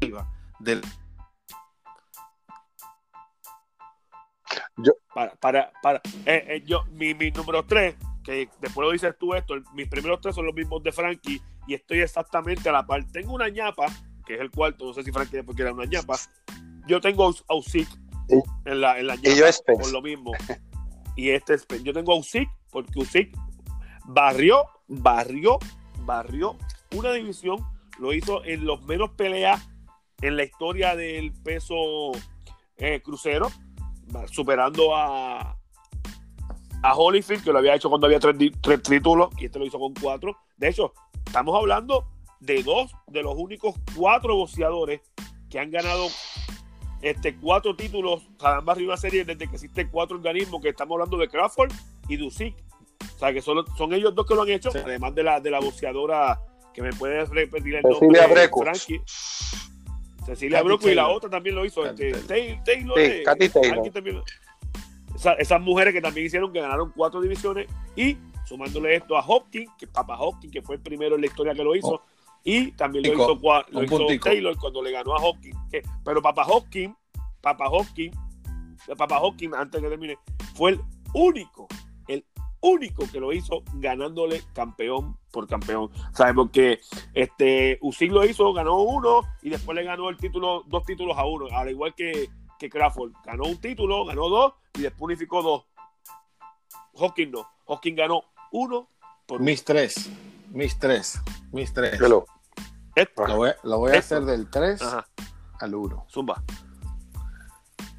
iba 0.00 0.32
del 0.60 0.80
Para, 5.12 5.34
para, 5.34 5.72
para. 5.82 6.00
Eh, 6.24 6.44
eh, 6.48 6.62
yo, 6.64 6.84
mi, 6.92 7.12
mi 7.14 7.32
número 7.32 7.64
tres, 7.66 7.96
que 8.22 8.48
después 8.60 8.86
lo 8.86 8.92
dices 8.92 9.14
tú 9.18 9.34
esto, 9.34 9.54
mis 9.74 9.88
primeros 9.88 10.20
tres 10.20 10.36
son 10.36 10.46
los 10.46 10.54
mismos 10.54 10.80
de 10.84 10.92
Frankie 10.92 11.42
y 11.66 11.74
estoy 11.74 12.00
exactamente 12.00 12.68
a 12.68 12.72
la 12.72 12.86
par. 12.86 13.04
Tengo 13.12 13.34
una 13.34 13.48
ñapa, 13.48 13.86
que 14.24 14.34
es 14.34 14.40
el 14.40 14.50
cuarto, 14.52 14.84
no 14.86 14.92
sé 14.94 15.02
si 15.02 15.10
Frankie 15.10 15.38
después 15.38 15.56
quiere 15.56 15.72
una 15.72 15.86
ñapa. 15.86 16.16
Yo 16.86 17.00
tengo 17.00 17.24
a 17.48 17.54
Usyk 17.54 17.88
Sí. 18.28 18.36
en 18.64 18.80
la, 18.80 18.96
en 19.00 19.08
la 19.08 19.16
Y 19.16 19.22
yo 19.22 19.34
ñapa 19.34 19.52
Spence. 19.52 19.82
por 19.82 19.92
lo 19.92 20.02
mismo. 20.02 20.30
Y 21.16 21.30
este 21.30 21.54
es, 21.54 21.66
yo 21.82 21.92
tengo 21.92 22.12
a 22.12 22.16
Usyk 22.16 22.48
porque 22.70 22.98
Usyk 22.98 23.36
barrió, 24.06 24.64
barrió, 24.88 25.58
barrió 26.04 26.56
una 26.96 27.12
división, 27.12 27.58
lo 27.98 28.12
hizo 28.12 28.44
en 28.44 28.64
los 28.64 28.82
menos 28.82 29.10
peleas 29.10 29.68
en 30.20 30.36
la 30.36 30.44
historia 30.44 30.96
del 30.96 31.32
peso 31.32 32.12
eh, 32.76 33.00
crucero, 33.02 33.50
superando 34.30 34.94
a, 34.94 35.56
a 36.82 36.94
Holyfield, 36.94 37.44
que 37.44 37.52
lo 37.52 37.58
había 37.58 37.74
hecho 37.74 37.88
cuando 37.88 38.06
había 38.06 38.20
tres, 38.20 38.36
tres 38.60 38.82
títulos, 38.82 39.30
y 39.38 39.46
este 39.46 39.58
lo 39.58 39.66
hizo 39.66 39.78
con 39.78 39.94
cuatro. 39.94 40.36
De 40.56 40.68
hecho, 40.68 40.92
estamos 41.24 41.56
hablando 41.56 42.06
de 42.40 42.62
dos 42.62 42.92
de 43.06 43.22
los 43.22 43.34
únicos 43.36 43.74
cuatro 43.94 44.36
boxeadores 44.36 45.00
que 45.48 45.58
han 45.58 45.70
ganado 45.70 46.08
este, 47.02 47.36
cuatro 47.36 47.74
títulos, 47.76 48.28
sea, 48.38 48.56
han 48.58 48.64
barrido 48.64 48.90
una 48.90 48.96
serie 48.96 49.24
desde 49.24 49.48
que 49.48 49.54
existen 49.54 49.88
cuatro 49.90 50.16
organismos, 50.16 50.60
que 50.60 50.68
estamos 50.68 50.96
hablando 50.96 51.16
de 51.16 51.28
Crawford 51.28 51.72
y 52.10 52.16
Dusick. 52.16 52.54
O 53.16 53.18
sea, 53.18 53.32
que 53.32 53.40
son, 53.42 53.64
son 53.76 53.92
ellos 53.92 54.14
dos 54.14 54.26
que 54.26 54.34
lo 54.34 54.42
han 54.42 54.48
hecho, 54.50 54.70
Sí. 54.70 54.78
además 54.84 55.14
de 55.14 55.22
la, 55.22 55.40
de 55.40 55.50
la 55.50 55.60
boxeadora 55.60 56.38
que 56.74 56.82
me 56.82 56.92
puede 56.92 57.24
repetir 57.26 57.76
el 57.76 57.82
Cecilia 57.82 58.22
nombre. 58.26 58.48
Frankie. 58.48 59.00
Cecilia 60.26 60.62
Brooke 60.62 60.86
y 60.90 60.94
la 60.94 61.08
otra 61.08 61.28
también 61.30 61.56
lo 61.56 61.64
hizo. 61.64 61.82
Katy 61.82 62.04
Este, 62.04 62.22
Taylor. 62.22 62.26
Tay- 62.26 62.64
Taylor. 62.64 62.98
Sí, 62.98 63.04
eh, 63.04 63.22
Katy 63.24 63.48
Taylor. 63.48 63.90
también 63.90 64.22
Esa- 65.14 65.32
esas 65.34 65.60
mujeres 65.60 65.92
que 65.92 66.00
también 66.00 66.26
hicieron 66.26 66.52
que 66.52 66.60
ganaron 66.60 66.92
cuatro 66.96 67.20
divisiones 67.20 67.66
y 67.96 68.16
sumándole 68.46 68.96
esto 68.96 69.16
a 69.18 69.24
Hopkins, 69.26 69.70
que 69.78 69.86
Papa 69.86 70.16
Hopkins, 70.18 70.52
que 70.52 70.62
fue 70.62 70.76
el 70.76 70.80
primero 70.82 71.14
en 71.16 71.20
la 71.20 71.26
historia 71.26 71.52
que 71.54 71.62
lo 71.64 71.74
hizo, 71.74 71.94
Oh. 71.94 72.02
y 72.44 72.72
también 72.72 73.04
lo 73.06 73.14
hizo, 73.14 73.38
lo 73.70 73.82
hizo. 73.82 74.06
Taylor 74.22 74.56
cuando 74.56 74.82
le 74.82 74.92
ganó 74.92 75.14
a 75.14 75.22
Hopkins. 75.22 75.56
que- 75.70 75.82
pero 76.04 76.22
Papa 76.22 76.46
Hopkins, 76.46 76.94
Papa 77.40 77.68
Hopkins, 77.68 78.16
Papa 78.96 79.20
Hopkins, 79.20 79.54
antes 79.54 79.80
que 79.82 79.88
termine, 79.88 80.16
fue 80.54 80.70
el 80.72 80.80
único, 81.12 81.68
el 82.12 82.26
único 82.60 83.04
que 83.10 83.20
lo 83.20 83.32
hizo 83.32 83.62
ganándole 83.74 84.42
campeón 84.52 85.16
por 85.30 85.46
campeón. 85.48 85.90
¿Sabes? 86.12 86.34
Porque 86.34 86.80
este 87.14 87.78
Usyk 87.80 88.12
lo 88.12 88.24
hizo, 88.24 88.52
ganó 88.52 88.80
uno 88.82 89.22
y 89.42 89.50
después 89.50 89.74
le 89.76 89.84
ganó 89.84 90.08
el 90.08 90.16
título, 90.16 90.64
dos 90.66 90.84
títulos 90.84 91.16
a 91.16 91.24
uno, 91.24 91.46
al 91.52 91.70
igual 91.70 91.94
que, 91.94 92.28
que 92.58 92.68
Crawford. 92.68 93.12
Ganó 93.24 93.44
un 93.44 93.60
título, 93.60 94.04
ganó 94.04 94.28
dos 94.28 94.54
y 94.74 94.82
después 94.82 95.02
unificó 95.02 95.42
dos. 95.42 95.64
Hopkins 96.94 97.32
no. 97.32 97.48
Hopkins 97.64 97.96
ganó 97.96 98.24
uno 98.52 98.88
por 99.26 99.40
uno. 99.40 99.46
Mis 99.46 99.64
tres. 99.64 100.10
Mis 100.50 100.78
tres. 100.78 101.20
Mis 101.52 101.72
tres. 101.72 101.98
Lo 102.00 103.36
voy, 103.36 103.50
lo 103.62 103.78
voy 103.78 103.92
a 103.92 103.94
Esto. 103.96 104.16
hacer 104.16 104.26
del 104.26 104.50
3 104.50 104.82
Ajá. 104.82 105.06
al 105.60 105.74
1. 105.74 106.06
Zumba. 106.10 106.42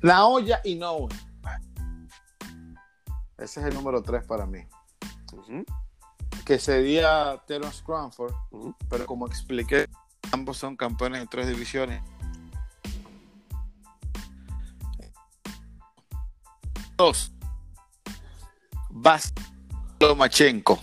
Naoya 0.01 0.61
Inoue. 0.63 1.09
Ese 3.41 3.59
es 3.59 3.65
el 3.65 3.73
número 3.73 4.01
3 4.03 4.23
para 4.25 4.45
mí. 4.45 4.59
Que 6.45 6.59
sería 6.59 7.41
Terence 7.47 7.83
Crawford, 7.83 8.33
Ujú. 8.51 8.75
pero 8.89 9.05
como 9.05 9.25
expliqué, 9.27 9.87
ambos 10.31 10.57
son 10.57 10.75
campeones 10.77 11.21
en 11.21 11.27
tres 11.27 11.47
divisiones. 11.47 12.01
Dos. 16.97 17.31
Vas 18.89 19.33
Lomachenko. 19.99 20.79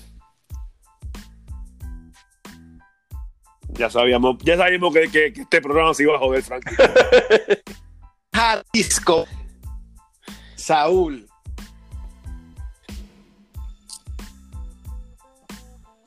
Ya 3.69 3.89
sabíamos, 3.91 4.39
ya 4.43 4.57
sabíamos 4.57 4.93
que, 4.93 5.03
que- 5.09 5.33
que 5.33 5.43
este 5.43 5.61
programa 5.61 5.95
se 5.95 6.03
iba 6.03 6.17
a 6.17 6.19
joder, 6.19 6.43
Frankie. 6.43 6.75
Jalisco. 8.35 9.27
Saúl. 10.57 11.28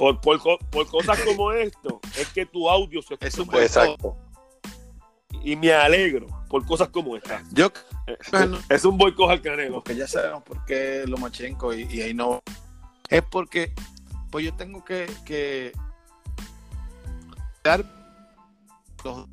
Por, 0.02 0.20
por, 0.20 0.40
co- 0.40 0.58
por 0.72 0.88
cosas 0.88 1.20
como 1.22 1.52
esto, 1.52 2.00
es 2.18 2.28
que 2.30 2.48
tu 2.48 2.68
audio 2.68 3.04
se 3.04 3.16
Es 3.20 3.38
un 3.38 3.48
Exacto. 3.56 4.18
y 5.44 5.56
me 5.56 5.72
alegro 5.74 6.26
por 6.50 6.66
cosas 6.66 6.90
como 6.90 7.16
esta. 7.16 7.44
Yo 7.52 7.72
Es 8.68 8.84
un 8.84 8.98
boicot 8.98 9.30
al 9.30 9.44
canelo. 9.44 9.76
porque 9.76 9.96
ya 9.96 10.08
sabemos 10.08 10.42
por 10.42 10.66
qué 10.66 11.04
Lomachenko 11.06 11.76
y, 11.76 11.84
y 11.84 12.02
ahí 12.02 12.14
no. 12.16 12.42
Es 13.10 13.22
porque 13.22 13.76
pues 14.32 14.44
yo 14.44 14.56
tengo 14.56 14.84
que, 14.84 15.06
que 15.24 15.72
dar 17.64 17.86
los 19.04 19.28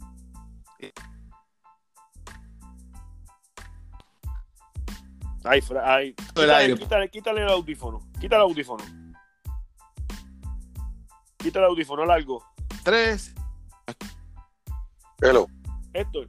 Ay, 5.45 5.63
ay. 5.83 6.15
Quítale, 6.15 6.75
quítale, 6.77 7.09
quítale 7.09 7.43
el 7.43 7.49
audífono. 7.49 8.01
Quítale 8.21 8.43
el 8.45 8.51
audífono. 8.51 8.85
Quítale 11.49 11.65
el 11.65 11.71
audífono 11.71 12.05
largo. 12.05 12.45
tres. 12.85 13.35
Hello. 15.19 15.47
Héctor. 15.95 16.29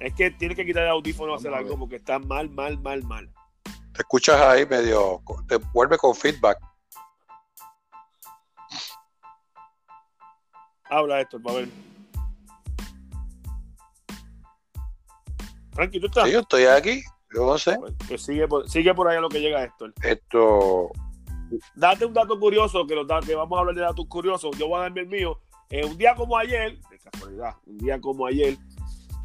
Es 0.00 0.12
que 0.14 0.32
tiene 0.32 0.56
que 0.56 0.66
quitar 0.66 0.82
el 0.82 0.88
audífono 0.88 1.34
a 1.34 1.36
hacer 1.36 1.54
a 1.54 1.58
algo 1.58 1.78
porque 1.78 1.94
está 1.94 2.18
mal, 2.18 2.50
mal, 2.50 2.76
mal, 2.80 3.04
mal. 3.04 3.32
Te 3.92 4.00
escuchas 4.02 4.40
ahí 4.40 4.66
medio. 4.66 5.22
Te 5.46 5.58
vuelve 5.72 5.96
con 5.96 6.12
feedback. 6.12 6.58
Habla 10.86 11.20
Héctor, 11.20 11.40
para 11.40 11.56
ver. 11.58 11.68
Frankie, 15.72 16.00
¿tú 16.00 16.06
estás? 16.06 16.24
Sí, 16.24 16.32
yo 16.32 16.40
estoy 16.40 16.64
aquí. 16.64 17.04
Yo 17.32 17.46
no 17.46 17.56
sé. 17.58 17.78
Pues, 17.78 17.94
pues 18.08 18.22
sigue, 18.24 18.48
por, 18.48 18.68
sigue 18.68 18.92
por 18.92 19.06
allá 19.06 19.20
lo 19.20 19.28
que 19.28 19.38
llega 19.38 19.62
Héctor. 19.62 19.94
Esto. 20.02 20.90
Date 21.74 22.04
un 22.04 22.12
dato 22.14 22.38
curioso, 22.38 22.86
que, 22.86 22.94
los 22.94 23.06
que 23.26 23.34
vamos 23.34 23.56
a 23.56 23.60
hablar 23.60 23.74
de 23.74 23.80
datos 23.82 24.06
curiosos. 24.06 24.56
Yo 24.58 24.68
voy 24.68 24.78
a 24.78 24.82
darme 24.82 25.00
el 25.02 25.06
mío. 25.08 25.38
Eh, 25.70 25.84
un 25.84 25.96
día 25.96 26.14
como 26.14 26.36
ayer, 26.36 26.78
de 26.90 26.98
casualidad, 26.98 27.54
un 27.66 27.78
día 27.78 28.00
como 28.00 28.26
ayer, 28.26 28.56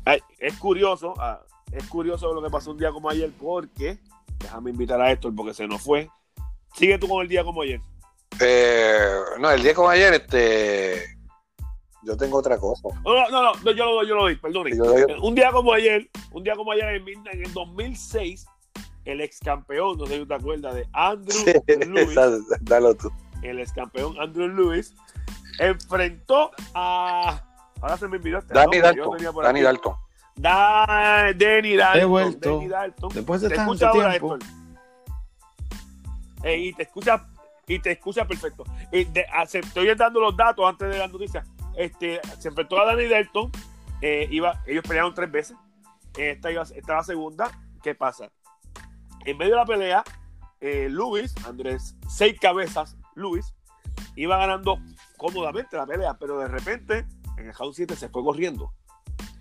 ay, 0.05 0.19
es 0.37 0.55
curioso, 0.57 1.13
ah, 1.17 1.41
es 1.71 1.87
curioso 1.87 2.31
lo 2.33 2.41
que 2.43 2.49
pasó 2.51 2.71
un 2.71 2.77
día 2.77 2.91
como 2.91 3.09
ayer 3.09 3.31
porque, 3.39 3.97
déjame 4.39 4.69
invitar 4.69 5.01
a 5.01 5.11
Héctor 5.11 5.33
porque 5.35 5.53
se 5.55 5.67
nos 5.67 5.81
fue. 5.81 6.07
Sigue 6.75 6.99
tú 6.99 7.07
con 7.07 7.21
el 7.23 7.27
día 7.27 7.43
como 7.43 7.61
ayer. 7.63 7.81
eh, 8.39 9.07
no, 9.39 9.49
el 9.49 9.63
día 9.63 9.73
como 9.73 9.89
ayer, 9.89 10.13
este. 10.13 11.15
Yo 12.03 12.15
tengo 12.15 12.37
otra 12.37 12.59
cosa. 12.59 12.87
No, 13.03 13.29
no, 13.31 13.41
no, 13.41 13.53
no, 13.63 13.71
yo 13.71 13.83
lo 13.85 13.93
doy, 13.95 14.07
yo 14.07 14.15
lo 14.15 14.21
doy. 14.23 14.39
Yo 14.43 14.83
doy- 14.83 15.15
Un 15.23 15.33
día 15.33 15.51
como 15.51 15.73
ayer, 15.73 16.07
un 16.31 16.43
día 16.43 16.55
como 16.55 16.71
ayer 16.71 16.85
en, 16.89 17.07
en 17.09 17.43
el 17.45 17.51
2006, 17.53 18.45
el 19.05 19.21
ex 19.21 19.39
campeón, 19.39 19.97
no 19.97 20.05
sé 20.07 20.17
si 20.19 20.25
te 20.25 20.33
acuerdas, 20.33 20.75
de 20.75 20.87
Andrew 20.93 21.45
Lewis, 21.93 22.09
Esa- 22.11 22.37
Dalo 22.61 22.95
tú. 22.95 23.11
el 23.43 23.59
ex 23.59 23.71
campeón 23.73 24.15
Andrew 24.19 24.47
Lewis, 24.47 24.93
enfrentó 25.59 26.51
a. 26.73 27.41
Ahora 27.81 27.97
se 27.97 28.07
me 28.07 28.17
olvidó 28.17 28.39
este 28.39 28.53
Danny 28.53 28.79
Dalton. 28.79 29.17
Danny 29.43 29.59
aquí. 29.59 29.63
Dalton. 29.63 29.93
Da, 30.35 31.33
Danny 31.37 31.75
Dalton. 31.75 32.01
He 32.01 32.05
vuelto. 32.05 32.55
Danny 32.57 32.67
Dalton. 32.67 33.09
Después 33.13 33.41
de 33.41 33.49
Te 33.49 33.55
tanto 33.55 33.73
escucha 33.73 33.89
ahora, 33.89 34.09
tiempo. 34.11 34.35
Héctor. 34.35 34.49
Eh, 36.43 36.57
y 36.57 36.73
te 36.73 36.83
escucha 36.83 37.25
y 37.67 37.79
te 37.79 37.91
escucha 37.91 38.25
perfecto. 38.27 38.63
Y 38.91 39.05
de- 39.05 39.25
ah, 39.33 39.43
estoy 39.43 39.93
dando 39.95 40.19
los 40.19 40.35
datos 40.37 40.67
antes 40.67 40.89
de 40.89 40.97
la 40.99 41.07
noticia. 41.07 41.43
Este, 41.75 42.19
se 42.39 42.49
enfrentó 42.49 42.79
a 42.79 42.85
Danny 42.85 43.07
Dalton. 43.07 43.51
eh, 44.01 44.27
iba, 44.29 44.61
ellos 44.67 44.83
pelearon 44.87 45.13
tres 45.13 45.31
veces. 45.31 45.57
Esta 46.17 46.51
iba, 46.51 46.61
esta 46.63 46.95
la 46.95 47.03
segunda. 47.03 47.49
¿Qué 47.81 47.95
pasa? 47.95 48.29
En 49.25 49.37
medio 49.37 49.53
de 49.53 49.57
la 49.57 49.65
pelea, 49.65 50.03
eh, 50.61 50.87
Luis, 50.89 51.33
Andrés, 51.47 51.95
seis 52.07 52.39
cabezas, 52.39 52.95
Luis, 53.15 53.55
iba 54.15 54.37
ganando 54.37 54.79
cómodamente 55.17 55.75
la 55.75 55.87
pelea, 55.87 56.13
pero 56.17 56.37
de 56.37 56.47
repente 56.47 57.07
en 57.37 57.47
el 57.47 57.53
round 57.53 57.73
7 57.73 57.95
se 57.95 58.09
fue 58.09 58.23
corriendo. 58.23 58.71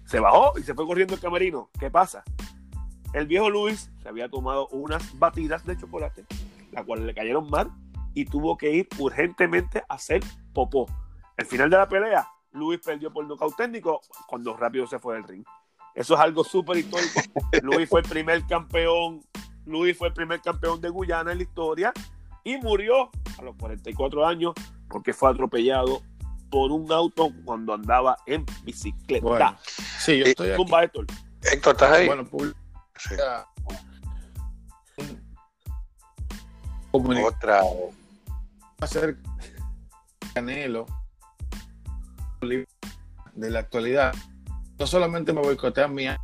Se 0.06 0.20
bajó 0.20 0.58
y 0.58 0.62
se 0.62 0.74
fue 0.74 0.86
corriendo 0.86 1.14
el 1.14 1.20
camerino. 1.20 1.70
¿Qué 1.78 1.90
pasa? 1.90 2.24
El 3.12 3.26
viejo 3.26 3.50
Luis 3.50 3.90
se 4.02 4.08
había 4.08 4.28
tomado 4.28 4.68
unas 4.68 5.18
batidas 5.18 5.64
de 5.66 5.76
chocolate, 5.76 6.24
las 6.72 6.84
cuales 6.84 7.04
le 7.04 7.14
cayeron 7.14 7.48
mal 7.50 7.70
y 8.14 8.24
tuvo 8.24 8.56
que 8.56 8.72
ir 8.72 8.88
urgentemente 8.98 9.82
a 9.88 9.94
hacer 9.94 10.22
popó. 10.52 10.86
Al 11.36 11.46
final 11.46 11.68
de 11.68 11.76
la 11.76 11.88
pelea, 11.88 12.28
Luis 12.52 12.80
perdió 12.80 13.12
por 13.12 13.26
nocaut 13.26 13.54
técnico 13.54 14.00
cuando 14.26 14.56
rápido 14.56 14.86
se 14.86 14.98
fue 14.98 15.14
del 15.14 15.24
ring. 15.24 15.44
Eso 15.94 16.14
es 16.14 16.20
algo 16.20 16.42
súper 16.42 16.78
histórico. 16.78 17.20
Luis 17.62 17.88
fue 17.88 18.00
el 18.00 18.08
primer 18.08 18.46
campeón, 18.46 19.20
Luis 19.66 19.96
fue 19.96 20.08
el 20.08 20.14
primer 20.14 20.40
campeón 20.40 20.80
de 20.80 20.88
Guyana 20.88 21.32
en 21.32 21.38
la 21.38 21.44
historia 21.44 21.92
y 22.44 22.56
murió 22.58 23.10
a 23.38 23.42
los 23.42 23.56
44 23.56 24.26
años 24.26 24.54
porque 24.88 25.12
fue 25.12 25.30
atropellado 25.30 26.02
por 26.50 26.70
un 26.70 26.90
auto 26.92 27.30
cuando 27.44 27.74
andaba 27.74 28.16
en 28.26 28.44
bicicleta. 28.62 29.26
Bueno, 29.26 29.56
sí, 29.98 30.18
yo 30.18 30.26
Eh, 30.26 30.30
estoy 30.30 30.50
aquí. 30.50 30.62
Zumba, 30.62 30.84
Héctor. 30.84 31.06
Héctor, 31.42 31.72
¿estás 31.72 31.92
ahí? 31.92 32.06
Bueno, 32.06 32.24
publica 32.26 32.58
Sí. 32.96 33.16
Otra. 36.92 37.60
hacer 38.80 39.18
Canelo 40.32 40.86
de 42.40 43.50
la 43.50 43.60
actualidad. 43.60 44.14
No 44.78 44.86
solamente 44.86 45.32
me 45.32 45.40
boicotean, 45.40 45.92
me 45.92 46.16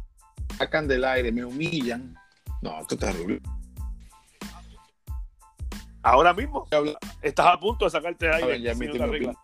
sacan 0.59 0.87
del 0.87 1.05
aire, 1.05 1.33
me 1.33 1.45
humillan. 1.45 2.15
No, 2.63 2.79
es 2.81 2.87
terrible. 2.87 3.41
Ahora 6.03 6.33
mismo 6.33 6.67
estás 7.23 7.47
a 7.47 7.61
punto 7.61 7.85
de 7.85 7.91
sacarte 7.91 8.27
de 8.27 8.35
aire. 8.35 8.47
ver, 8.47 8.61
ya 8.61 8.75
señor 8.75 9.09
opinión. 9.09 9.37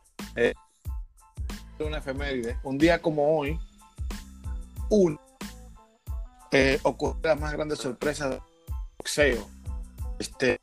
una 1.79 1.99
efeméride. 1.99 2.59
Un 2.63 2.79
día 2.79 3.01
como 3.01 3.39
hoy, 3.39 3.59
un 4.89 5.19
eh, 6.53 6.79
ocurre 6.83 7.19
la 7.23 7.35
más 7.35 7.53
grande 7.53 7.77
sorpresa 7.77 8.31
del 8.31 8.41
boxeo. 8.99 9.47
Este 10.19 10.59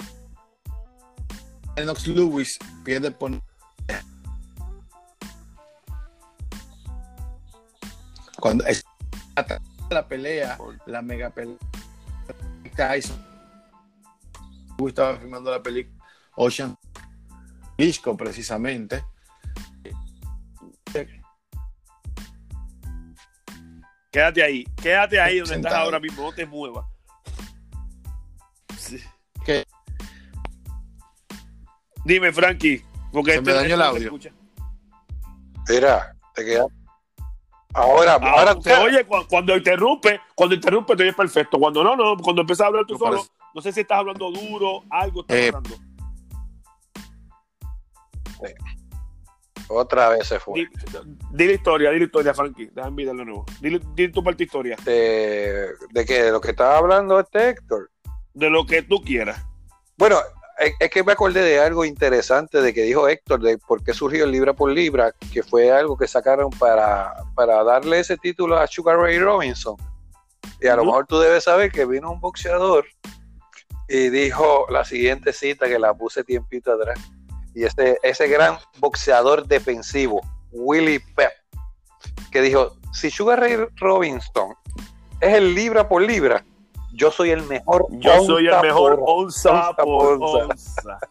Lennox 1.75 2.07
Lewis 2.07 2.57
pierde 2.83 3.11
por 3.11 3.31
cuando 8.39 8.65
es 8.65 8.83
la 9.89 10.07
pelea, 10.07 10.57
la 10.85 11.01
mega 11.01 11.29
pelea 11.29 11.57
Tyson 12.75 13.23
estaba 14.87 15.15
filmando 15.17 15.49
la 15.49 15.63
película 15.63 16.03
Ocean 16.35 16.77
Disco 17.77 18.17
precisamente 18.17 19.03
Quédate 24.11 24.43
ahí, 24.43 24.63
quédate 24.79 25.19
ahí 25.19 25.39
donde 25.39 25.55
Sentado. 25.55 25.73
estás 25.73 25.85
ahora 25.85 25.99
mismo, 25.99 26.21
no 26.21 26.31
te 26.31 26.45
muevas. 26.45 26.85
Sí. 28.77 28.99
que 29.43 29.63
Dime, 32.05 32.31
Frankie, 32.31 32.83
porque 33.11 33.33
Se 33.33 33.41
me 33.41 33.53
dañó 33.53 33.73
el 33.73 33.79
no 33.79 33.85
se 33.85 33.89
audio. 33.89 34.03
escucha. 34.03 34.29
Mira, 35.67 36.15
te 36.35 36.45
queda. 36.45 36.65
Ahora, 37.75 38.19
Ah, 38.21 38.31
ahora 38.37 38.55
se 38.61 38.73
oye 38.75 39.03
cu- 39.05 39.25
cuando 39.29 39.55
interrumpe, 39.57 40.19
cuando 40.35 40.55
interrumpe 40.55 40.95
te 40.95 41.03
oyes 41.03 41.15
perfecto. 41.15 41.57
Cuando 41.57 41.83
no, 41.83 41.95
no, 41.95 42.17
cuando 42.17 42.41
empiezas 42.41 42.65
a 42.65 42.67
hablar 42.67 42.85
tú 42.85 42.93
No 42.93 42.99
solo, 42.99 43.11
parece. 43.17 43.29
no 43.55 43.61
sé 43.61 43.71
si 43.71 43.79
estás 43.81 43.97
hablando 43.99 44.31
duro, 44.31 44.83
algo 44.91 45.21
está 45.21 45.35
Eh, 45.37 45.51
pasando. 45.51 45.75
otra 49.69 50.09
vez 50.09 50.27
se 50.27 50.39
fue. 50.39 50.59
Di, 50.59 50.67
di 51.31 51.45
la 51.47 51.53
historia, 51.53 51.89
di 51.91 51.99
la 51.99 52.05
historia, 52.05 52.33
Frankie. 52.33 52.69
Déjame 52.73 52.95
mirarlo 52.95 53.19
de 53.21 53.25
nuevo. 53.25 53.45
Di, 53.59 53.79
di 53.95 54.11
tu 54.11 54.23
parte 54.23 54.43
historia, 54.43 54.75
De, 54.83 55.69
de 55.91 56.05
que 56.05 56.23
de 56.23 56.31
lo 56.31 56.41
que 56.41 56.51
estaba 56.51 56.77
hablando 56.77 57.19
este 57.19 57.49
Héctor. 57.49 57.89
de 58.33 58.49
lo 58.49 58.65
que 58.65 58.83
tú 58.83 59.01
quieras. 59.01 59.43
Bueno, 59.97 60.17
es, 60.79 60.89
que 60.89 61.03
me 61.03 61.11
acordé 61.11 61.41
de 61.41 61.59
algo 61.59 61.85
interesante 61.85 62.61
de 62.61 62.73
que 62.73 62.83
dijo 62.83 63.07
Héctor, 63.07 63.41
de 63.41 63.57
por 63.57 63.83
qué 63.83 63.93
surgió 63.93 64.25
el 64.25 64.31
Libra 64.31 64.53
por 64.53 64.71
Libra, 64.71 65.13
que 65.31 65.43
fue 65.43 65.71
algo 65.71 65.97
que 65.97 66.07
sacaron 66.07 66.49
para, 66.51 67.13
para 67.35 67.63
darle 67.63 67.99
ese 67.99 68.17
título 68.17 68.57
a 68.57 68.67
Sugar 68.67 68.97
Ray 68.97 69.19
Robinson. 69.19 69.75
Y 70.61 70.67
a 70.67 70.75
lo 70.75 70.85
mejor 70.85 71.05
tú 71.07 71.19
debes 71.19 71.43
saber 71.43 71.71
que 71.71 71.85
vino 71.85 72.11
un 72.11 72.19
boxeador 72.19 72.85
y 73.87 74.09
dijo 74.09 74.65
la 74.69 74.85
siguiente 74.85 75.33
cita 75.33 75.67
que 75.67 75.79
la 75.79 75.93
puse 75.93 76.23
tiempito 76.23 76.71
atrás. 76.71 76.99
Y 77.53 77.63
ese, 77.65 77.97
ese 78.01 78.27
gran 78.27 78.57
boxeador 78.79 79.45
defensivo, 79.45 80.21
Willie 80.51 81.01
Pep, 81.15 81.31
que 82.31 82.41
dijo, 82.41 82.75
si 82.91 83.09
Sugar 83.11 83.39
Ray 83.39 83.57
Robinson 83.75 84.55
es 85.19 85.33
el 85.35 85.53
libra 85.53 85.87
por 85.87 86.01
libra, 86.01 86.43
yo 86.93 87.11
soy 87.11 87.31
el 87.31 87.43
mejor. 87.43 87.87
Yo 87.91 88.23
soy 88.23 88.47
el 88.47 88.61
mejor 88.61 88.99
por 88.99 89.25
onza 89.25 89.69
onza 89.69 89.83
por 89.83 90.17
onza. 90.21 90.99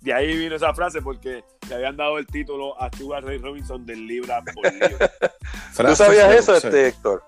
De 0.00 0.12
ahí 0.12 0.36
vino 0.36 0.56
esa 0.56 0.74
frase 0.74 1.00
porque 1.00 1.44
le 1.68 1.74
habían 1.74 1.96
dado 1.96 2.18
el 2.18 2.26
título 2.26 2.78
a 2.80 2.90
Sugar 2.94 3.24
Ray 3.24 3.38
Robinson 3.38 3.86
del 3.86 4.06
Libra 4.06 4.42
por 4.42 4.70
Libra. 4.70 5.10
¿Tú 5.76 5.96
sabías 5.96 6.34
eso, 6.34 6.52
boxeo. 6.52 6.70
este 6.70 6.88
Héctor? 6.88 7.24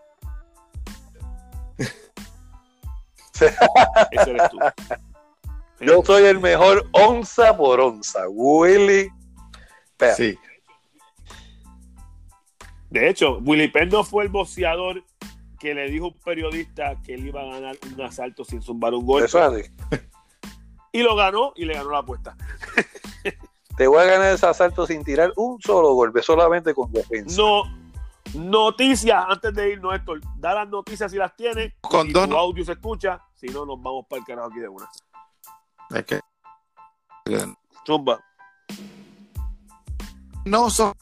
Ese 4.10 4.30
eres 4.30 4.50
tú. 4.50 4.58
Yo 5.80 6.02
soy 6.04 6.24
el 6.24 6.40
mejor 6.40 6.86
onza 6.92 7.56
por 7.56 7.80
onza. 7.80 8.28
Willy 8.28 9.08
Pep. 9.96 10.14
Sí. 10.14 10.38
De 12.90 13.08
hecho, 13.08 13.38
Willy 13.38 13.68
Penn 13.68 13.88
no 13.90 14.04
fue 14.04 14.24
el 14.24 14.30
boxeador 14.30 15.02
que 15.58 15.74
le 15.74 15.88
dijo 15.90 16.06
a 16.06 16.08
un 16.08 16.14
periodista 16.20 17.00
que 17.02 17.14
él 17.14 17.26
iba 17.26 17.42
a 17.42 17.46
ganar 17.46 17.76
un 17.94 18.00
asalto 18.02 18.44
sin 18.44 18.62
zumbar 18.62 18.94
un 18.94 19.04
golpe. 19.06 19.26
Eso 19.26 19.38
es 19.56 19.64
así. 19.90 20.02
Y 20.92 21.02
lo 21.02 21.14
ganó 21.16 21.52
y 21.56 21.64
le 21.64 21.74
ganó 21.74 21.90
la 21.90 21.98
apuesta. 21.98 22.36
Te 23.76 23.86
voy 23.86 23.98
a 24.00 24.04
ganar 24.04 24.32
ese 24.32 24.46
asalto 24.46 24.86
sin 24.86 25.04
tirar 25.04 25.32
un 25.36 25.60
solo 25.60 25.92
golpe, 25.92 26.22
solamente 26.22 26.74
con 26.74 26.90
defensa. 26.92 27.36
No, 27.36 27.64
noticias 28.34 29.24
antes 29.28 29.52
de 29.54 29.72
irnos, 29.72 29.94
Héctor. 29.94 30.20
Da 30.36 30.54
las 30.54 30.68
noticias 30.68 31.10
si 31.10 31.18
las 31.18 31.36
tienes. 31.36 31.74
Con 31.82 32.06
si 32.06 32.12
dos 32.14 32.24
tu 32.24 32.30
no- 32.30 32.38
audio 32.38 32.64
se 32.64 32.72
escucha, 32.72 33.20
si 33.34 33.48
no, 33.48 33.66
nos 33.66 33.80
vamos 33.82 34.06
para 34.08 34.20
el 34.20 34.26
carajo 34.26 34.48
aquí 34.48 34.60
de 34.60 34.68
una. 34.68 34.88
Es 35.90 36.04
que 36.04 36.20
Zumba. 37.86 38.18
no 40.44 40.70
son 40.70 40.92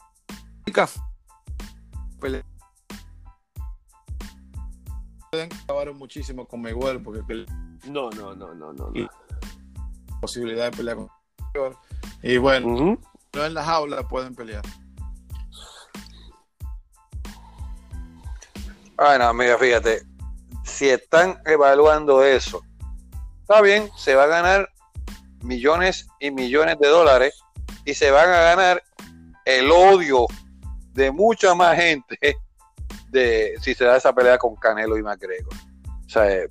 únicas 5.35 5.49
peleas. 5.49 5.49
Pueden 5.49 5.63
acabar 5.63 5.93
muchísimo 5.93 6.47
con 6.47 6.61
Mayweather 6.61 7.03
porque 7.03 7.21
que 7.27 7.45
No, 7.89 8.09
no, 8.11 8.35
no, 8.35 8.53
no, 8.53 8.73
no. 8.73 8.91
No. 8.91 9.09
posibilidad 10.21 10.71
de 10.71 10.77
pelear 10.77 10.97
con 10.97 11.09
Mayweather. 11.53 11.77
Y 12.23 12.37
bueno, 12.37 12.99
no 13.33 13.45
en 13.45 13.53
la 13.53 13.63
jaula 13.63 14.07
pueden 14.07 14.33
pelear. 14.35 14.63
Ay, 18.97 19.19
no, 19.19 19.33
mira, 19.33 19.57
fíjate. 19.57 20.03
Si 20.63 20.89
están 20.89 21.37
evaluando 21.45 22.23
eso, 22.23 22.61
está 23.41 23.61
bien, 23.61 23.89
se 23.97 24.15
va 24.15 24.23
a 24.23 24.27
ganar 24.27 24.69
millones 25.41 26.07
y 26.19 26.31
millones 26.31 26.79
de 26.79 26.87
dólares 26.87 27.33
y 27.85 27.93
se 27.93 28.09
van 28.09 28.29
a 28.29 28.39
ganar 28.39 28.83
el 29.45 29.69
odio 29.69 30.25
de 30.93 31.11
mucha 31.11 31.53
más 31.53 31.75
gente 31.75 32.17
de 33.09 33.55
si 33.61 33.73
se 33.73 33.85
da 33.85 33.97
esa 33.97 34.13
pelea 34.13 34.37
con 34.37 34.55
Canelo 34.55 34.97
y 34.97 35.03
McGregor. 35.03 35.53
O 36.05 36.09
sea, 36.09 36.31
eh, 36.31 36.47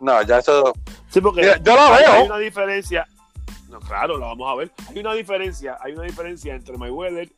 no, 0.00 0.22
ya 0.22 0.38
eso. 0.38 0.72
Sí, 1.08 1.20
porque 1.20 1.42
Mira, 1.42 1.58
yo 1.62 1.72
hay, 1.72 2.04
veo. 2.04 2.12
hay 2.12 2.26
una 2.26 2.38
diferencia. 2.38 3.06
No, 3.68 3.78
claro, 3.80 4.18
la 4.18 4.26
vamos 4.26 4.50
a 4.50 4.54
ver. 4.56 4.72
Hay 4.88 4.98
una 4.98 5.12
diferencia, 5.14 5.78
hay 5.80 5.92
una 5.92 6.04
diferencia 6.04 6.54
entre 6.54 6.76
Mayweather, 6.76 7.30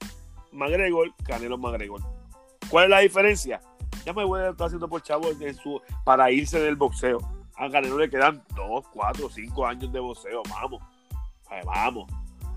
McGregor, 0.53 1.13
Canelo 1.25 1.59
McGregor. 1.59 2.01
¿Cuál 2.69 2.85
es 2.85 2.91
la 2.91 2.99
diferencia? 3.01 3.61
Ya 4.05 4.13
Mayweather 4.13 4.53
está 4.53 4.65
haciendo 4.67 4.89
por 4.89 5.03
chavo 5.03 5.33
de 5.35 5.53
su, 5.55 5.81
para 6.05 6.31
irse 6.31 6.59
del 6.61 6.77
boxeo. 6.77 7.19
A 7.57 7.69
Canelo 7.69 7.99
le 7.99 8.09
quedan 8.09 8.43
dos, 8.55 8.87
cuatro, 8.93 9.29
cinco 9.29 9.67
años 9.67 9.93
de 9.93 10.01
boxeo. 10.01 10.43
Vamos. 10.49 10.83
¿Sabes? 11.47 11.65
Vamos. 11.67 12.11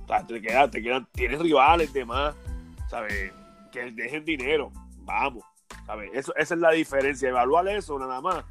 O 0.04 0.08
sea, 0.08 0.26
te 0.26 0.42
quedan, 0.42 0.72
te 0.72 0.82
quedan, 0.82 1.08
tienes 1.12 1.40
rivales 1.40 1.92
de 1.92 2.06
más. 2.06 2.36
¿Sabes? 2.90 3.34
Que 3.72 3.92
dejen 3.92 4.24
dinero. 4.24 4.72
Vamos. 5.00 5.44
Esa 6.14 6.34
es 6.38 6.52
la 6.52 6.72
diferencia. 6.72 7.30
Evaluar 7.30 7.68
eso 7.68 7.98
nada 8.00 8.22
más. 8.22 8.44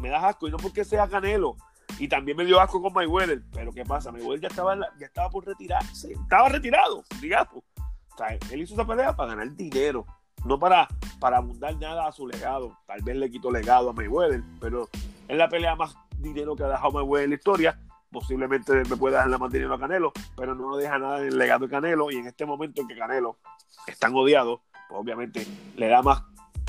Me 0.00 0.08
da 0.08 0.28
asco. 0.28 0.48
Y 0.48 0.50
no 0.50 0.56
porque 0.56 0.84
sea 0.84 1.08
Canelo. 1.08 1.56
Y 1.98 2.08
también 2.08 2.36
me 2.36 2.44
dio 2.44 2.60
asco 2.60 2.80
con 2.80 2.92
Mayweather. 2.92 3.42
Pero 3.52 3.72
¿qué 3.72 3.84
pasa? 3.84 4.10
Mayweather 4.10 4.40
ya 4.40 4.48
estaba, 4.48 4.74
la- 4.76 4.88
ya 4.98 5.06
estaba 5.06 5.28
por 5.30 5.46
retirarse. 5.46 6.12
Estaba 6.12 6.48
retirado, 6.48 7.04
digamos. 7.20 7.56
O 7.56 8.16
sea, 8.16 8.36
él 8.50 8.62
hizo 8.62 8.74
esa 8.74 8.86
pelea 8.86 9.14
para 9.14 9.30
ganar 9.34 9.54
dinero. 9.54 10.04
No 10.44 10.58
para, 10.58 10.88
para 11.20 11.36
abundar 11.36 11.76
nada 11.76 12.06
a 12.08 12.12
su 12.12 12.26
legado. 12.26 12.76
Tal 12.86 13.02
vez 13.02 13.16
le 13.16 13.30
quitó 13.30 13.50
legado 13.50 13.90
a 13.90 13.92
Mayweather. 13.92 14.42
Pero 14.60 14.88
es 15.28 15.36
la 15.36 15.48
pelea 15.48 15.76
más 15.76 15.94
dinero 16.18 16.56
que 16.56 16.64
ha 16.64 16.68
dejado 16.68 16.90
Mayweather 16.92 17.24
en 17.24 17.30
la 17.30 17.36
historia. 17.36 17.78
Posiblemente 18.10 18.72
me 18.74 18.96
pueda 18.96 19.24
dejar 19.24 19.38
más 19.38 19.52
dinero 19.52 19.74
a 19.74 19.78
Canelo. 19.78 20.12
Pero 20.36 20.54
no 20.54 20.76
deja 20.76 20.98
nada 20.98 21.20
en 21.20 21.28
el 21.28 21.38
legado 21.38 21.66
de 21.66 21.70
Canelo. 21.70 22.10
Y 22.10 22.16
en 22.16 22.26
este 22.26 22.44
momento 22.44 22.80
en 22.82 22.88
que 22.88 22.96
Canelo 22.96 23.38
es 23.86 23.98
tan 23.98 24.14
odiado, 24.14 24.62
pues 24.88 25.00
obviamente 25.00 25.46
le 25.76 25.88
da 25.88 26.02
más 26.02 26.22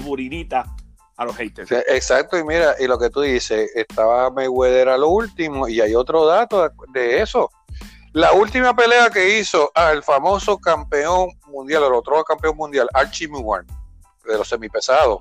murinita 0.04 0.66
a 1.18 1.26
los 1.26 1.36
haters. 1.36 1.70
Sí, 1.70 1.76
Exacto, 1.88 2.38
y 2.38 2.44
mira, 2.44 2.76
y 2.80 2.88
lo 2.88 2.98
que 2.98 3.10
tú 3.10 3.22
dices, 3.22 3.72
estaba 3.76 4.30
Mayweather 4.30 4.90
a 4.90 4.98
lo 4.98 5.10
último, 5.10 5.68
y 5.68 5.82
hay 5.82 5.96
otro 5.96 6.26
dato 6.26 6.70
de 6.94 7.22
eso. 7.22 7.50
La 8.14 8.34
última 8.34 8.76
pelea 8.76 9.10
que 9.10 9.40
hizo 9.40 9.72
al 9.74 10.04
famoso 10.04 10.60
campeón 10.60 11.30
mundial, 11.48 11.84
el 11.84 11.94
otro 11.94 12.24
campeón 12.24 12.58
mundial, 12.58 12.88
Archie 12.94 13.28
Moore, 13.28 13.66
de 14.26 14.38
los 14.38 14.48
semipesados, 14.48 15.20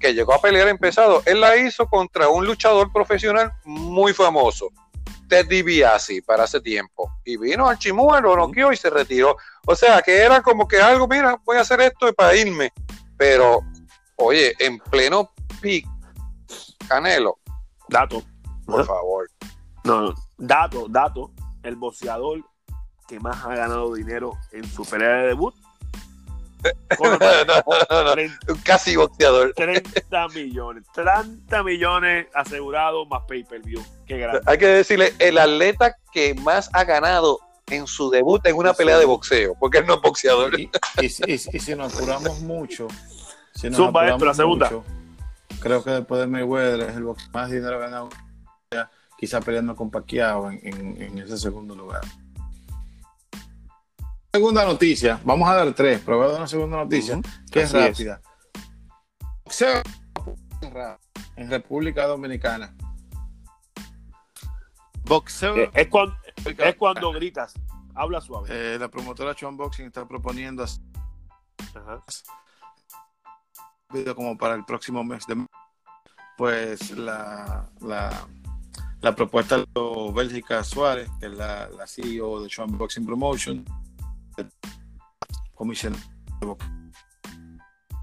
que 0.00 0.12
llegó 0.12 0.34
a 0.34 0.40
pelear 0.40 0.68
en 0.68 0.78
pesado, 0.78 1.22
él 1.26 1.40
la 1.40 1.56
hizo 1.56 1.86
contra 1.86 2.28
un 2.28 2.44
luchador 2.44 2.92
profesional 2.92 3.52
muy 3.64 4.12
famoso, 4.12 4.70
Ted 5.28 5.46
DiBiase, 5.46 6.22
para 6.22 6.44
ese 6.44 6.60
tiempo. 6.60 7.10
Y 7.24 7.36
vino 7.36 7.68
Archie 7.68 7.92
lo 7.92 8.36
noqueó 8.36 8.72
y 8.72 8.76
se 8.76 8.90
retiró. 8.90 9.36
O 9.66 9.74
sea, 9.74 10.02
que 10.02 10.16
era 10.18 10.42
como 10.42 10.68
que 10.68 10.80
algo, 10.80 11.08
mira, 11.08 11.40
voy 11.44 11.56
a 11.56 11.60
hacer 11.60 11.80
esto 11.80 12.12
para 12.12 12.36
irme. 12.36 12.72
Pero, 13.16 13.60
oye, 14.16 14.54
en 14.58 14.78
pleno 14.78 15.30
pic, 15.60 15.86
Canelo, 16.88 17.38
Dato. 17.88 18.22
por 18.66 18.80
Ajá. 18.80 18.88
favor. 18.94 19.30
No, 19.84 20.00
no. 20.02 20.14
Dato, 20.38 20.86
dato. 20.88 21.30
El 21.62 21.76
boxeador 21.76 22.40
que 23.08 23.18
más 23.20 23.42
ha 23.44 23.54
ganado 23.54 23.94
dinero 23.94 24.32
en 24.52 24.64
su 24.70 24.84
pelea 24.84 25.08
de 25.08 25.26
debut. 25.28 25.54
Conor 26.96 27.18
McGregor. 27.20 28.12
30, 28.14 28.38
Casi 28.64 28.96
boxeador. 28.96 29.52
30 29.54 30.28
millones. 30.28 30.84
30 30.94 31.62
millones 31.62 32.26
asegurados 32.34 33.06
más 33.08 33.22
pay-per-view. 33.28 33.82
Qué 34.06 34.18
grande. 34.18 34.40
Hay 34.46 34.56
que 34.58 34.66
decirle, 34.68 35.12
el 35.18 35.36
atleta 35.38 35.94
que 36.12 36.34
más 36.34 36.70
ha 36.72 36.84
ganado 36.84 37.38
en 37.66 37.86
su 37.86 38.10
debut 38.10 38.44
en 38.46 38.56
una 38.56 38.72
pelea 38.74 38.98
de 38.98 39.04
boxeo, 39.04 39.54
porque 39.60 39.78
él 39.78 39.86
no 39.86 39.94
es 39.94 40.00
boxeador. 40.02 40.58
Y, 40.58 40.70
y 41.02 41.08
si- 41.08 41.22
y 41.26 41.38
si- 41.38 41.50
y 41.56 41.60
si 41.60 41.74
nos 41.74 41.94
apuramos 41.94 42.40
mucho, 42.40 42.88
si 43.54 43.68
nos 43.68 43.76
Zumba, 43.76 44.06
esto, 44.08 44.24
la 44.24 44.34
segunda. 44.34 44.66
mucho, 44.70 44.84
creo 45.60 45.82
que 45.84 45.90
después 45.90 46.20
de 46.20 46.26
Mayweather 46.26 46.88
es 46.90 46.96
el 46.96 47.04
boxeo 47.04 47.30
más 47.32 47.50
dinero 47.50 47.78
ganado, 47.78 48.08
quizá 49.18 49.40
peleando 49.40 49.74
con 49.76 49.90
Pacquiao 49.90 50.50
en, 50.50 50.60
en- 50.62 51.02
en 51.02 51.18
ese 51.18 51.38
segundo 51.38 51.74
lugar. 51.74 52.02
Segunda 54.32 54.64
noticia, 54.64 55.20
vamos 55.24 55.48
a 55.48 55.54
dar 55.54 55.72
tres, 55.74 56.02
pero 56.04 56.16
voy 56.18 56.26
a 56.26 56.30
dar 56.30 56.38
una 56.40 56.48
segunda 56.48 56.76
noticia, 56.78 57.20
que 57.52 57.62
es 57.62 57.72
Así 57.72 57.78
es. 57.78 57.88
rápida. 57.90 58.20
Boxeo 59.44 59.82
en 61.36 61.50
República 61.50 62.06
Dominicana. 62.06 62.74
Boxeo 65.04 65.56
Eh, 65.56 65.70
Es 65.74 65.88
cuando, 65.88 66.16
es 66.44 66.74
cuando 66.76 67.12
gritas. 67.12 67.54
Habla 67.94 68.20
suave. 68.20 68.48
Eh, 68.50 68.78
la 68.78 68.88
promotora 68.88 69.34
Chuan 69.34 69.56
Boxing 69.56 69.86
está 69.86 70.06
proponiendo 70.08 70.64
hacer 70.64 70.82
Ajá. 71.76 72.00
Como 74.14 74.36
para 74.36 74.54
el 74.54 74.64
próximo 74.64 75.04
mes 75.04 75.26
de 75.26 75.46
pues 76.36 76.90
la, 76.90 77.70
la, 77.80 79.14
propuesta 79.14 79.58
de 79.58 79.64
Bélgica 80.12 80.64
Suárez, 80.64 81.08
que 81.20 81.26
es 81.26 81.32
la, 81.32 81.68
CEO 81.86 82.42
de 82.42 82.48
Chuan 82.48 82.76
Boxing 82.76 83.06
Promotion, 83.06 83.64
comisión 85.54 85.94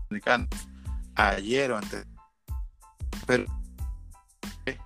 dominicano, 0.08 0.48
ayer 1.16 1.72
o 1.72 1.78
antes, 1.78 2.08
pero 3.28 3.46
eh, 4.66 4.78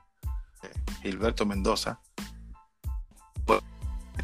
Gilberto 1.03 1.45
Mendoza 1.45 1.99
pues, 3.45 3.61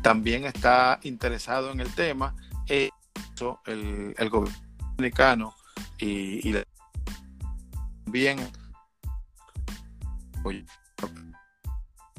también 0.02 0.46
está 0.46 1.00
interesado 1.04 1.72
en 1.72 1.80
el 1.82 1.94
tema. 1.94 2.36
eh, 2.68 2.90
eso, 3.36 3.60
el, 3.66 4.16
el 4.18 4.30
gobierno 4.30 4.60
dominicano 4.96 5.56
y, 6.00 6.50
y 6.50 6.64
bien 8.06 8.40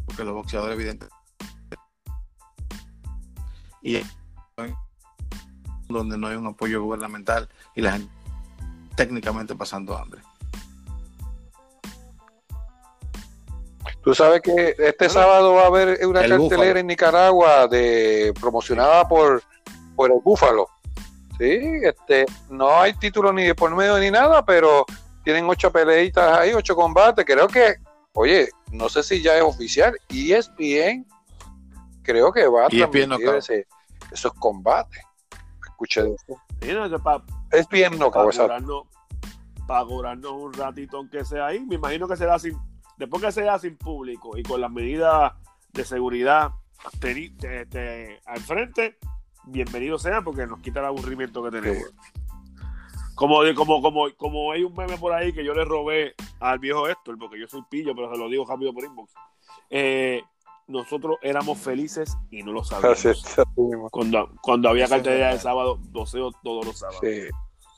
porque 0.06 0.24
los 0.24 0.34
boxeadores 0.34 0.74
evidentemente 0.74 1.14
y 3.82 4.00
donde 5.88 6.16
no 6.16 6.28
hay 6.28 6.36
un 6.36 6.46
apoyo 6.46 6.82
gubernamental 6.82 7.48
y 7.74 7.82
la 7.82 7.92
gente 7.92 8.12
técnicamente 8.96 9.54
pasando 9.54 9.96
hambre. 9.96 10.22
Tú 14.02 14.14
sabes 14.14 14.40
que 14.42 14.74
este 14.78 15.08
sábado 15.08 15.54
va 15.54 15.62
a 15.62 15.66
haber 15.66 16.04
una 16.06 16.24
El 16.24 16.30
cartelera 16.30 16.38
Búfalo. 16.38 16.76
en 16.78 16.86
Nicaragua 16.86 17.68
de 17.68 18.34
promocionada 18.40 19.06
por, 19.06 19.42
por 19.94 20.10
el 20.10 20.18
Búfalo. 20.20 20.68
Sí, 21.42 21.58
este, 21.82 22.24
no 22.50 22.70
hay 22.80 22.94
título 22.94 23.32
ni 23.32 23.42
de 23.42 23.54
por 23.56 23.74
medio 23.74 23.98
ni 23.98 24.12
nada, 24.12 24.44
pero 24.44 24.84
tienen 25.24 25.44
ocho 25.48 25.72
peleitas 25.72 26.38
ahí, 26.38 26.52
ocho 26.52 26.76
combates. 26.76 27.24
Creo 27.24 27.48
que, 27.48 27.74
oye, 28.12 28.48
no 28.70 28.88
sé 28.88 29.02
si 29.02 29.20
ya 29.20 29.36
es 29.36 29.42
oficial. 29.42 29.92
Y 30.08 30.32
es 30.32 30.54
bien, 30.54 31.04
creo 32.02 32.32
que 32.32 32.46
va 32.46 32.66
a 32.66 32.68
ESPN 32.68 32.78
no 32.80 32.88
transmitir 33.16 33.24
acaba. 33.26 33.38
ese- 33.38 33.66
esos 34.12 34.32
combates. 34.34 35.02
Escuché 35.68 36.02
de 36.04 36.14
eso. 36.14 36.40
Sí, 36.60 36.72
no, 36.72 36.84
eso 36.86 36.94
es 36.94 37.02
pa- 37.02 37.24
Es 37.50 37.68
bien 37.68 37.98
no 37.98 38.12
para 38.12 38.30
cobrarnos, 38.30 38.82
para 39.66 39.84
cobrarnos 39.84 40.32
un 40.32 40.52
ratito 40.52 40.98
aunque 40.98 41.24
sea 41.24 41.46
ahí. 41.48 41.58
Me 41.66 41.74
imagino 41.74 42.06
que 42.06 42.16
será 42.16 42.38
sin, 42.38 42.56
después 42.98 43.20
que 43.20 43.32
sea 43.32 43.58
sin 43.58 43.76
público 43.76 44.38
y 44.38 44.44
con 44.44 44.60
las 44.60 44.70
medidas 44.70 45.32
de 45.72 45.84
seguridad 45.84 46.52
teni- 47.00 47.36
te- 47.36 47.66
te- 47.66 48.20
al 48.26 48.38
frente, 48.40 48.96
bienvenido 49.44 49.98
sea 49.98 50.22
porque 50.22 50.46
nos 50.46 50.60
quita 50.60 50.80
el 50.80 50.86
aburrimiento 50.86 51.42
que 51.42 51.50
tenemos. 51.50 51.84
Como, 53.14 53.42
de- 53.42 53.54
como, 53.54 53.82
como, 53.82 54.06
como 54.16 54.52
hay 54.52 54.64
un 54.64 54.74
meme 54.74 54.96
por 54.96 55.12
ahí 55.12 55.32
que 55.32 55.44
yo 55.44 55.52
le 55.54 55.64
robé 55.64 56.14
al 56.40 56.58
viejo 56.58 56.88
Héctor, 56.88 57.18
porque 57.18 57.38
yo 57.38 57.46
soy 57.46 57.62
pillo, 57.68 57.94
pero 57.94 58.10
se 58.12 58.18
lo 58.18 58.28
digo 58.28 58.44
rápido 58.46 58.72
por 58.72 58.84
inbox. 58.84 59.12
Eh, 59.70 60.22
nosotros 60.66 61.16
éramos 61.22 61.58
felices 61.58 62.16
y 62.30 62.42
no 62.42 62.52
lo 62.52 62.64
sabíamos. 62.64 63.22
Cuando, 63.90 64.30
cuando 64.40 64.68
había 64.70 64.88
cartelera 64.88 65.32
de 65.34 65.38
sábado, 65.38 65.78
doceo 65.90 66.32
todos 66.42 66.64
los 66.64 66.78
sábados. 66.78 67.00
Sí. 67.02 67.22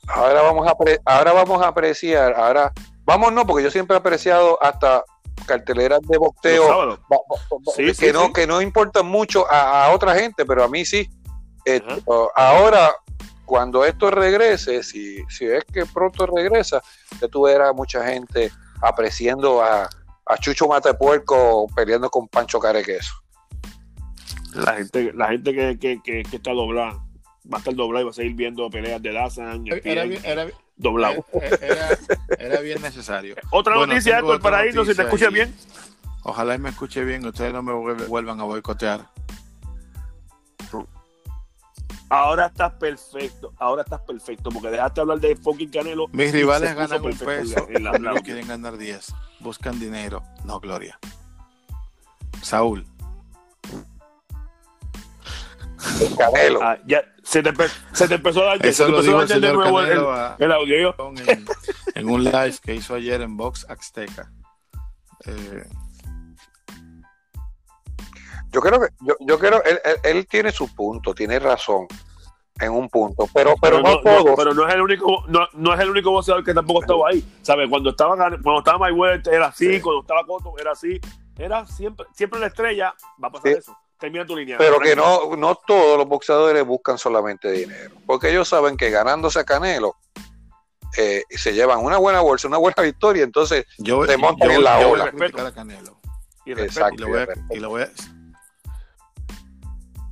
Ahora 0.07 0.41
vamos 0.43 0.67
a 0.67 0.75
ahora 1.05 1.33
vamos 1.33 1.61
a 1.63 1.67
apreciar, 1.69 2.33
ahora 2.35 2.71
vamos 3.05 3.33
no, 3.33 3.45
porque 3.45 3.63
yo 3.63 3.71
siempre 3.71 3.95
he 3.95 3.99
apreciado 3.99 4.61
hasta 4.61 5.03
carteleras 5.47 5.99
de 6.01 6.17
boxeo 6.17 6.99
Sí, 7.75 7.85
que 7.87 7.93
sí, 7.93 8.07
no 8.13 8.27
sí. 8.27 8.33
que 8.33 8.47
no 8.47 8.61
importan 8.61 9.05
mucho 9.07 9.51
a, 9.51 9.85
a 9.85 9.91
otra 9.93 10.15
gente, 10.15 10.45
pero 10.45 10.63
a 10.63 10.67
mí 10.67 10.85
sí. 10.85 11.09
Esto, 11.65 12.31
ahora 12.35 12.91
cuando 13.45 13.83
esto 13.85 14.09
regrese, 14.11 14.83
si, 14.83 15.23
si 15.29 15.45
es 15.45 15.63
que 15.65 15.85
pronto 15.85 16.25
regresa, 16.25 16.81
que 17.19 17.27
tú 17.27 17.43
verás 17.43 17.73
mucha 17.75 18.05
gente 18.05 18.51
apreciando 18.81 19.61
a, 19.63 19.89
a 20.25 20.37
Chucho 20.37 20.67
Matepuerco 20.67 21.67
peleando 21.75 22.09
con 22.09 22.27
Pancho 22.27 22.59
Carequeso. 22.59 23.13
La 24.53 24.73
gente, 24.75 25.11
la 25.13 25.27
gente 25.29 25.53
que, 25.53 25.77
que, 25.77 26.01
que, 26.01 26.23
que 26.23 26.35
está 26.37 26.51
doblada 26.51 26.93
va 27.51 27.57
a 27.57 27.59
estar 27.59 27.75
doblada 27.75 28.01
y 28.01 28.05
va 28.05 28.11
a 28.11 28.13
seguir 28.13 28.33
viendo 28.33 28.69
peleas 28.69 29.01
de 29.01 29.11
Dazan, 29.11 29.65
Era, 29.83 30.03
era, 30.23 30.47
doblado. 30.77 31.25
era, 31.61 31.97
era 32.39 32.61
bien 32.61 32.81
necesario. 32.81 33.35
Otra 33.51 33.75
Bueno, 33.75 33.93
noticia, 33.93 34.19
Héctor, 34.19 34.41
para 34.41 34.65
irnos, 34.65 34.87
si 34.87 34.95
te 34.95 35.03
y- 35.03 35.33
bien. 35.33 35.55
Ojalá 36.23 36.55
y 36.55 36.57
me 36.57 36.69
escuche 36.69 37.03
bien 37.03 37.23
y 37.23 37.27
ustedes 37.27 37.53
no 37.53 37.61
me 37.61 37.73
vuelvan 38.07 38.39
a 38.39 38.43
boicotear. 38.45 39.07
Ahora 42.09 42.45
estás 42.47 42.73
perfecto, 42.73 43.53
ahora 43.57 43.81
estás 43.81 44.01
perfecto, 44.01 44.49
porque 44.51 44.69
dejaste 44.69 45.01
hablar 45.01 45.19
de 45.19 45.35
fucking 45.35 45.69
Canelo. 45.71 46.07
Mis 46.09 46.31
rivales 46.31 46.69
se 46.69 46.75
ganan 46.75 47.03
un 47.03 47.17
peso 47.17 47.67
y 47.69 47.81
no 47.81 48.15
quieren 48.21 48.47
ganar 48.47 48.77
10. 48.77 49.13
Buscan 49.39 49.79
dinero, 49.79 50.21
no 50.43 50.59
gloria. 50.59 50.99
Saúl, 52.43 52.85
El 55.99 56.15
Canelo. 56.15 56.59
Ah, 56.61 56.77
ya, 56.85 57.01
se, 57.23 57.41
te, 57.41 57.51
empe- 57.51 57.71
se 57.93 58.07
te 58.07 58.15
empezó 58.15 58.47
a 58.49 58.57
se 58.57 58.69
eso 58.69 58.85
te 58.85 58.91
lo 58.91 58.97
empezó 58.99 59.11
dijo 59.19 59.19
a 59.19 59.39
de 59.39 59.53
nuevo 59.53 59.79
el, 59.81 59.87
Canelo 59.87 60.13
a- 60.13 60.35
el 60.39 60.51
audio. 60.51 60.95
en, 61.27 61.45
en 61.95 62.09
un 62.09 62.23
live 62.23 62.55
que 62.61 62.75
hizo 62.75 62.93
ayer 62.95 63.21
en 63.21 63.35
Box 63.35 63.65
Azteca. 63.69 64.31
Eh, 65.25 65.63
Yo 68.55 68.61
creo 68.61 68.79
que, 68.79 68.87
yo, 69.01 69.15
yo 69.19 69.37
creo, 69.37 69.61
él, 69.63 69.79
él- 69.83 69.99
él 70.03 70.27
tiene 70.27 70.51
su 70.51 70.73
punto, 70.73 71.13
tiene 71.13 71.37
razón 71.39 71.87
en 72.59 72.71
un 72.71 72.87
punto, 72.89 73.27
pero, 73.33 73.53
pero, 73.61 73.81
no, 73.81 73.95
no, 73.95 73.99
todos. 74.01 74.33
pero 74.37 74.53
no 74.53 74.65
es 74.65 74.73
el 74.73 74.81
único, 74.81 75.25
no, 75.27 75.45
no 75.53 75.73
es 75.73 75.79
el 75.81 75.89
único 75.89 76.11
boxeador 76.11 76.41
que 76.43 76.53
tampoco 76.53 76.81
estaba 76.81 77.09
ahí. 77.09 77.21
¿Sabes? 77.41 77.67
Cuando 77.69 77.89
estaba 77.89 78.15
cuando 78.15 78.59
estaba 78.59 78.77
Mayweather 78.79 79.33
era 79.33 79.47
así, 79.47 79.73
Sí. 79.75 79.81
cuando 79.81 80.01
estaba 80.01 80.25
Cotto 80.25 80.53
era 80.57 80.71
así. 80.71 80.99
Era 81.37 81.65
siempre, 81.67 82.05
siempre 82.15 82.39
la 82.39 82.47
estrella, 82.47 82.93
va 83.21 83.27
a 83.27 83.31
pasar 83.31 83.51
Sí. 83.51 83.57
eso. 83.57 83.77
Termina 83.99 84.25
tu 84.25 84.35
línea. 84.37 84.57
Pero 84.57 84.79
que 84.79 84.95
no, 84.95 85.35
no 85.35 85.55
todos 85.67 85.97
los 85.97 86.07
boxeadores 86.07 86.65
buscan 86.65 86.97
solamente 86.97 87.51
dinero, 87.51 87.93
porque 88.05 88.29
ellos 88.29 88.47
saben 88.47 88.77
que 88.77 88.89
ganándose 88.89 89.39
a 89.39 89.43
Canelo 89.43 89.95
eh, 90.97 91.23
se 91.29 91.53
llevan 91.53 91.79
una 91.83 91.97
buena 91.97 92.21
bolsa, 92.21 92.47
una 92.47 92.57
buena 92.57 92.81
victoria, 92.83 93.23
entonces 93.23 93.65
yo, 93.77 94.05
Te 94.05 94.15
montan 94.17 94.47
yo- 94.49 94.55
en 94.55 94.63
la 94.63 94.79
yo 94.81 94.89
voy 94.89 94.99
ola. 95.01 95.11
a 95.47 95.51
Canelo. 95.51 95.97
Y 96.45 96.53
respeto. 96.53 96.87
Exacto. 96.87 96.95
Y 96.95 96.99
lo 97.01 97.07
voy 97.09 97.19
a, 97.19 97.53
y 97.55 97.59
lo 97.59 97.69
voy 97.69 97.81
a, 97.83 97.89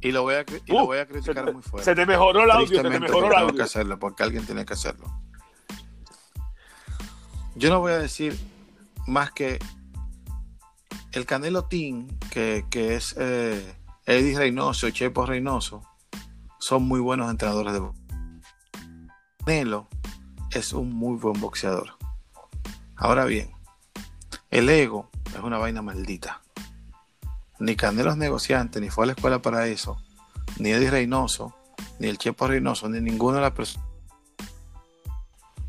y 0.03 0.11
lo 0.11 0.23
voy 0.23 0.35
a, 0.35 0.45
y 0.65 0.71
lo 0.73 0.83
Uh, 0.83 0.85
voy 0.85 0.97
a 0.99 1.07
criticar 1.07 1.45
te, 1.45 1.51
muy 1.51 1.61
fuerte. 1.61 1.85
se 1.85 1.95
te 1.95 2.05
mejoró 2.05 2.43
el 2.43 2.51
audio, 2.51 2.81
se 2.81 2.89
te 2.89 2.99
mejoró 2.99 3.27
el 3.27 3.31
pero 3.31 3.35
tengo 3.35 3.55
que 3.55 3.61
audio. 3.61 3.63
hacerlo 3.63 3.99
porque 3.99 4.23
alguien 4.23 4.45
tiene 4.45 4.65
que 4.65 4.73
hacerlo. 4.73 5.05
Yo 7.55 7.69
no 7.69 7.79
voy 7.79 7.93
a 7.93 7.99
decir 7.99 8.37
más 9.07 9.31
que 9.31 9.59
el 11.11 11.25
Canelo 11.25 11.65
Team, 11.65 12.07
que, 12.31 12.65
que 12.69 12.95
es 12.95 13.15
eh, 13.17 13.75
Eddie 14.05 14.37
Reynoso 14.37 14.87
y 14.87 14.91
Chepo 14.93 15.25
Reynoso, 15.25 15.83
son 16.59 16.83
muy 16.83 16.99
buenos 16.99 17.29
entrenadores 17.29 17.73
de 17.73 17.79
boxeo. 17.79 18.03
Canelo 19.45 19.87
es 20.51 20.73
un 20.73 20.93
muy 20.93 21.17
buen 21.17 21.39
boxeador. 21.39 21.97
Ahora 22.95 23.25
bien, 23.25 23.51
el 24.51 24.69
ego 24.69 25.09
es 25.33 25.39
una 25.41 25.57
vaina 25.57 25.81
maldita. 25.81 26.42
Ni 27.63 27.77
Canelo 27.77 28.11
es 28.11 28.17
negociante, 28.17 28.81
ni 28.81 28.89
fue 28.89 29.05
a 29.05 29.07
la 29.07 29.13
escuela 29.13 29.41
para 29.41 29.67
eso, 29.67 29.95
ni 30.59 30.71
Eddie 30.71 30.91
Reynoso, 30.91 31.55
ni 31.97 32.09
el 32.09 32.17
Chepo 32.17 32.45
Reynoso, 32.45 32.89
ni 32.89 32.99
ninguna 32.99 33.37
de 33.37 33.43
las 33.43 33.53
personas, 33.53 33.87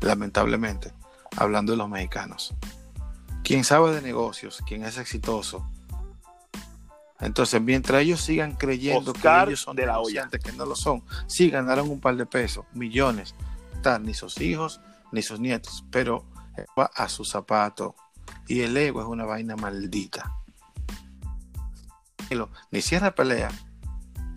lamentablemente, 0.01 0.91
hablando 1.37 1.71
de 1.71 1.77
los 1.77 1.87
mexicanos. 1.87 2.53
Quien 3.45 3.63
sabe 3.63 3.95
de 3.95 4.01
negocios, 4.01 4.61
quien 4.67 4.83
es 4.83 4.97
exitoso. 4.97 5.65
Entonces, 7.21 7.61
mientras 7.61 8.01
ellos 8.01 8.19
sigan 8.19 8.55
creyendo 8.55 9.11
Oscar 9.11 9.45
que 9.45 9.51
ellos 9.51 9.61
son 9.61 9.77
de 9.77 9.85
la 9.85 9.93
negociantes, 9.93 10.43
que 10.43 10.51
no 10.51 10.65
lo 10.65 10.75
son, 10.75 11.01
sí 11.27 11.49
ganaron 11.49 11.89
un 11.89 12.01
par 12.01 12.17
de 12.17 12.25
pesos, 12.25 12.65
millones, 12.73 13.35
tal, 13.81 14.03
ni 14.03 14.13
sus 14.13 14.41
hijos, 14.41 14.81
ni 15.13 15.21
sus 15.21 15.39
nietos, 15.39 15.85
pero 15.91 16.25
va 16.77 16.91
a 16.93 17.07
su 17.07 17.23
zapato. 17.23 17.95
Y 18.49 18.63
el 18.63 18.75
ego 18.75 18.99
es 18.99 19.07
una 19.07 19.23
vaina 19.23 19.55
maldita. 19.55 20.35
Ni 22.71 22.81
cierra 22.81 23.13
pelea, 23.13 23.49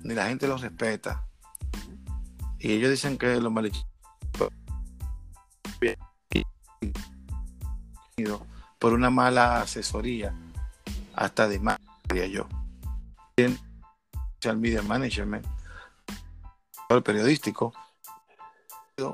ni 0.02 0.14
la 0.14 0.28
gente 0.28 0.46
los 0.46 0.60
respeta. 0.60 1.26
Y 2.58 2.72
ellos 2.72 2.90
dicen 2.90 3.18
que 3.18 3.40
los 3.40 3.52
malechinos 3.52 3.86
por 8.78 8.92
una 8.92 9.10
mala 9.10 9.62
asesoría, 9.62 10.34
hasta 11.14 11.48
de 11.48 11.58
más, 11.58 11.78
diría 12.08 12.26
yo. 12.26 12.48
Social 14.40 14.58
Media 14.58 14.82
Management, 14.82 15.46
el 16.88 17.02
periodístico, 17.02 17.72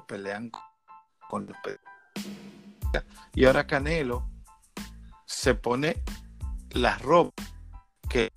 pelean 0.07 0.51
con 1.29 1.47
los 1.47 1.57
periodistas. 1.63 3.05
Y 3.35 3.45
ahora 3.45 3.67
Canelo 3.67 4.29
se 5.27 5.55
pone 5.55 6.03
la 6.71 6.97
ropa 6.99 7.43
que 8.09 8.33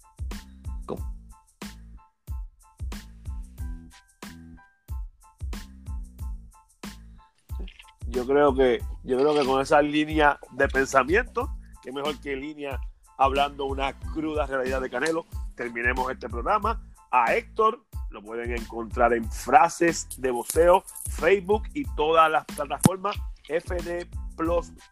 yo 8.07 8.25
creo 8.25 8.53
que 8.53 8.81
yo 9.03 9.17
creo 9.17 9.33
que 9.33 9.45
con 9.45 9.61
esa 9.61 9.81
línea 9.81 10.39
de 10.51 10.67
pensamiento, 10.67 11.49
que 11.81 11.91
mejor 11.91 12.19
que 12.19 12.35
línea 12.35 12.79
hablando 13.17 13.65
una 13.65 13.93
cruda 14.13 14.45
realidad 14.45 14.81
de 14.81 14.89
Canelo, 14.89 15.25
terminemos 15.55 16.11
este 16.11 16.29
programa. 16.29 16.81
A 17.11 17.33
Héctor 17.35 17.83
lo 18.09 18.21
pueden 18.21 18.51
encontrar 18.51 19.13
en 19.13 19.29
frases 19.31 20.07
de 20.17 20.31
voceo, 20.31 20.83
Facebook 21.09 21.63
y 21.73 21.83
todas 21.95 22.29
las 22.31 22.45
plataformas 22.45 23.15
fdplus.com. 23.47 24.89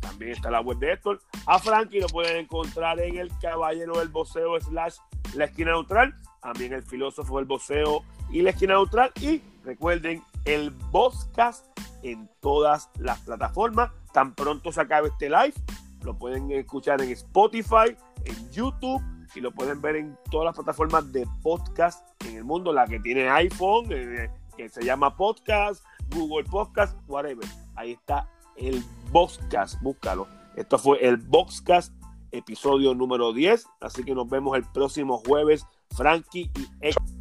También 0.00 0.32
está 0.32 0.50
la 0.50 0.60
web 0.60 0.78
de 0.78 0.92
Héctor. 0.92 1.20
A 1.46 1.58
Frankie 1.58 2.00
lo 2.00 2.08
pueden 2.08 2.36
encontrar 2.36 2.98
en 3.00 3.18
el 3.18 3.30
Caballero 3.38 3.98
del 3.98 4.08
Voceo 4.08 4.58
slash 4.60 4.96
La 5.34 5.44
Esquina 5.44 5.72
Neutral. 5.72 6.14
También 6.40 6.72
el 6.72 6.82
Filósofo 6.82 7.36
del 7.36 7.44
Voceo 7.44 8.02
y 8.30 8.40
La 8.42 8.50
Esquina 8.50 8.74
Neutral. 8.74 9.12
Y 9.20 9.42
recuerden 9.62 10.22
el 10.44 10.72
podcast 10.90 11.66
en 12.02 12.28
todas 12.40 12.90
las 12.98 13.18
plataformas. 13.20 13.90
Tan 14.12 14.34
pronto 14.34 14.72
se 14.72 14.80
acabe 14.80 15.08
este 15.08 15.28
live, 15.28 15.54
lo 16.02 16.18
pueden 16.18 16.50
escuchar 16.50 17.00
en 17.02 17.10
Spotify, 17.10 17.96
en 18.24 18.50
YouTube 18.50 19.02
y 19.34 19.40
lo 19.40 19.52
pueden 19.52 19.80
ver 19.80 19.96
en 19.96 20.18
todas 20.30 20.46
las 20.46 20.56
plataformas 20.56 21.12
de 21.12 21.26
podcast 21.42 22.08
en 22.26 22.36
el 22.36 22.44
mundo, 22.44 22.72
la 22.72 22.86
que 22.86 22.98
tiene 23.00 23.28
iPhone, 23.28 23.86
eh, 23.90 24.30
que 24.56 24.68
se 24.68 24.82
llama 24.82 25.16
Podcast, 25.16 25.84
Google 26.14 26.48
Podcast, 26.50 26.96
whatever. 27.08 27.46
Ahí 27.76 27.92
está 27.92 28.28
el 28.56 28.82
Boxcast, 29.10 29.80
búscalo. 29.80 30.26
Esto 30.56 30.78
fue 30.78 31.06
el 31.06 31.16
Boxcast, 31.16 31.94
episodio 32.32 32.94
número 32.94 33.32
10. 33.32 33.66
Así 33.80 34.04
que 34.04 34.14
nos 34.14 34.28
vemos 34.28 34.56
el 34.56 34.64
próximo 34.64 35.18
jueves, 35.18 35.64
Frankie 35.96 36.50
y 36.56 36.68
Héctor. 36.80 37.19